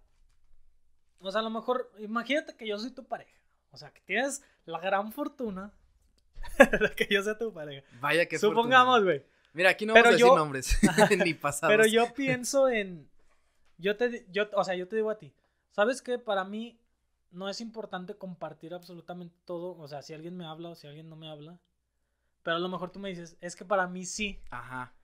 O 1.21 1.31
sea, 1.31 1.43
a 1.43 1.45
lo 1.45 1.51
mejor, 1.51 1.93
imagínate 2.01 2.57
que 2.57 2.67
yo 2.67 2.77
soy 2.77 2.91
tu 2.91 3.05
pareja. 3.05 3.39
O 3.71 3.77
sea, 3.77 3.93
que 3.93 4.01
tienes 4.01 4.43
la 4.65 4.81
gran 4.81 5.13
fortuna 5.13 5.73
de 6.59 6.91
que 6.97 7.07
yo 7.09 7.23
sea 7.23 7.39
tu 7.39 7.53
pareja. 7.53 7.87
Vaya 8.01 8.27
que 8.27 8.37
Supongamos, 8.37 9.05
güey. 9.05 9.25
Mira, 9.53 9.71
aquí 9.71 9.87
no 9.87 9.95
vamos 9.95 10.09
a 10.09 10.11
decir 10.11 10.27
nombres, 10.27 10.77
ni 11.25 11.35
pasados. 11.35 11.73
Pero 11.73 11.87
yo 11.87 12.13
pienso 12.15 12.69
en... 12.69 13.09
Yo 13.79 13.97
te, 13.97 14.27
yo, 14.33 14.49
o 14.55 14.65
sea, 14.65 14.75
yo 14.75 14.89
te 14.89 14.97
digo 14.97 15.09
a 15.09 15.19
ti, 15.21 15.33
¿Sabes 15.77 16.01
qué? 16.01 16.19
Para 16.19 16.43
mí 16.43 16.81
no 17.31 17.51
es 17.51 17.61
importante 17.61 18.17
compartir 18.17 18.73
absolutamente 18.73 19.37
todo. 19.45 19.77
O 19.77 19.87
sea, 19.87 20.01
si 20.01 20.15
alguien 20.15 20.35
me 20.35 20.47
habla 20.47 20.71
o 20.71 20.75
si 20.75 20.87
alguien 20.87 21.11
no 21.11 21.17
me 21.17 21.29
habla. 21.29 21.61
Pero 22.43 22.57
a 22.57 22.61
lo 22.61 22.71
mejor 22.71 22.93
tú 22.93 22.99
me 22.99 23.11
dices, 23.11 23.37
es 23.43 23.55
que 23.55 23.67
para 23.67 23.87
mí 23.87 24.07
sí. 24.07 24.41
Ajá. 24.51 24.95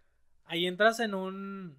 Ahí 0.46 0.66
entras 0.66 0.98
en 1.00 1.12
un, 1.14 1.76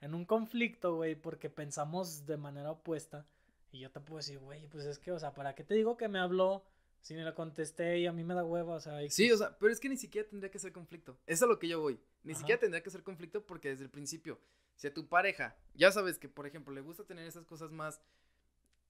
en 0.00 0.14
un 0.14 0.24
conflicto, 0.24 0.94
güey, 0.94 1.16
porque 1.16 1.50
pensamos 1.50 2.24
de 2.24 2.36
manera 2.36 2.70
opuesta. 2.70 3.26
Y 3.72 3.80
yo 3.80 3.90
te 3.90 3.98
puedo 3.98 4.18
decir, 4.18 4.38
güey, 4.38 4.68
pues 4.68 4.84
es 4.84 5.00
que, 5.00 5.10
o 5.10 5.18
sea, 5.18 5.34
¿para 5.34 5.56
qué 5.56 5.64
te 5.64 5.74
digo 5.74 5.96
que 5.96 6.06
me 6.06 6.20
habló 6.20 6.64
si 7.00 7.14
ni 7.14 7.24
le 7.24 7.34
contesté 7.34 7.98
y 7.98 8.06
a 8.06 8.12
mí 8.12 8.22
me 8.22 8.34
da 8.34 8.44
hueva? 8.44 8.74
O 8.74 8.80
sea, 8.80 9.00
sí, 9.10 9.32
o 9.32 9.36
sea, 9.36 9.58
pero 9.58 9.72
es 9.72 9.80
que 9.80 9.88
ni 9.88 9.96
siquiera 9.96 10.28
tendría 10.28 10.52
que 10.52 10.60
ser 10.60 10.72
conflicto. 10.72 11.18
Eso 11.26 11.34
es 11.34 11.42
a 11.42 11.46
lo 11.46 11.58
que 11.58 11.66
yo 11.66 11.80
voy. 11.80 11.98
Ni 12.22 12.36
siquiera 12.36 12.60
tendría 12.60 12.84
que 12.84 12.90
ser 12.90 13.02
conflicto 13.02 13.44
porque 13.44 13.70
desde 13.70 13.82
el 13.82 13.90
principio, 13.90 14.40
si 14.76 14.86
a 14.86 14.94
tu 14.94 15.08
pareja, 15.08 15.56
ya 15.74 15.90
sabes 15.90 16.16
que, 16.16 16.28
por 16.28 16.46
ejemplo, 16.46 16.72
le 16.72 16.80
gusta 16.80 17.02
tener 17.02 17.26
esas 17.26 17.44
cosas 17.44 17.72
más 17.72 18.00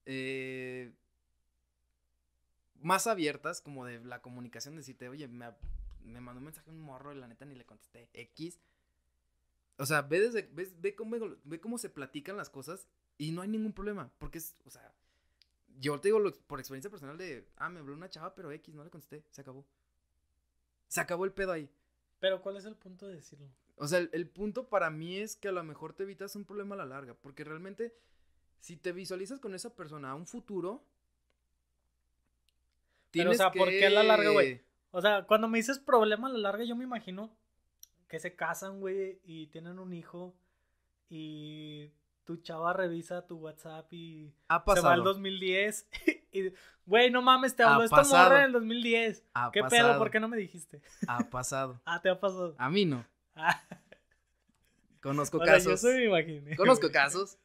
eh, 0.09 0.93
más 2.81 3.07
abiertas, 3.07 3.61
como 3.61 3.85
de 3.85 3.99
la 4.03 4.21
comunicación, 4.21 4.77
decirte, 4.77 5.09
oye, 5.09 5.27
me, 5.27 5.47
me 6.01 6.21
mandó 6.21 6.39
un 6.39 6.45
mensaje 6.45 6.69
un 6.69 6.79
morro 6.79 7.11
y 7.11 7.17
la 7.17 7.27
neta 7.27 7.45
ni 7.45 7.55
le 7.55 7.65
contesté 7.65 8.09
X. 8.13 8.57
O 9.77 9.85
sea, 9.85 10.03
ve, 10.03 10.21
desde, 10.21 10.49
ve, 10.53 10.95
cómo, 10.95 11.17
ve 11.43 11.59
cómo 11.59 11.77
se 11.77 11.89
platican 11.89 12.37
las 12.37 12.49
cosas 12.49 12.87
y 13.17 13.31
no 13.31 13.41
hay 13.41 13.49
ningún 13.49 13.73
problema, 13.73 14.09
porque 14.17 14.37
es, 14.37 14.55
o 14.63 14.69
sea, 14.69 14.93
yo 15.79 15.99
te 15.99 16.07
digo 16.07 16.23
por 16.47 16.59
experiencia 16.59 16.89
personal 16.89 17.17
de, 17.17 17.45
ah, 17.57 17.69
me 17.69 17.81
habló 17.81 17.93
una 17.93 18.09
chava, 18.09 18.33
pero 18.33 18.51
X, 18.51 18.73
no 18.73 18.85
le 18.85 18.89
contesté, 18.89 19.25
se 19.29 19.41
acabó. 19.41 19.65
Se 20.87 21.01
acabó 21.01 21.25
el 21.25 21.33
pedo 21.33 21.51
ahí. 21.51 21.69
Pero 22.19 22.41
¿cuál 22.41 22.55
es 22.55 22.65
el 22.65 22.75
punto 22.75 23.07
de 23.07 23.15
decirlo? 23.15 23.47
O 23.75 23.87
sea, 23.87 23.99
el 23.99 24.29
punto 24.29 24.69
para 24.69 24.89
mí 24.89 25.17
es 25.17 25.35
que 25.35 25.49
a 25.49 25.51
lo 25.51 25.63
mejor 25.63 25.93
te 25.93 26.03
evitas 26.03 26.35
un 26.37 26.45
problema 26.45 26.75
a 26.75 26.79
la 26.79 26.85
larga, 26.85 27.13
porque 27.13 27.43
realmente 27.43 27.93
si 28.59 28.77
te 28.77 28.91
visualizas 28.91 29.39
con 29.39 29.55
esa 29.55 29.75
persona 29.75 30.11
a 30.11 30.15
un 30.15 30.27
futuro. 30.27 30.83
Pero, 33.11 33.31
o 33.31 33.33
sea, 33.33 33.51
¿por 33.51 33.69
qué 33.69 33.87
a 33.87 33.89
la 33.89 34.03
larga, 34.03 34.29
güey? 34.31 34.61
O 34.91 35.01
sea, 35.01 35.25
cuando 35.25 35.47
me 35.47 35.57
dices 35.57 35.79
problema 35.79 36.27
a 36.27 36.31
la 36.31 36.39
larga, 36.39 36.63
yo 36.63 36.75
me 36.75 36.83
imagino 36.83 37.35
que 38.07 38.19
se 38.19 38.35
casan, 38.35 38.79
güey, 38.79 39.19
y 39.23 39.47
tienen 39.47 39.79
un 39.79 39.93
hijo 39.93 40.35
y 41.09 41.91
tu 42.23 42.37
chava 42.37 42.73
revisa 42.73 43.25
tu 43.25 43.37
WhatsApp 43.37 43.91
y 43.93 44.33
se 44.73 44.81
va 44.81 44.93
al 44.93 45.03
2010 45.03 45.87
y, 46.31 46.51
güey, 46.85 47.09
no 47.09 47.21
mames, 47.21 47.55
te 47.55 47.63
habló 47.63 47.83
esta 47.83 48.03
morra 48.03 48.39
en 48.39 48.45
el 48.45 48.51
2010. 48.51 49.23
¿Qué 49.53 49.63
pedo? 49.63 49.97
¿Por 49.97 50.11
qué 50.11 50.19
no 50.19 50.27
me 50.27 50.37
dijiste? 50.37 50.81
Ha 51.07 51.29
pasado. 51.29 51.79
ah, 51.85 52.01
te 52.01 52.09
ha 52.09 52.19
pasado. 52.19 52.55
A 52.57 52.69
mí 52.69 52.85
no. 52.85 53.05
Conozco 55.01 55.39
casos. 55.45 55.81
Conozco 56.57 56.91
casos. 56.91 57.37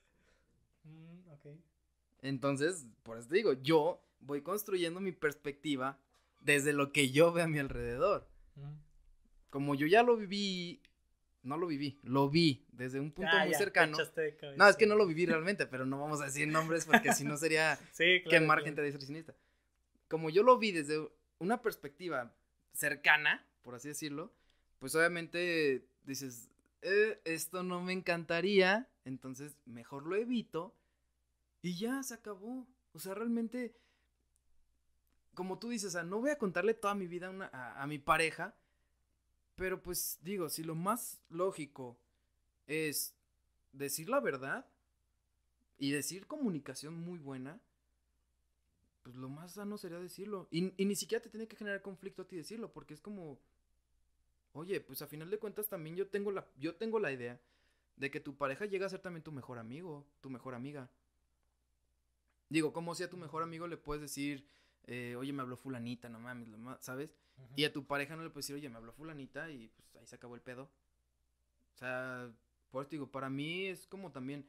Mm, 2.23 2.27
Entonces, 2.27 2.87
por 3.03 3.19
eso 3.19 3.29
te 3.29 3.37
digo, 3.37 3.53
yo 3.55 4.03
voy 4.21 4.43
construyendo 4.43 5.01
mi 5.01 5.13
perspectiva 5.13 5.99
desde 6.41 6.73
lo 6.73 6.93
que 6.93 7.11
yo 7.11 7.33
veo 7.33 7.45
a 7.45 7.49
mi 7.49 7.59
alrededor. 7.59 8.29
Como 9.51 9.75
yo 9.75 9.87
ya 9.87 10.03
lo 10.03 10.17
viví, 10.17 10.81
no 11.43 11.57
lo 11.57 11.67
viví, 11.67 12.01
lo 12.03 12.31
vi 12.31 12.65
desde 12.73 13.01
un 13.01 13.13
punto 13.13 13.33
ah, 13.35 13.45
muy 13.45 13.55
cercano. 13.55 13.97
No, 14.57 14.69
es 14.69 14.77
que 14.77 14.87
no 14.87 14.97
lo 14.97 15.07
viví 15.07 15.27
realmente, 15.27 15.67
pero 15.67 15.85
no 15.85 16.01
vamos 16.01 16.21
a 16.21 16.27
decir 16.27 16.49
nombres 16.49 16.87
porque 16.87 17.13
si 17.13 17.25
no 17.25 17.37
sería 17.37 17.79
quemar 18.29 18.63
gente 18.63 18.83
de 18.83 18.99
sinista. 18.99 19.35
Como 20.09 20.31
yo 20.31 20.43
lo 20.43 20.59
vi 20.59 20.73
desde 20.73 21.07
una 21.39 21.61
perspectiva 21.61 22.35
cercana, 22.73 23.47
por 23.63 23.75
así 23.75 23.89
decirlo, 23.89 24.33
pues 24.79 24.95
obviamente 24.95 25.87
dices, 26.05 26.49
eh, 26.83 27.21
esto 27.25 27.63
no 27.63 27.81
me 27.83 27.93
encantaría, 27.93 28.89
entonces 29.05 29.57
mejor 29.65 30.07
lo 30.07 30.17
evito 30.17 30.75
y 31.63 31.79
ya 31.79 32.03
se 32.03 32.15
acabó. 32.15 32.67
O 32.93 32.99
sea, 32.99 33.15
realmente 33.15 33.75
como 35.35 35.59
tú 35.59 35.71
dices, 35.71 35.95
no 36.05 36.21
voy 36.21 36.31
a 36.31 36.39
contarle 36.39 36.75
toda 36.75 36.95
mi 36.95 37.07
vida 37.07 37.33
a, 37.53 37.87
mi 37.87 37.99
pareja, 37.99 38.55
pero 39.57 39.83
pues 39.83 40.19
digo, 40.23 40.49
si 40.49 40.63
lo 40.63 40.75
más 40.75 41.21
lógico 41.31 41.99
es 42.67 43.15
decir 43.73 44.09
la 44.09 44.21
verdad 44.21 44.67
y 45.79 45.91
decir 45.91 46.27
comunicación 46.27 47.01
muy 47.01 47.19
buena, 47.19 47.61
pues 49.03 49.17
lo 49.17 49.29
más 49.29 49.53
sano 49.53 49.79
sería 49.79 49.99
decirlo. 49.99 50.49
Y, 50.51 50.73
y, 50.81 50.85
ni 50.85 50.95
siquiera 50.95 51.23
te 51.23 51.31
tiene 51.31 51.49
que 51.49 51.57
generar 51.57 51.83
conflicto 51.83 52.23
a 52.23 52.29
ti 52.29 52.37
decirlo, 52.37 52.73
porque 52.73 52.95
es 52.95 53.01
como, 53.01 53.39
oye, 54.53 54.81
pues 54.81 55.03
a 55.03 55.07
final 55.07 55.31
de 55.31 55.39
cuentas 55.39 55.69
también 55.69 55.97
yo 55.97 56.07
tengo 56.09 56.31
la, 56.31 56.47
yo 56.59 56.77
tengo 56.77 57.01
la 57.01 57.11
idea 57.11 57.41
de 57.97 58.11
que 58.11 58.21
tu 58.21 58.37
pareja 58.37 58.67
llega 58.67 58.87
a 58.87 58.91
ser 58.91 59.01
también 59.01 59.25
tu 59.25 59.33
mejor 59.33 59.59
amigo, 59.59 60.07
tu 60.21 60.31
mejor 60.31 60.55
amiga. 60.55 60.91
Digo, 62.53 62.75
como 62.75 62.95
si 62.95 63.03
a 63.03 63.09
tu 63.09 63.17
mejor 63.17 63.43
amigo 63.43 63.67
le 63.67 63.79
puedes 63.79 64.03
decir, 64.03 64.47
eh, 64.85 65.17
oye, 65.17 65.33
me 65.33 65.41
habló 65.41 65.57
fulanita, 65.57 66.11
no 66.11 66.21
mames, 66.21 66.49
¿sabes? 66.81 67.17
Y 67.57 67.65
a 67.65 67.73
tu 67.73 67.87
pareja 67.87 68.15
no 68.15 68.23
le 68.23 68.29
puedes 68.29 68.47
decir, 68.47 68.57
oye, 68.57 68.69
me 68.69 68.77
habló 68.77 68.93
fulanita 68.93 69.51
y 69.51 69.69
pues 69.69 69.97
ahí 69.97 70.07
se 70.07 70.17
acabó 70.17 70.35
el 70.35 70.43
pedo. 70.43 70.65
O 71.75 71.79
sea, 71.79 72.31
por 72.71 72.83
eso 72.83 72.91
digo, 72.91 73.11
para 73.11 73.31
mí 73.31 73.69
es 73.69 73.87
como 73.87 74.13
también, 74.13 74.47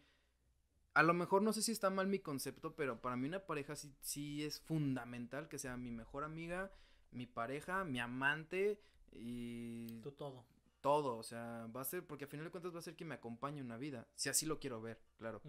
a 0.93 1.01
lo 1.01 1.13
mejor 1.13 1.43
no 1.43 1.53
sé 1.53 1.61
si 1.61 1.71
está 1.71 1.89
mal 1.89 2.07
mi 2.07 2.19
concepto, 2.19 2.75
pero 2.75 3.01
para 3.01 3.15
mí 3.15 3.25
una 3.25 3.45
pareja 3.45 3.77
sí, 3.77 3.95
sí 4.01 4.43
es 4.43 4.59
fundamental 4.59 5.47
que 5.47 5.57
sea 5.57 5.77
mi 5.77 5.89
mejor 5.89 6.25
amiga, 6.25 6.73
mi 7.11 7.25
pareja, 7.25 7.85
mi 7.85 8.01
amante 8.01 8.81
y... 9.13 10.01
Tú 10.01 10.11
todo. 10.11 10.45
Todo, 10.81 11.15
o 11.15 11.23
sea, 11.23 11.69
va 11.73 11.79
a 11.79 11.85
ser, 11.85 12.05
porque 12.05 12.25
al 12.25 12.29
final 12.29 12.47
de 12.47 12.51
cuentas 12.51 12.75
va 12.75 12.79
a 12.79 12.81
ser 12.81 12.97
quien 12.97 13.07
me 13.07 13.15
acompañe 13.15 13.61
en 13.61 13.67
una 13.67 13.77
vida, 13.77 14.09
si 14.13 14.27
así 14.27 14.45
lo 14.45 14.59
quiero 14.59 14.81
ver, 14.81 15.01
claro. 15.15 15.41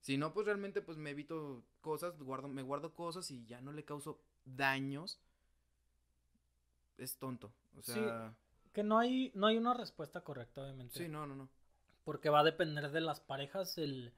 Si 0.00 0.16
no, 0.16 0.32
pues 0.32 0.46
realmente 0.46 0.80
pues 0.80 0.96
me 0.98 1.10
evito 1.10 1.62
cosas, 1.80 2.18
guardo, 2.18 2.48
me 2.48 2.62
guardo 2.62 2.94
cosas 2.94 3.30
y 3.30 3.44
ya 3.44 3.60
no 3.60 3.72
le 3.72 3.84
causo 3.84 4.20
daños. 4.44 5.20
Es 6.96 7.16
tonto. 7.18 7.52
O 7.76 7.82
sea. 7.82 8.34
que 8.72 8.82
no 8.82 8.98
hay, 8.98 9.30
no 9.34 9.46
hay 9.46 9.56
una 9.56 9.74
respuesta 9.74 10.22
correcta, 10.22 10.62
obviamente. 10.62 10.98
Sí, 10.98 11.08
no, 11.08 11.26
no, 11.26 11.34
no. 11.34 11.48
Porque 12.04 12.30
va 12.30 12.40
a 12.40 12.44
depender 12.44 12.90
de 12.90 13.00
las 13.00 13.20
parejas 13.20 13.76
el 13.78 14.12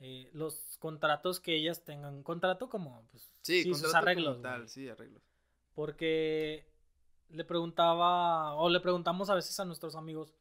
eh, 0.00 0.28
los 0.32 0.76
contratos 0.78 1.40
que 1.40 1.56
ellas 1.56 1.84
tengan. 1.84 2.22
Contrato 2.22 2.68
como 2.68 3.06
pues, 3.10 3.30
sí, 3.42 3.62
sus 3.74 3.94
arreglos. 3.94 4.42
tal, 4.42 4.68
sí, 4.68 4.88
arreglos. 4.88 5.22
Porque 5.74 6.66
le 7.30 7.44
preguntaba, 7.44 8.54
o 8.54 8.68
le 8.68 8.80
preguntamos 8.80 9.30
a 9.30 9.34
veces 9.34 9.58
a 9.60 9.64
nuestros 9.64 9.94
amigos, 9.94 10.34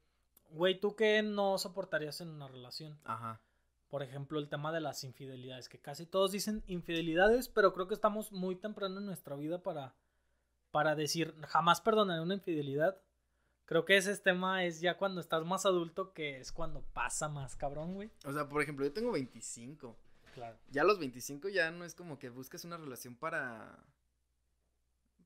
güey, 0.50 0.80
¿tú 0.80 0.96
qué 0.96 1.22
no 1.22 1.58
soportarías 1.58 2.20
en 2.22 2.30
una 2.30 2.48
relación? 2.48 2.98
Ajá 3.04 3.40
por 3.90 4.04
ejemplo, 4.04 4.40
el 4.40 4.50
tema 4.50 4.72
de 4.72 4.82
las 4.82 5.04
infidelidades, 5.04 5.70
que 5.70 5.80
casi 5.80 6.06
todos 6.06 6.32
dicen 6.32 6.64
infidelidades, 6.68 7.50
pero 7.50 7.74
creo 7.74 7.88
que 7.88 7.94
estamos 7.94 8.32
muy 8.32 8.56
temprano 8.56 9.00
en 9.00 9.06
nuestra 9.06 9.36
vida 9.36 9.62
para, 9.62 9.94
para 10.72 10.96
decir, 10.96 11.36
jamás 11.48 11.82
perdonaré 11.82 12.22
una 12.22 12.34
infidelidad. 12.34 13.00
Creo 13.66 13.86
que 13.86 13.98
ese 13.98 14.16
tema 14.18 14.66
es 14.66 14.82
ya 14.82 14.98
cuando 14.98 15.22
estás 15.22 15.46
más 15.46 15.66
adulto, 15.66 16.14
que 16.14 16.40
es 16.40 16.52
cuando 16.52 16.82
pasa 16.94 17.30
más 17.30 17.56
cabrón, 17.56 17.94
güey. 17.94 18.12
O 18.26 18.34
sea, 18.34 18.48
por 18.48 18.62
ejemplo, 18.62 18.86
yo 18.86 18.94
tengo 18.94 19.12
25. 19.12 19.96
Claro. 20.34 20.58
Ya 20.70 20.82
a 20.82 20.86
los 20.86 21.00
25 21.00 21.50
ya 21.50 21.72
no 21.72 21.86
es 21.86 21.96
como 21.96 22.20
que 22.20 22.30
busques 22.30 22.66
una 22.66 22.78
relación 22.78 23.16
para... 23.16 23.80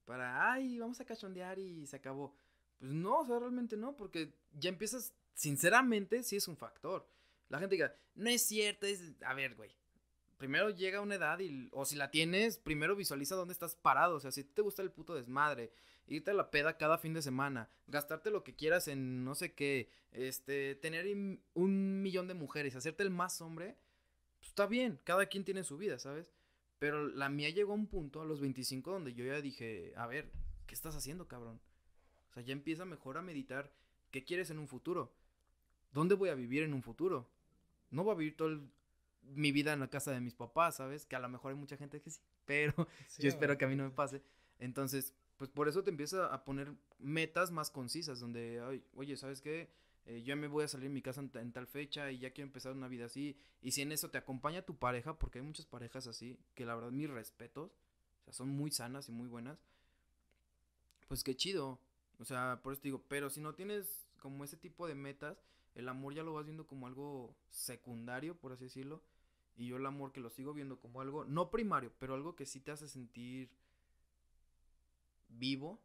Para, 0.06 0.52
ay, 0.52 0.80
vamos 0.80 1.00
a 1.00 1.06
cachondear 1.06 1.60
y 1.60 1.86
se 1.86 1.96
acabó. 1.96 2.34
Pues 2.80 2.92
no, 2.92 3.20
o 3.20 3.26
sea, 3.26 3.40
realmente 3.40 3.78
no, 3.78 3.96
porque 3.96 4.34
ya 4.54 4.70
empiezas, 4.70 5.14
sinceramente, 5.34 6.24
sí 6.24 6.36
es 6.36 6.48
un 6.48 6.58
factor 6.58 7.08
la 7.50 7.60
gente 7.60 7.76
diga, 7.76 7.94
no 8.16 8.30
es 8.30 8.44
cierto, 8.44 8.86
es, 8.86 9.14
a 9.22 9.34
ver, 9.34 9.56
güey. 9.56 9.76
Primero 10.38 10.70
llega 10.70 11.02
una 11.02 11.16
edad 11.16 11.40
y, 11.40 11.68
o 11.74 11.84
si 11.84 11.98
la 11.98 12.12
tienes, 12.12 12.58
primero 12.58 12.96
visualiza 12.96 13.36
dónde 13.36 13.52
estás 13.52 13.76
parado. 13.76 14.16
O 14.16 14.20
sea, 14.22 14.32
si 14.32 14.46
te 14.46 14.62
gusta 14.62 14.82
el 14.82 14.92
puto 14.92 15.16
desmadre, 15.16 15.72
irte 16.08 16.32
a 16.32 16.34
la 16.34 16.50
peda 16.50 16.78
cada 16.78 16.98
fin 16.98 17.14
de 17.14 17.22
semana, 17.22 17.70
gastarte 17.88 18.32
lo 18.32 18.44
que 18.44 18.56
quieras 18.56 18.88
en 18.88 19.26
no 19.26 19.36
sé 19.36 19.54
qué, 19.54 19.90
este, 20.12 20.76
tener 20.76 21.08
un 21.54 22.02
millón 22.02 22.28
de 22.28 22.36
mujeres, 22.36 22.76
hacerte 22.76 23.04
el 23.04 23.10
más 23.10 23.42
hombre, 23.42 23.76
pues 24.40 24.50
está 24.50 24.66
bien, 24.66 25.00
cada 25.04 25.26
quien 25.26 25.44
tiene 25.44 25.64
su 25.64 25.78
vida, 25.78 26.00
¿sabes? 26.00 26.32
Pero 26.80 27.10
la 27.10 27.28
mía 27.28 27.50
llegó 27.50 27.74
a 27.74 27.76
un 27.76 27.88
punto 27.88 28.22
a 28.22 28.26
los 28.26 28.40
25 28.40 28.92
donde 28.92 29.14
yo 29.14 29.26
ya 29.26 29.42
dije, 29.42 29.94
a 29.98 30.08
ver, 30.08 30.32
¿qué 30.66 30.74
estás 30.74 30.96
haciendo, 30.96 31.28
cabrón? 31.28 31.60
O 32.30 32.34
sea, 32.34 32.44
ya 32.44 32.54
empieza 32.54 32.86
mejor 32.86 33.18
a 33.18 33.22
meditar 33.22 33.74
qué 34.12 34.24
quieres 34.24 34.50
en 34.50 34.60
un 34.60 34.68
futuro. 34.68 35.14
¿Dónde 35.92 36.16
voy 36.16 36.30
a 36.30 36.36
vivir 36.36 36.64
en 36.64 36.74
un 36.74 36.84
futuro? 36.84 37.30
No 37.92 38.04
voy 38.04 38.14
a 38.14 38.18
vivir 38.18 38.38
toda 38.38 38.60
mi 39.24 39.52
vida 39.52 39.74
en 39.74 39.80
la 39.80 39.90
casa 39.90 40.12
de 40.12 40.22
mis 40.22 40.36
papás, 40.36 40.78
¿sabes? 40.78 41.06
Que 41.06 41.16
a 41.16 41.20
lo 41.20 41.30
mejor 41.30 41.52
hay 41.52 41.58
mucha 41.58 41.78
gente 41.78 42.02
que 42.02 42.10
sí, 42.10 42.20
pero 42.46 42.88
yo 43.18 43.30
espero 43.30 43.58
que 43.58 43.66
a 43.66 43.68
mí 43.68 43.76
no 43.76 43.84
me 43.84 43.92
pase. 43.92 44.22
Entonces, 44.60 45.14
pues 45.38 45.50
por 45.50 45.68
eso 45.70 45.84
te 45.84 45.90
empieza 45.90 46.34
a 46.34 46.44
poner 46.44 46.74
metas 47.00 47.52
más 47.52 47.70
concisas, 47.70 48.20
donde, 48.20 48.84
oye, 48.96 49.16
¿sabes 49.16 49.42
qué? 49.42 49.70
Eh, 50.06 50.24
yo 50.24 50.36
me 50.36 50.48
voy 50.48 50.64
a 50.64 50.68
salir 50.68 50.90
de 50.90 50.94
mi 50.94 51.02
casa 51.02 51.22
en, 51.22 51.52
tal 51.52 51.68
fecha 51.68 52.12
y 52.12 52.20
ya 52.20 52.32
quiero 52.32 52.48
empezar 52.48 52.74
una 52.74 52.88
vida 52.88 53.06
así. 53.06 53.38
Y 53.62 53.72
si 53.72 53.84
en 53.84 53.92
eso 53.92 54.10
te 54.10 54.18
acompaña 54.18 54.64
tu 54.64 54.76
pareja, 54.76 55.18
porque 55.18 55.40
hay 55.40 55.46
muchas 55.46 55.66
parejas 55.66 56.08
así, 56.08 56.40
que 56.56 56.66
la 56.66 56.76
verdad 56.76 56.92
mis 56.92 57.10
respetos, 57.10 57.72
o 58.22 58.24
sea, 58.26 58.34
son 58.34 58.50
muy 58.50 58.72
sanas 58.72 59.08
y 59.08 59.12
muy 59.12 59.28
buenas, 59.28 59.60
pues 61.08 61.24
qué 61.24 61.36
chido. 61.36 61.80
O 62.18 62.26
sea, 62.26 62.60
por 62.64 62.74
eso 62.74 62.82
te 62.82 62.88
digo, 62.88 63.04
pero 63.08 63.30
si 63.30 63.40
no 63.40 63.54
tienes 63.54 64.08
como 64.20 64.44
ese 64.44 64.58
tipo 64.58 64.88
de 64.88 64.96
metas, 64.96 65.38
el 65.76 65.88
amor 65.88 66.14
ya 66.14 66.24
lo 66.24 66.34
vas 66.34 66.46
viendo 66.46 66.68
como 66.68 66.88
algo 66.88 67.36
secundario, 67.50 68.36
por 68.36 68.52
así 68.52 68.66
decirlo. 68.66 69.02
Y 69.56 69.68
yo 69.68 69.78
el 69.78 69.86
amor 69.86 70.12
que 70.12 70.22
lo 70.22 70.30
sigo 70.30 70.54
viendo 70.54 70.80
como 70.80 71.02
algo, 71.02 71.26
no 71.26 71.52
primario, 71.52 71.92
pero 72.00 72.14
algo 72.14 72.36
que 72.36 72.46
sí 72.46 72.60
te 72.60 72.72
hace 72.72 72.88
sentir 72.88 73.50
vivo. 75.28 75.80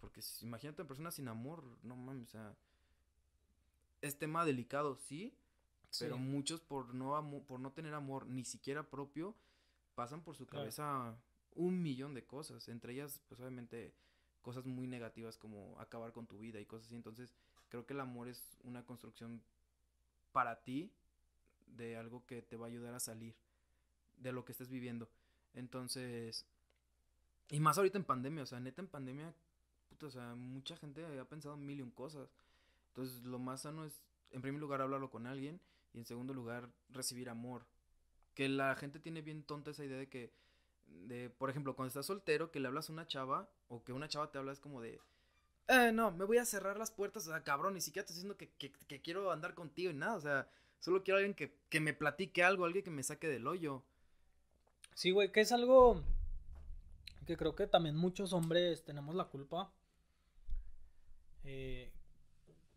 Porque 0.00 0.20
imagínate 0.40 0.82
una 0.82 0.88
persona 0.88 1.10
sin 1.10 1.28
amor, 1.28 1.62
no 1.82 1.94
mames, 1.94 2.28
o 2.28 2.30
sea, 2.30 2.56
es 4.00 4.18
tema 4.18 4.44
delicado, 4.44 4.96
sí, 4.96 5.32
pero 6.00 6.18
muchos 6.18 6.60
por 6.60 6.92
no, 6.92 7.44
por 7.46 7.60
no 7.60 7.72
tener 7.72 7.94
amor 7.94 8.26
ni 8.26 8.44
siquiera 8.44 8.90
propio, 8.90 9.36
pasan 9.94 10.22
por 10.22 10.34
su 10.34 10.46
cabeza 10.46 11.16
un 11.54 11.82
millón 11.82 12.14
de 12.14 12.24
cosas, 12.24 12.68
entre 12.68 12.94
ellas, 12.94 13.20
pues 13.28 13.40
obviamente, 13.40 13.94
cosas 14.40 14.66
muy 14.66 14.86
negativas 14.88 15.38
como 15.38 15.78
acabar 15.78 16.12
con 16.12 16.26
tu 16.26 16.38
vida 16.38 16.60
y 16.60 16.66
cosas 16.66 16.88
así. 16.88 16.96
Entonces, 16.96 17.32
creo 17.72 17.86
que 17.86 17.94
el 17.94 18.00
amor 18.00 18.28
es 18.28 18.58
una 18.64 18.84
construcción 18.84 19.40
para 20.30 20.62
ti 20.62 20.92
de 21.68 21.96
algo 21.96 22.22
que 22.26 22.42
te 22.42 22.58
va 22.58 22.66
a 22.66 22.68
ayudar 22.68 22.92
a 22.92 23.00
salir 23.00 23.34
de 24.18 24.30
lo 24.30 24.44
que 24.44 24.52
estés 24.52 24.68
viviendo. 24.68 25.08
Entonces, 25.54 26.44
y 27.48 27.60
más 27.60 27.78
ahorita 27.78 27.96
en 27.96 28.04
pandemia, 28.04 28.42
o 28.42 28.46
sea, 28.46 28.60
neta 28.60 28.82
en 28.82 28.88
pandemia, 28.88 29.32
puta, 29.88 30.04
o 30.04 30.10
sea, 30.10 30.34
mucha 30.34 30.76
gente 30.76 31.02
ha 31.18 31.24
pensado 31.24 31.56
mil 31.56 31.78
y 31.78 31.82
un 31.82 31.90
cosas. 31.90 32.28
Entonces, 32.88 33.24
lo 33.24 33.38
más 33.38 33.62
sano 33.62 33.86
es, 33.86 34.02
en 34.32 34.42
primer 34.42 34.60
lugar, 34.60 34.82
hablarlo 34.82 35.10
con 35.10 35.26
alguien 35.26 35.58
y 35.94 35.98
en 35.98 36.04
segundo 36.04 36.34
lugar, 36.34 36.68
recibir 36.90 37.30
amor. 37.30 37.64
Que 38.34 38.50
la 38.50 38.76
gente 38.76 39.00
tiene 39.00 39.22
bien 39.22 39.44
tonta 39.44 39.70
esa 39.70 39.82
idea 39.82 39.96
de 39.96 40.10
que, 40.10 40.30
de, 40.88 41.30
por 41.30 41.48
ejemplo, 41.48 41.74
cuando 41.74 41.88
estás 41.88 42.04
soltero, 42.04 42.50
que 42.50 42.60
le 42.60 42.68
hablas 42.68 42.90
a 42.90 42.92
una 42.92 43.06
chava 43.06 43.48
o 43.68 43.82
que 43.82 43.94
una 43.94 44.08
chava 44.08 44.30
te 44.30 44.36
habla 44.36 44.52
es 44.52 44.60
como 44.60 44.82
de, 44.82 45.00
eh, 45.68 45.92
no, 45.92 46.10
me 46.10 46.24
voy 46.24 46.38
a 46.38 46.44
cerrar 46.44 46.76
las 46.78 46.90
puertas, 46.90 47.26
o 47.26 47.30
sea, 47.30 47.42
cabrón, 47.42 47.74
ni 47.74 47.80
siquiera 47.80 48.04
estoy 48.04 48.16
diciendo 48.16 48.36
que, 48.36 49.00
quiero 49.00 49.30
andar 49.30 49.54
contigo 49.54 49.90
y 49.90 49.94
nada, 49.94 50.16
o 50.16 50.20
sea, 50.20 50.48
solo 50.80 51.02
quiero 51.02 51.18
alguien 51.18 51.34
que, 51.34 51.56
que 51.68 51.80
me 51.80 51.94
platique 51.94 52.42
algo, 52.42 52.64
alguien 52.64 52.84
que 52.84 52.90
me 52.90 53.02
saque 53.02 53.28
del 53.28 53.46
hoyo. 53.46 53.82
Sí, 54.94 55.10
güey, 55.10 55.32
que 55.32 55.40
es 55.40 55.52
algo 55.52 56.02
que 57.26 57.36
creo 57.36 57.54
que 57.54 57.66
también 57.66 57.96
muchos 57.96 58.32
hombres 58.32 58.84
tenemos 58.84 59.14
la 59.14 59.24
culpa. 59.24 59.72
Eh, 61.44 61.92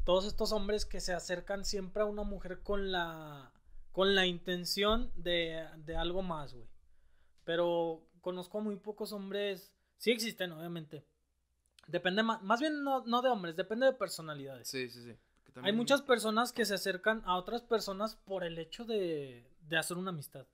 todos 0.03 0.25
estos 0.25 0.51
hombres 0.51 0.86
que 0.86 1.01
se 1.01 1.13
acercan 1.13 1.65
siempre 1.65 2.03
a 2.03 2.05
una 2.05 2.23
mujer 2.23 2.61
con 2.61 2.91
la 2.91 3.51
con 3.91 4.13
la 4.13 4.25
intención 4.25 5.09
de, 5.15 5.65
de 5.77 5.95
algo 5.95 6.21
más, 6.21 6.53
güey. 6.53 6.67
Pero 7.45 8.05
conozco 8.19 8.59
muy 8.59 8.75
pocos 8.75 9.13
hombres, 9.13 9.71
sí 9.97 10.11
existen, 10.11 10.51
obviamente, 10.51 11.05
Depende 11.88 12.23
más, 12.23 12.41
más 12.41 12.59
bien 12.59 12.83
no, 12.83 13.05
no 13.05 13.21
de 13.21 13.29
hombres, 13.29 13.55
depende 13.55 13.86
de 13.86 13.93
personalidades. 13.93 14.67
Sí, 14.67 14.89
sí, 14.89 15.03
sí. 15.03 15.15
Hay 15.61 15.71
muchas 15.71 16.01
personas 16.01 16.51
que 16.51 16.65
se 16.65 16.73
acercan 16.73 17.21
a 17.25 17.38
otras 17.38 17.61
personas 17.61 18.15
por 18.15 18.43
el 18.43 18.57
hecho 18.57 18.83
de, 18.83 19.49
de 19.61 19.77
hacer 19.77 19.97
una 19.97 20.09
amistad. 20.09 20.45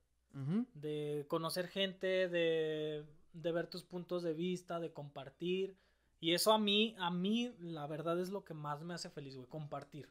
De 0.73 1.25
conocer 1.27 1.67
gente, 1.67 2.29
de, 2.29 3.05
de 3.34 3.51
ver 3.51 3.67
tus 3.67 3.84
puntos 3.84 4.23
de 4.23 4.34
vista, 4.34 4.79
de 4.79 4.93
compartir. 4.93 5.75
Y 6.21 6.34
eso 6.34 6.53
a 6.53 6.57
mí, 6.57 6.95
a 6.99 7.09
mí, 7.09 7.53
la 7.59 7.86
verdad 7.88 8.19
es 8.19 8.29
lo 8.29 8.45
que 8.45 8.53
más 8.53 8.82
me 8.82 8.93
hace 8.93 9.09
feliz, 9.09 9.36
güey, 9.36 9.49
compartir. 9.49 10.07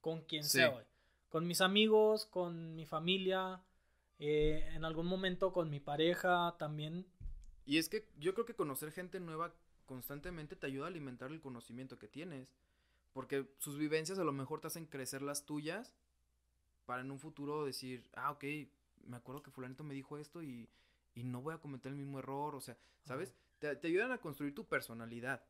Con 0.00 0.20
quien 0.20 0.44
sea, 0.44 0.68
güey. 0.68 0.84
Con 1.28 1.46
mis 1.48 1.60
amigos, 1.60 2.26
con 2.26 2.76
mi 2.76 2.86
familia, 2.86 3.62
eh, 4.20 4.68
en 4.74 4.84
algún 4.84 5.06
momento 5.06 5.52
con 5.52 5.70
mi 5.70 5.80
pareja 5.80 6.54
también. 6.58 7.06
Y 7.66 7.78
es 7.78 7.88
que 7.88 8.06
yo 8.18 8.34
creo 8.34 8.46
que 8.46 8.54
conocer 8.54 8.92
gente 8.92 9.18
nueva 9.18 9.52
constantemente 9.86 10.56
te 10.56 10.66
ayuda 10.66 10.86
a 10.86 10.88
alimentar 10.88 11.30
el 11.30 11.40
conocimiento 11.40 11.98
que 11.98 12.08
tienes. 12.08 12.48
Porque 13.12 13.48
sus 13.58 13.78
vivencias 13.78 14.18
a 14.18 14.24
lo 14.24 14.32
mejor 14.32 14.60
te 14.60 14.66
hacen 14.66 14.86
crecer 14.86 15.22
las 15.22 15.46
tuyas 15.46 15.92
para 16.84 17.02
en 17.02 17.10
un 17.10 17.18
futuro 17.18 17.64
decir, 17.64 18.08
ah, 18.14 18.32
ok, 18.32 18.44
me 19.06 19.16
acuerdo 19.16 19.42
que 19.42 19.50
fulanito 19.50 19.84
me 19.84 19.94
dijo 19.94 20.18
esto 20.18 20.42
y, 20.42 20.68
y 21.14 21.24
no 21.24 21.40
voy 21.40 21.54
a 21.54 21.58
cometer 21.58 21.92
el 21.92 21.98
mismo 21.98 22.18
error. 22.18 22.54
O 22.54 22.60
sea, 22.60 22.76
¿sabes? 23.04 23.34
Te, 23.58 23.74
te, 23.76 23.88
ayudan 23.88 24.12
a 24.12 24.18
construir 24.18 24.54
tu 24.54 24.66
personalidad. 24.66 25.44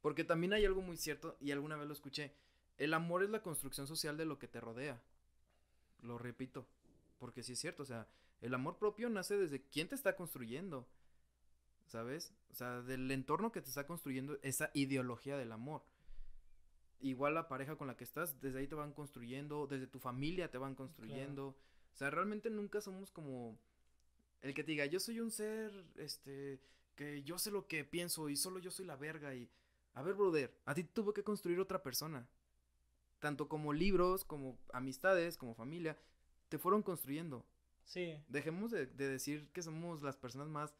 Porque 0.00 0.24
también 0.24 0.52
hay 0.52 0.66
algo 0.66 0.82
muy 0.82 0.98
cierto, 0.98 1.36
y 1.40 1.50
alguna 1.50 1.76
vez 1.76 1.86
lo 1.86 1.94
escuché. 1.94 2.34
El 2.76 2.92
amor 2.92 3.22
es 3.22 3.30
la 3.30 3.42
construcción 3.42 3.86
social 3.86 4.16
de 4.16 4.26
lo 4.26 4.38
que 4.38 4.48
te 4.48 4.60
rodea. 4.60 5.00
Lo 6.02 6.18
repito. 6.18 6.66
Porque 7.18 7.42
sí 7.42 7.52
es 7.52 7.58
cierto, 7.58 7.84
o 7.84 7.86
sea, 7.86 8.06
el 8.42 8.52
amor 8.52 8.76
propio 8.76 9.08
nace 9.08 9.38
desde 9.38 9.62
quién 9.62 9.88
te 9.88 9.94
está 9.94 10.14
construyendo. 10.14 10.86
¿Sabes? 11.86 12.32
O 12.50 12.54
sea, 12.54 12.82
del 12.82 13.10
entorno 13.10 13.52
que 13.52 13.60
te 13.60 13.68
está 13.68 13.86
construyendo 13.86 14.38
esa 14.42 14.70
ideología 14.74 15.36
del 15.36 15.52
amor. 15.52 15.84
Igual 17.00 17.34
la 17.34 17.48
pareja 17.48 17.76
con 17.76 17.86
la 17.86 17.96
que 17.96 18.04
estás, 18.04 18.40
desde 18.40 18.60
ahí 18.60 18.66
te 18.66 18.74
van 18.74 18.92
construyendo, 18.92 19.66
desde 19.66 19.86
tu 19.86 19.98
familia 19.98 20.50
te 20.50 20.58
van 20.58 20.74
construyendo. 20.74 21.48
O 21.48 21.96
sea, 21.96 22.10
realmente 22.10 22.50
nunca 22.50 22.80
somos 22.80 23.10
como 23.10 23.58
el 24.44 24.52
que 24.52 24.62
te 24.62 24.72
diga, 24.72 24.86
yo 24.86 25.00
soy 25.00 25.20
un 25.20 25.30
ser, 25.30 25.72
este, 25.96 26.60
que 26.94 27.22
yo 27.22 27.38
sé 27.38 27.50
lo 27.50 27.66
que 27.66 27.84
pienso 27.84 28.28
y 28.28 28.36
solo 28.36 28.58
yo 28.58 28.70
soy 28.70 28.84
la 28.84 28.96
verga 28.96 29.34
y... 29.34 29.50
A 29.94 30.02
ver, 30.02 30.14
brother, 30.14 30.54
a 30.66 30.74
ti 30.74 30.84
tuvo 30.84 31.14
que 31.14 31.22
construir 31.22 31.60
otra 31.60 31.82
persona. 31.82 32.28
Tanto 33.20 33.48
como 33.48 33.72
libros, 33.72 34.24
como 34.24 34.58
amistades, 34.72 35.38
como 35.38 35.54
familia, 35.54 35.96
te 36.48 36.58
fueron 36.58 36.82
construyendo. 36.82 37.46
Sí. 37.84 38.22
Dejemos 38.28 38.70
de, 38.70 38.86
decir 38.86 39.48
que 39.52 39.62
somos 39.62 40.02
las 40.02 40.16
personas 40.16 40.48
más 40.48 40.74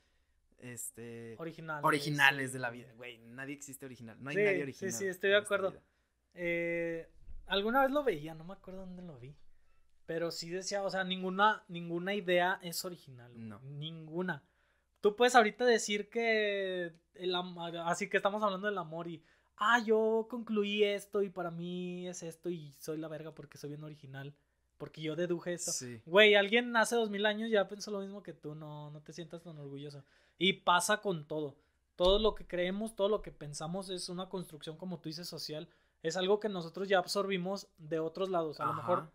este 0.58 1.36
originales, 1.38 1.84
originales 1.84 2.52
de 2.52 2.58
la 2.58 2.70
vida. 2.70 2.92
Güey, 2.96 3.18
nadie 3.18 3.54
existe 3.54 3.84
original. 3.84 4.16
No 4.22 4.30
hay 4.30 4.36
nadie 4.36 4.62
original. 4.62 4.92
Sí, 4.92 4.98
sí, 4.98 5.06
estoy 5.06 5.30
de 5.30 5.36
acuerdo. 5.36 5.74
Eh, 6.34 7.08
alguna 7.46 7.82
vez 7.82 7.90
lo 7.90 8.02
veía, 8.02 8.34
no 8.34 8.44
me 8.44 8.54
acuerdo 8.54 8.80
dónde 8.80 9.02
lo 9.02 9.18
vi. 9.18 9.36
Pero 10.06 10.30
sí 10.30 10.50
decía, 10.50 10.82
o 10.82 10.90
sea, 10.90 11.04
ninguna, 11.04 11.64
ninguna 11.68 12.14
idea 12.14 12.58
es 12.62 12.84
original. 12.84 13.32
No. 13.36 13.60
Ninguna. 13.60 14.44
Tú 15.00 15.16
puedes 15.16 15.34
ahorita 15.34 15.64
decir 15.64 16.08
que 16.08 16.94
el 17.14 17.34
así 17.84 18.08
que 18.08 18.16
estamos 18.16 18.42
hablando 18.42 18.66
del 18.66 18.78
amor 18.78 19.08
y 19.08 19.22
ah, 19.56 19.78
yo 19.78 20.26
concluí 20.28 20.82
esto 20.84 21.22
y 21.22 21.30
para 21.30 21.50
mí 21.50 22.08
es 22.08 22.22
esto 22.22 22.50
y 22.50 22.72
soy 22.78 22.98
la 22.98 23.08
verga 23.08 23.34
porque 23.34 23.58
soy 23.58 23.70
bien 23.70 23.84
original. 23.84 24.34
Porque 24.76 25.00
yo 25.00 25.16
deduje 25.16 25.54
esto. 25.54 25.72
Sí. 25.72 26.02
Güey, 26.06 26.34
alguien 26.34 26.76
hace 26.76 26.96
dos 26.96 27.10
mil 27.10 27.26
años 27.26 27.50
ya 27.50 27.68
pensó 27.68 27.90
lo 27.90 28.00
mismo 28.00 28.22
que 28.22 28.32
tú, 28.32 28.54
no, 28.54 28.90
no 28.90 29.00
te 29.02 29.12
sientas 29.12 29.42
tan 29.42 29.58
orgulloso. 29.58 30.04
Y 30.38 30.54
pasa 30.54 30.98
con 30.98 31.26
todo. 31.26 31.56
Todo 31.96 32.18
lo 32.18 32.34
que 32.34 32.46
creemos, 32.46 32.96
todo 32.96 33.08
lo 33.08 33.22
que 33.22 33.30
pensamos 33.30 33.88
es 33.88 34.08
una 34.08 34.28
construcción, 34.28 34.76
como 34.76 34.98
tú 34.98 35.08
dices, 35.08 35.28
social 35.28 35.68
es 36.04 36.18
algo 36.18 36.38
que 36.38 36.50
nosotros 36.50 36.86
ya 36.86 36.98
absorbimos 36.98 37.66
de 37.78 37.98
otros 37.98 38.28
lados. 38.28 38.60
A 38.60 38.66
lo 38.66 38.74
mejor 38.74 39.10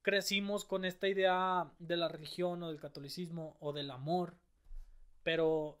crecimos 0.00 0.64
con 0.64 0.86
esta 0.86 1.06
idea 1.06 1.70
de 1.78 1.98
la 1.98 2.08
religión 2.08 2.62
o 2.62 2.68
del 2.68 2.80
catolicismo 2.80 3.58
o 3.60 3.74
del 3.74 3.90
amor, 3.90 4.34
pero 5.22 5.78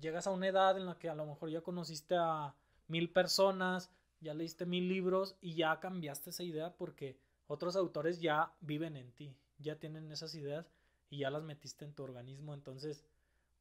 llegas 0.00 0.26
a 0.26 0.32
una 0.32 0.48
edad 0.48 0.76
en 0.76 0.86
la 0.86 0.98
que 0.98 1.08
a 1.08 1.14
lo 1.14 1.24
mejor 1.24 1.50
ya 1.50 1.60
conociste 1.60 2.16
a 2.18 2.56
mil 2.88 3.12
personas, 3.12 3.88
ya 4.20 4.34
leíste 4.34 4.66
mil 4.66 4.88
libros 4.88 5.36
y 5.40 5.54
ya 5.54 5.78
cambiaste 5.78 6.30
esa 6.30 6.42
idea 6.42 6.74
porque 6.76 7.16
otros 7.46 7.76
autores 7.76 8.20
ya 8.20 8.52
viven 8.60 8.96
en 8.96 9.12
ti, 9.12 9.36
ya 9.58 9.78
tienen 9.78 10.10
esas 10.12 10.34
ideas 10.34 10.70
y 11.10 11.18
ya 11.18 11.30
las 11.30 11.42
metiste 11.42 11.84
en 11.84 11.94
tu 11.94 12.02
organismo. 12.02 12.54
Entonces, 12.54 13.04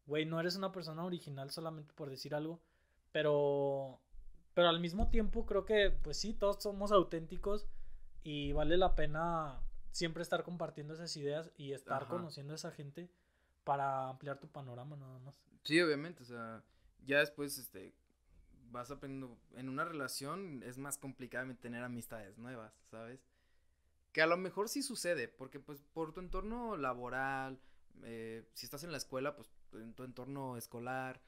güey, 0.05 0.25
no 0.25 0.39
eres 0.39 0.55
una 0.55 0.71
persona 0.71 1.03
original 1.03 1.51
solamente 1.51 1.93
por 1.93 2.09
decir 2.09 2.35
algo, 2.35 2.61
pero 3.11 4.01
pero 4.55 4.69
al 4.69 4.79
mismo 4.79 5.09
tiempo 5.09 5.45
creo 5.45 5.65
que, 5.65 5.91
pues 5.91 6.17
sí, 6.17 6.33
todos 6.33 6.63
somos 6.63 6.91
auténticos 6.93 7.67
y 8.23 8.53
vale 8.53 8.77
la 8.77 8.95
pena 8.95 9.61
siempre 9.91 10.23
estar 10.23 10.43
compartiendo 10.43 10.93
esas 10.93 11.15
ideas 11.17 11.51
y 11.57 11.73
estar 11.73 12.07
conociendo 12.07 12.53
a 12.53 12.55
esa 12.55 12.71
gente 12.71 13.11
para 13.65 14.09
ampliar 14.09 14.39
tu 14.39 14.47
panorama 14.47 14.95
nada 14.95 15.19
más. 15.19 15.35
Sí, 15.63 15.79
obviamente, 15.81 16.23
o 16.23 16.25
sea, 16.25 16.63
ya 17.05 17.19
después, 17.19 17.57
este, 17.57 17.93
vas 18.71 18.91
aprendiendo, 18.91 19.37
en 19.55 19.67
una 19.67 19.83
relación 19.83 20.63
es 20.63 20.77
más 20.77 20.97
complicado 20.97 21.53
tener 21.55 21.83
amistades 21.83 22.37
nuevas, 22.37 22.73
¿sabes? 22.89 23.19
Que 24.15 24.21
a 24.21 24.27
lo 24.27 24.37
mejor 24.37 24.69
sí 24.69 24.81
sucede, 24.81 25.27
porque 25.27 25.59
pues 25.59 25.83
por 25.93 26.13
tu 26.13 26.21
entorno 26.21 26.77
laboral, 26.77 27.59
eh, 28.03 28.47
si 28.53 28.65
estás 28.65 28.85
en 28.85 28.91
la 28.91 28.97
escuela, 28.97 29.35
pues 29.35 29.51
en 29.73 29.93
tu 29.93 30.05
entorno 30.05 30.55
escolar, 30.55 31.21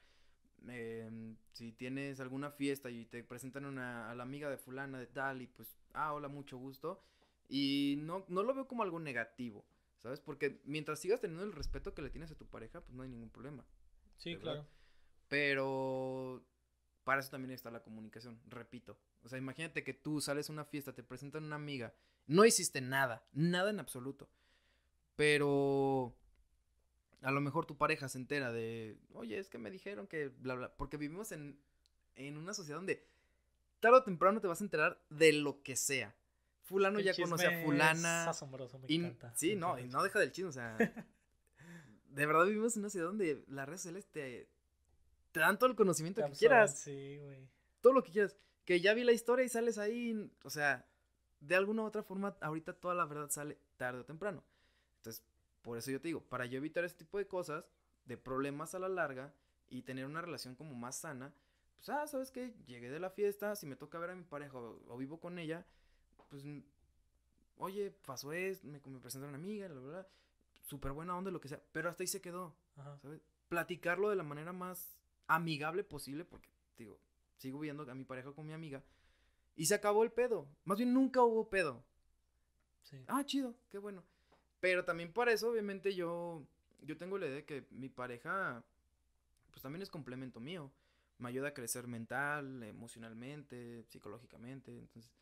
Em, 0.66 1.36
si 1.52 1.72
tienes 1.72 2.20
alguna 2.20 2.50
fiesta 2.50 2.90
y 2.90 3.06
te 3.06 3.22
presentan 3.22 3.64
una, 3.64 4.10
a 4.10 4.14
la 4.14 4.24
amiga 4.24 4.50
de 4.50 4.58
fulana 4.58 4.98
de 4.98 5.06
tal 5.06 5.42
y 5.42 5.46
pues, 5.46 5.76
ah, 5.92 6.12
hola, 6.12 6.28
mucho 6.28 6.58
gusto. 6.58 7.02
Y 7.48 7.96
no, 8.00 8.24
no 8.28 8.42
lo 8.42 8.54
veo 8.54 8.66
como 8.66 8.82
algo 8.82 8.98
negativo, 8.98 9.64
¿sabes? 9.98 10.20
Porque 10.20 10.60
mientras 10.64 10.98
sigas 10.98 11.20
teniendo 11.20 11.44
el 11.44 11.52
respeto 11.52 11.94
que 11.94 12.02
le 12.02 12.10
tienes 12.10 12.30
a 12.30 12.36
tu 12.36 12.46
pareja, 12.46 12.80
pues 12.80 12.94
no 12.94 13.02
hay 13.02 13.08
ningún 13.08 13.30
problema. 13.30 13.64
Sí, 14.16 14.36
claro. 14.36 14.66
Pero 15.28 16.44
para 17.04 17.20
eso 17.20 17.30
también 17.30 17.52
está 17.52 17.70
la 17.70 17.82
comunicación, 17.82 18.40
repito. 18.46 18.98
O 19.22 19.28
sea, 19.28 19.38
imagínate 19.38 19.84
que 19.84 19.94
tú 19.94 20.20
sales 20.20 20.48
a 20.48 20.52
una 20.52 20.64
fiesta, 20.64 20.94
te 20.94 21.02
presentan 21.02 21.44
una 21.44 21.56
amiga, 21.56 21.94
no 22.26 22.44
hiciste 22.44 22.80
nada, 22.80 23.26
nada 23.32 23.70
en 23.70 23.80
absoluto. 23.80 24.28
Pero 25.16 26.14
a 27.22 27.30
lo 27.30 27.40
mejor 27.40 27.66
tu 27.66 27.76
pareja 27.76 28.08
se 28.08 28.18
entera 28.18 28.52
de, 28.52 28.96
oye, 29.12 29.38
es 29.38 29.48
que 29.48 29.58
me 29.58 29.70
dijeron 29.70 30.06
que 30.06 30.28
bla, 30.28 30.54
bla, 30.54 30.76
porque 30.76 30.96
vivimos 30.96 31.32
en, 31.32 31.58
en 32.14 32.36
una 32.36 32.54
sociedad 32.54 32.78
donde 32.78 33.04
tarde 33.80 33.98
o 33.98 34.02
temprano 34.04 34.40
te 34.40 34.46
vas 34.46 34.60
a 34.60 34.64
enterar 34.64 35.00
de 35.10 35.32
lo 35.32 35.62
que 35.62 35.76
sea. 35.76 36.14
Fulano 36.62 37.00
ya 37.00 37.14
conoce 37.14 37.46
a 37.46 37.64
fulana. 37.64 38.22
Es 38.22 38.28
asombroso, 38.28 38.78
me 38.78 38.86
encanta. 38.88 39.32
Sí, 39.34 39.56
no, 39.56 39.78
y 39.78 39.88
no 39.88 40.02
deja 40.02 40.18
del 40.18 40.32
chisme, 40.32 40.50
o 40.50 40.52
sea, 40.52 40.76
de 42.08 42.26
verdad 42.26 42.44
vivimos 42.44 42.76
en 42.76 42.82
una 42.82 42.90
ciudad 42.90 43.06
donde 43.06 43.42
las 43.48 43.66
redes 43.66 43.80
sociales 43.80 44.06
te, 44.06 44.48
te 45.32 45.40
dan 45.40 45.58
todo 45.58 45.70
el 45.70 45.76
conocimiento 45.76 46.24
que 46.24 46.32
quieras. 46.32 46.78
Sí, 46.78 47.18
güey. 47.18 47.48
Todo 47.80 47.94
lo 47.94 48.02
que 48.02 48.12
quieras. 48.12 48.36
Que 48.68 48.82
ya 48.82 48.92
vi 48.92 49.02
la 49.02 49.12
historia 49.12 49.46
y 49.46 49.48
sales 49.48 49.78
ahí, 49.78 50.30
o 50.44 50.50
sea, 50.50 50.86
de 51.40 51.56
alguna 51.56 51.84
u 51.84 51.86
otra 51.86 52.02
forma, 52.02 52.36
ahorita 52.42 52.74
toda 52.74 52.94
la 52.94 53.06
verdad 53.06 53.30
sale 53.30 53.56
tarde 53.78 54.00
o 54.00 54.04
temprano. 54.04 54.44
Entonces, 54.98 55.24
por 55.62 55.78
eso 55.78 55.90
yo 55.90 56.02
te 56.02 56.08
digo, 56.08 56.20
para 56.20 56.44
yo 56.44 56.58
evitar 56.58 56.84
este 56.84 56.98
tipo 56.98 57.16
de 57.16 57.26
cosas, 57.26 57.64
de 58.04 58.18
problemas 58.18 58.74
a 58.74 58.78
la 58.78 58.90
larga 58.90 59.32
y 59.70 59.84
tener 59.84 60.04
una 60.04 60.20
relación 60.20 60.54
como 60.54 60.74
más 60.74 60.96
sana, 60.96 61.32
pues, 61.76 61.88
ah, 61.88 62.06
¿sabes 62.06 62.30
qué? 62.30 62.52
Llegué 62.66 62.90
de 62.90 63.00
la 63.00 63.08
fiesta, 63.08 63.56
si 63.56 63.64
me 63.64 63.74
toca 63.74 63.98
ver 63.98 64.10
a 64.10 64.14
mi 64.14 64.24
pareja 64.24 64.58
o, 64.58 64.98
vivo 64.98 65.18
con 65.18 65.38
ella, 65.38 65.64
pues, 66.28 66.44
oye, 67.56 67.90
pasó 68.04 68.34
esto, 68.34 68.66
me, 68.66 68.82
me 68.84 69.00
presentó 69.00 69.28
una 69.28 69.38
amiga, 69.38 69.66
la 69.70 69.80
verdad, 69.80 70.08
súper 70.60 70.92
buena 70.92 71.16
onda, 71.16 71.30
lo 71.30 71.40
que 71.40 71.48
sea, 71.48 71.62
pero 71.72 71.88
hasta 71.88 72.02
ahí 72.02 72.06
se 72.06 72.20
quedó, 72.20 72.54
¿sabes? 73.00 73.22
Platicarlo 73.48 74.10
de 74.10 74.16
la 74.16 74.24
manera 74.24 74.52
más 74.52 74.98
amigable 75.26 75.84
posible, 75.84 76.26
porque, 76.26 76.50
digo, 76.76 77.00
sigo 77.38 77.58
viendo 77.58 77.90
a 77.90 77.94
mi 77.94 78.04
pareja 78.04 78.32
con 78.32 78.46
mi 78.46 78.52
amiga, 78.52 78.82
y 79.56 79.66
se 79.66 79.74
acabó 79.74 80.04
el 80.04 80.12
pedo, 80.12 80.46
más 80.64 80.78
bien 80.78 80.92
nunca 80.92 81.22
hubo 81.22 81.48
pedo. 81.48 81.82
Sí. 82.82 82.96
Ah, 83.08 83.24
chido, 83.24 83.54
qué 83.70 83.78
bueno. 83.78 84.04
Pero 84.60 84.84
también 84.84 85.12
para 85.12 85.32
eso, 85.32 85.50
obviamente, 85.50 85.94
yo, 85.94 86.46
yo 86.82 86.96
tengo 86.96 87.18
la 87.18 87.26
idea 87.26 87.36
de 87.36 87.44
que 87.44 87.66
mi 87.70 87.88
pareja, 87.88 88.64
pues 89.50 89.62
también 89.62 89.82
es 89.82 89.90
complemento 89.90 90.40
mío. 90.40 90.70
Me 91.18 91.28
ayuda 91.28 91.48
a 91.48 91.54
crecer 91.54 91.86
mental, 91.86 92.62
emocionalmente, 92.62 93.84
psicológicamente. 93.88 94.78
Entonces, 94.78 95.12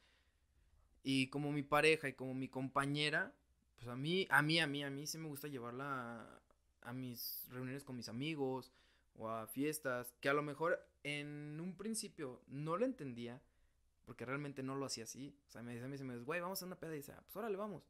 y 1.02 1.28
como 1.28 1.52
mi 1.52 1.62
pareja 1.62 2.08
y 2.08 2.12
como 2.12 2.34
mi 2.34 2.48
compañera, 2.48 3.32
pues 3.76 3.88
a 3.88 3.96
mí, 3.96 4.26
a 4.30 4.42
mí, 4.42 4.60
a 4.60 4.66
mí, 4.66 4.84
a 4.84 4.90
mí 4.90 5.06
sí 5.06 5.18
me 5.18 5.28
gusta 5.28 5.48
llevarla 5.48 6.20
a, 6.20 6.42
a 6.82 6.92
mis 6.92 7.46
reuniones 7.50 7.84
con 7.84 7.96
mis 7.96 8.08
amigos 8.08 8.72
o 9.18 9.28
a 9.28 9.46
fiestas, 9.46 10.14
que 10.20 10.28
a 10.28 10.34
lo 10.34 10.42
mejor 10.42 10.86
en 11.02 11.58
un 11.60 11.76
principio 11.76 12.42
no 12.46 12.76
lo 12.76 12.84
entendía, 12.84 13.40
porque 14.04 14.24
realmente 14.24 14.62
no 14.62 14.76
lo 14.76 14.86
hacía 14.86 15.04
así. 15.04 15.36
O 15.48 15.50
sea, 15.50 15.62
me 15.62 15.72
decía 15.72 15.86
a 15.86 15.88
mí, 15.88 16.16
güey, 16.24 16.40
vamos 16.40 16.62
a 16.62 16.66
una 16.66 16.78
peda 16.78 16.94
y 16.94 16.98
dice, 16.98 17.12
ah, 17.12 17.22
pues 17.24 17.36
órale, 17.36 17.56
vamos. 17.56 17.82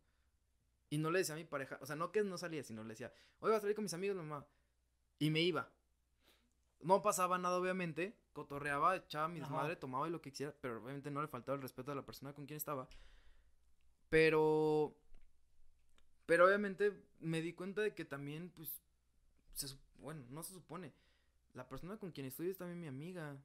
Y 0.88 0.98
no 0.98 1.10
le 1.10 1.18
decía 1.18 1.34
a 1.34 1.38
mi 1.38 1.44
pareja, 1.44 1.78
o 1.80 1.86
sea, 1.86 1.96
no 1.96 2.12
que 2.12 2.22
no 2.22 2.38
salía, 2.38 2.62
sino 2.62 2.82
le 2.82 2.90
decía, 2.90 3.12
hoy 3.40 3.50
voy 3.50 3.56
a 3.56 3.60
salir 3.60 3.74
con 3.74 3.84
mis 3.84 3.94
amigos, 3.94 4.16
mamá. 4.16 4.46
Y 5.18 5.30
me 5.30 5.40
iba. 5.40 5.70
No 6.80 7.02
pasaba 7.02 7.38
nada, 7.38 7.58
obviamente, 7.58 8.16
cotorreaba, 8.32 8.96
echaba 8.96 9.28
mi 9.28 9.40
desmadre, 9.40 9.76
tomaba 9.76 10.08
y 10.08 10.10
lo 10.10 10.20
que 10.20 10.30
quisiera, 10.30 10.54
pero 10.60 10.82
obviamente 10.82 11.10
no 11.10 11.22
le 11.22 11.28
faltaba 11.28 11.56
el 11.56 11.62
respeto 11.62 11.90
a 11.90 11.94
la 11.94 12.04
persona 12.04 12.32
con 12.32 12.46
quien 12.46 12.58
estaba. 12.58 12.88
Pero, 14.10 14.94
pero 16.26 16.46
obviamente 16.46 16.92
me 17.18 17.40
di 17.40 17.54
cuenta 17.54 17.80
de 17.80 17.94
que 17.94 18.04
también, 18.04 18.50
pues, 18.50 18.80
bueno, 19.98 20.24
no 20.30 20.42
se 20.42 20.52
supone. 20.52 20.92
La 21.56 21.66
persona 21.66 21.96
con 21.96 22.12
quien 22.12 22.26
estoy 22.26 22.50
es 22.50 22.58
también 22.58 22.78
mi 22.78 22.86
amiga. 22.86 23.36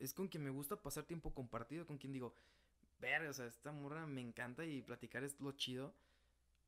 Es 0.00 0.12
con 0.12 0.26
quien 0.26 0.42
me 0.42 0.50
gusta 0.50 0.74
pasar 0.74 1.04
tiempo 1.04 1.32
compartido, 1.32 1.86
con 1.86 1.98
quien 1.98 2.12
digo, 2.12 2.34
verga, 2.98 3.30
o 3.30 3.32
sea, 3.32 3.46
esta 3.46 3.70
morra 3.70 4.06
me 4.06 4.20
encanta 4.20 4.64
y 4.64 4.82
platicar 4.82 5.22
es 5.22 5.40
lo 5.40 5.52
chido. 5.52 5.94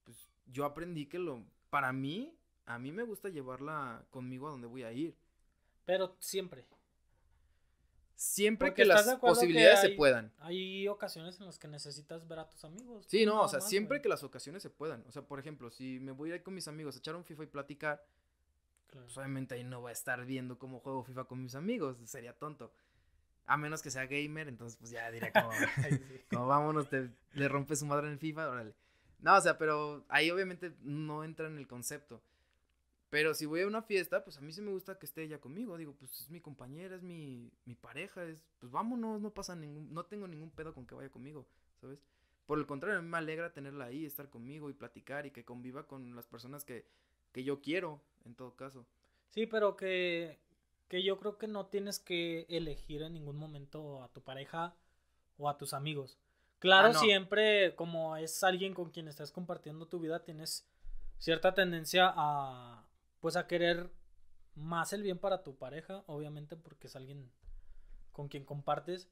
Pues 0.05 0.31
yo 0.47 0.65
aprendí 0.65 1.07
que 1.07 1.19
lo, 1.19 1.45
para 1.71 1.93
mí, 1.93 2.39
a 2.67 2.79
mí 2.79 2.93
me 2.93 3.03
gusta 3.03 3.29
llevarla 3.29 4.07
conmigo 4.11 4.47
a 4.47 4.53
donde 4.53 4.69
voy 4.69 4.85
a 4.85 4.93
ir. 4.93 5.17
Pero 5.85 6.17
siempre. 6.21 6.65
Siempre 8.15 8.73
que 8.73 8.85
las 8.85 9.17
posibilidades 9.17 9.81
se 9.81 9.91
puedan. 9.91 10.33
Hay 10.39 10.87
ocasiones 10.87 11.39
en 11.41 11.47
las 11.47 11.59
que 11.59 11.67
necesitas 11.67 12.29
ver 12.29 12.39
a 12.39 12.49
tus 12.49 12.65
amigos. 12.65 13.05
Sí, 13.09 13.27
no, 13.27 13.43
o 13.43 13.49
sea, 13.49 13.61
siempre 13.61 14.01
que 14.01 14.09
las 14.09 14.23
ocasiones 14.23 14.63
se 14.63 14.71
puedan. 14.71 15.05
O 15.09 15.13
sea, 15.13 15.23
por 15.23 15.41
ejemplo, 15.41 15.69
si 15.71 15.99
me 15.99 16.13
voy 16.13 16.31
a 16.31 16.37
ir 16.37 16.45
con 16.45 16.55
mis 16.55 16.69
amigos 16.69 16.95
a 16.95 16.99
echar 17.01 17.17
un 17.17 17.25
FIFA 17.25 17.43
y 17.43 17.47
platicar, 17.49 18.07
pues 18.91 19.17
obviamente 19.17 19.55
ahí 19.55 19.65
no 19.65 19.81
voy 19.81 19.91
a 19.91 19.93
estar 19.93 20.25
viendo 20.25 20.59
cómo 20.59 20.81
juego 20.81 21.05
FIFA 21.05 21.25
con 21.25 21.43
mis 21.43 21.55
amigos. 21.55 21.97
Sería 22.05 22.39
tonto. 22.39 22.73
A 23.47 23.57
menos 23.57 23.83
que 23.83 23.91
sea 23.91 24.07
gamer, 24.07 24.49
entonces 24.49 24.77
pues 24.77 24.91
ya 24.91 25.11
diré 25.11 25.33
como, 25.33 25.51
como 26.31 26.47
vámonos, 26.47 26.89
te, 26.89 27.11
le 27.33 27.49
rompes 27.49 27.79
su 27.81 27.87
madre 27.87 28.09
en 28.09 28.15
el 28.15 28.19
FIFA, 28.19 28.51
órale. 28.51 28.75
No, 29.21 29.37
o 29.37 29.41
sea, 29.41 29.57
pero 29.57 30.05
ahí 30.09 30.31
obviamente 30.31 30.75
no 30.83 31.25
entra 31.25 31.47
en 31.47 31.59
el 31.59 31.67
concepto. 31.67 32.23
Pero 33.09 33.35
si 33.35 33.47
voy 33.47 33.61
a 33.61 33.67
una 33.67 33.83
fiesta, 33.83 34.25
pues 34.25 34.37
a 34.37 34.41
mí 34.41 34.53
sí 34.53 34.61
me 34.61 34.73
gusta 34.73 34.99
que 34.99 35.07
esté 35.07 35.23
ella 35.23 35.41
conmigo. 35.41 35.77
Digo, 35.79 35.95
pues 35.95 36.21
es 36.21 36.31
mi 36.31 36.41
compañera, 36.41 36.97
es 36.97 37.03
mi, 37.03 37.53
mi 37.65 37.75
pareja, 37.75 38.25
es, 38.25 38.45
pues 38.59 38.73
vámonos, 38.73 39.21
no 39.21 39.33
pasa 39.33 39.55
ningún, 39.55 39.93
no 39.95 40.05
tengo 40.05 40.27
ningún 40.27 40.51
pedo 40.51 40.75
con 40.75 40.87
que 40.87 40.95
vaya 40.95 41.09
conmigo, 41.09 41.47
¿sabes? 41.81 42.01
Por 42.47 42.59
el 42.59 42.67
contrario, 42.67 42.99
a 42.99 43.03
mí 43.03 43.09
me 43.09 43.17
alegra 43.17 43.53
tenerla 43.53 43.87
ahí, 43.87 44.05
estar 44.05 44.29
conmigo 44.29 44.71
y 44.71 44.75
platicar 44.75 45.27
y 45.27 45.31
que 45.31 45.45
conviva 45.45 45.87
con 45.87 46.15
las 46.15 46.27
personas 46.27 46.65
que, 46.65 46.87
que 47.37 47.45
yo 47.45 47.61
quiero, 47.61 48.01
en 48.25 48.35
todo 48.35 48.57
caso. 48.57 48.87
Sí, 49.29 49.45
pero 49.45 49.77
que, 49.77 50.39
que 50.89 51.03
yo 51.03 51.19
creo 51.19 51.37
que 51.37 51.47
no 51.47 51.67
tienes 51.67 51.99
que 51.99 52.47
elegir 52.49 53.03
en 53.03 53.13
ningún 53.13 53.37
momento 53.37 54.03
a 54.03 54.09
tu 54.09 54.23
pareja 54.23 54.75
o 55.37 55.51
a 55.51 55.59
tus 55.59 55.75
amigos. 55.75 56.17
Claro, 56.61 56.89
ah, 56.89 56.95
siempre 56.95 57.75
como 57.75 58.17
es 58.17 58.43
alguien 58.43 58.73
con 58.73 58.91
quien 58.91 59.07
estás 59.07 59.33
compartiendo 59.33 59.87
tu 59.87 60.01
vida, 60.01 60.25
tienes 60.25 60.67
cierta 61.19 61.53
tendencia 61.53 62.11
a 62.17 62.87
pues 63.21 63.37
a 63.37 63.47
querer 63.47 63.91
más 64.55 64.95
el 64.95 65.03
bien 65.03 65.19
para 65.19 65.43
tu 65.43 65.57
pareja, 65.57 66.05
obviamente 66.07 66.57
porque 66.57 66.87
es 66.87 66.97
alguien 66.97 67.31
con 68.13 68.29
quien 68.29 68.47
compartes, 68.47 69.11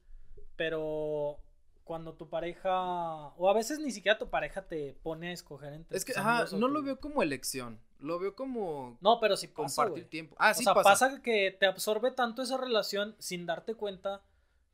pero 0.57 1.41
cuando 1.85 2.15
tu 2.15 2.29
pareja 2.29 3.29
o 3.37 3.49
a 3.49 3.55
veces 3.55 3.79
ni 3.79 3.91
siquiera 3.91 4.19
tu 4.19 4.29
pareja 4.29 4.67
te 4.67 4.97
pone 5.03 5.29
a 5.29 5.33
escoger 5.33 5.73
entre 5.75 5.97
Es 5.97 6.05
que 6.05 6.13
ajá, 6.17 6.47
no 6.57 6.69
lo 6.69 6.83
veo 6.83 6.99
como 6.99 7.23
elección, 7.23 7.79
lo 7.99 8.19
veo 8.19 8.35
como 8.35 8.99
No, 9.01 9.21
pero 9.21 9.37
si 9.37 9.49
compartir 9.49 10.09
tiempo. 10.09 10.35
Ah, 10.39 10.55
sí 10.55 10.63
o 10.63 10.65
sea, 10.65 10.75
pasa. 10.75 11.23
que 11.23 11.57
te 11.59 11.67
absorbe 11.67 12.11
tanto 12.11 12.43
esa 12.43 12.57
relación 12.57 13.15
sin 13.19 13.47
darte 13.47 13.75
cuenta 13.75 14.23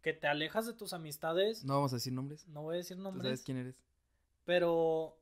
que 0.03 0.13
te 0.15 0.27
alejas 0.27 0.67
de 0.67 0.73
tus 0.73 0.93
amistades. 0.93 1.65
No 1.65 1.75
vamos 1.75 1.93
a 1.93 1.97
decir 1.97 2.13
nombres. 2.13 2.47
No 2.49 2.63
voy 2.63 2.77
a 2.77 2.79
decir 2.79 2.97
nombres. 2.97 3.25
sabes 3.25 3.43
quién 3.43 3.59
eres. 3.59 3.77
Pero 4.45 5.21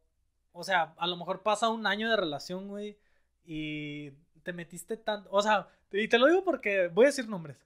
o 0.58 0.64
sea, 0.64 0.94
a 0.96 1.06
lo 1.06 1.16
mejor 1.16 1.42
pasa 1.42 1.68
un 1.68 1.86
año 1.86 2.10
de 2.10 2.16
relación, 2.16 2.66
güey, 2.68 2.98
y 3.44 4.10
te 4.42 4.52
metiste 4.52 4.96
tanto, 4.96 5.28
o 5.30 5.40
sea, 5.40 5.68
y 5.92 6.08
te 6.08 6.18
lo 6.18 6.26
digo 6.26 6.44
porque 6.44 6.88
voy 6.88 7.04
a 7.04 7.08
decir 7.08 7.28
nombres, 7.28 7.56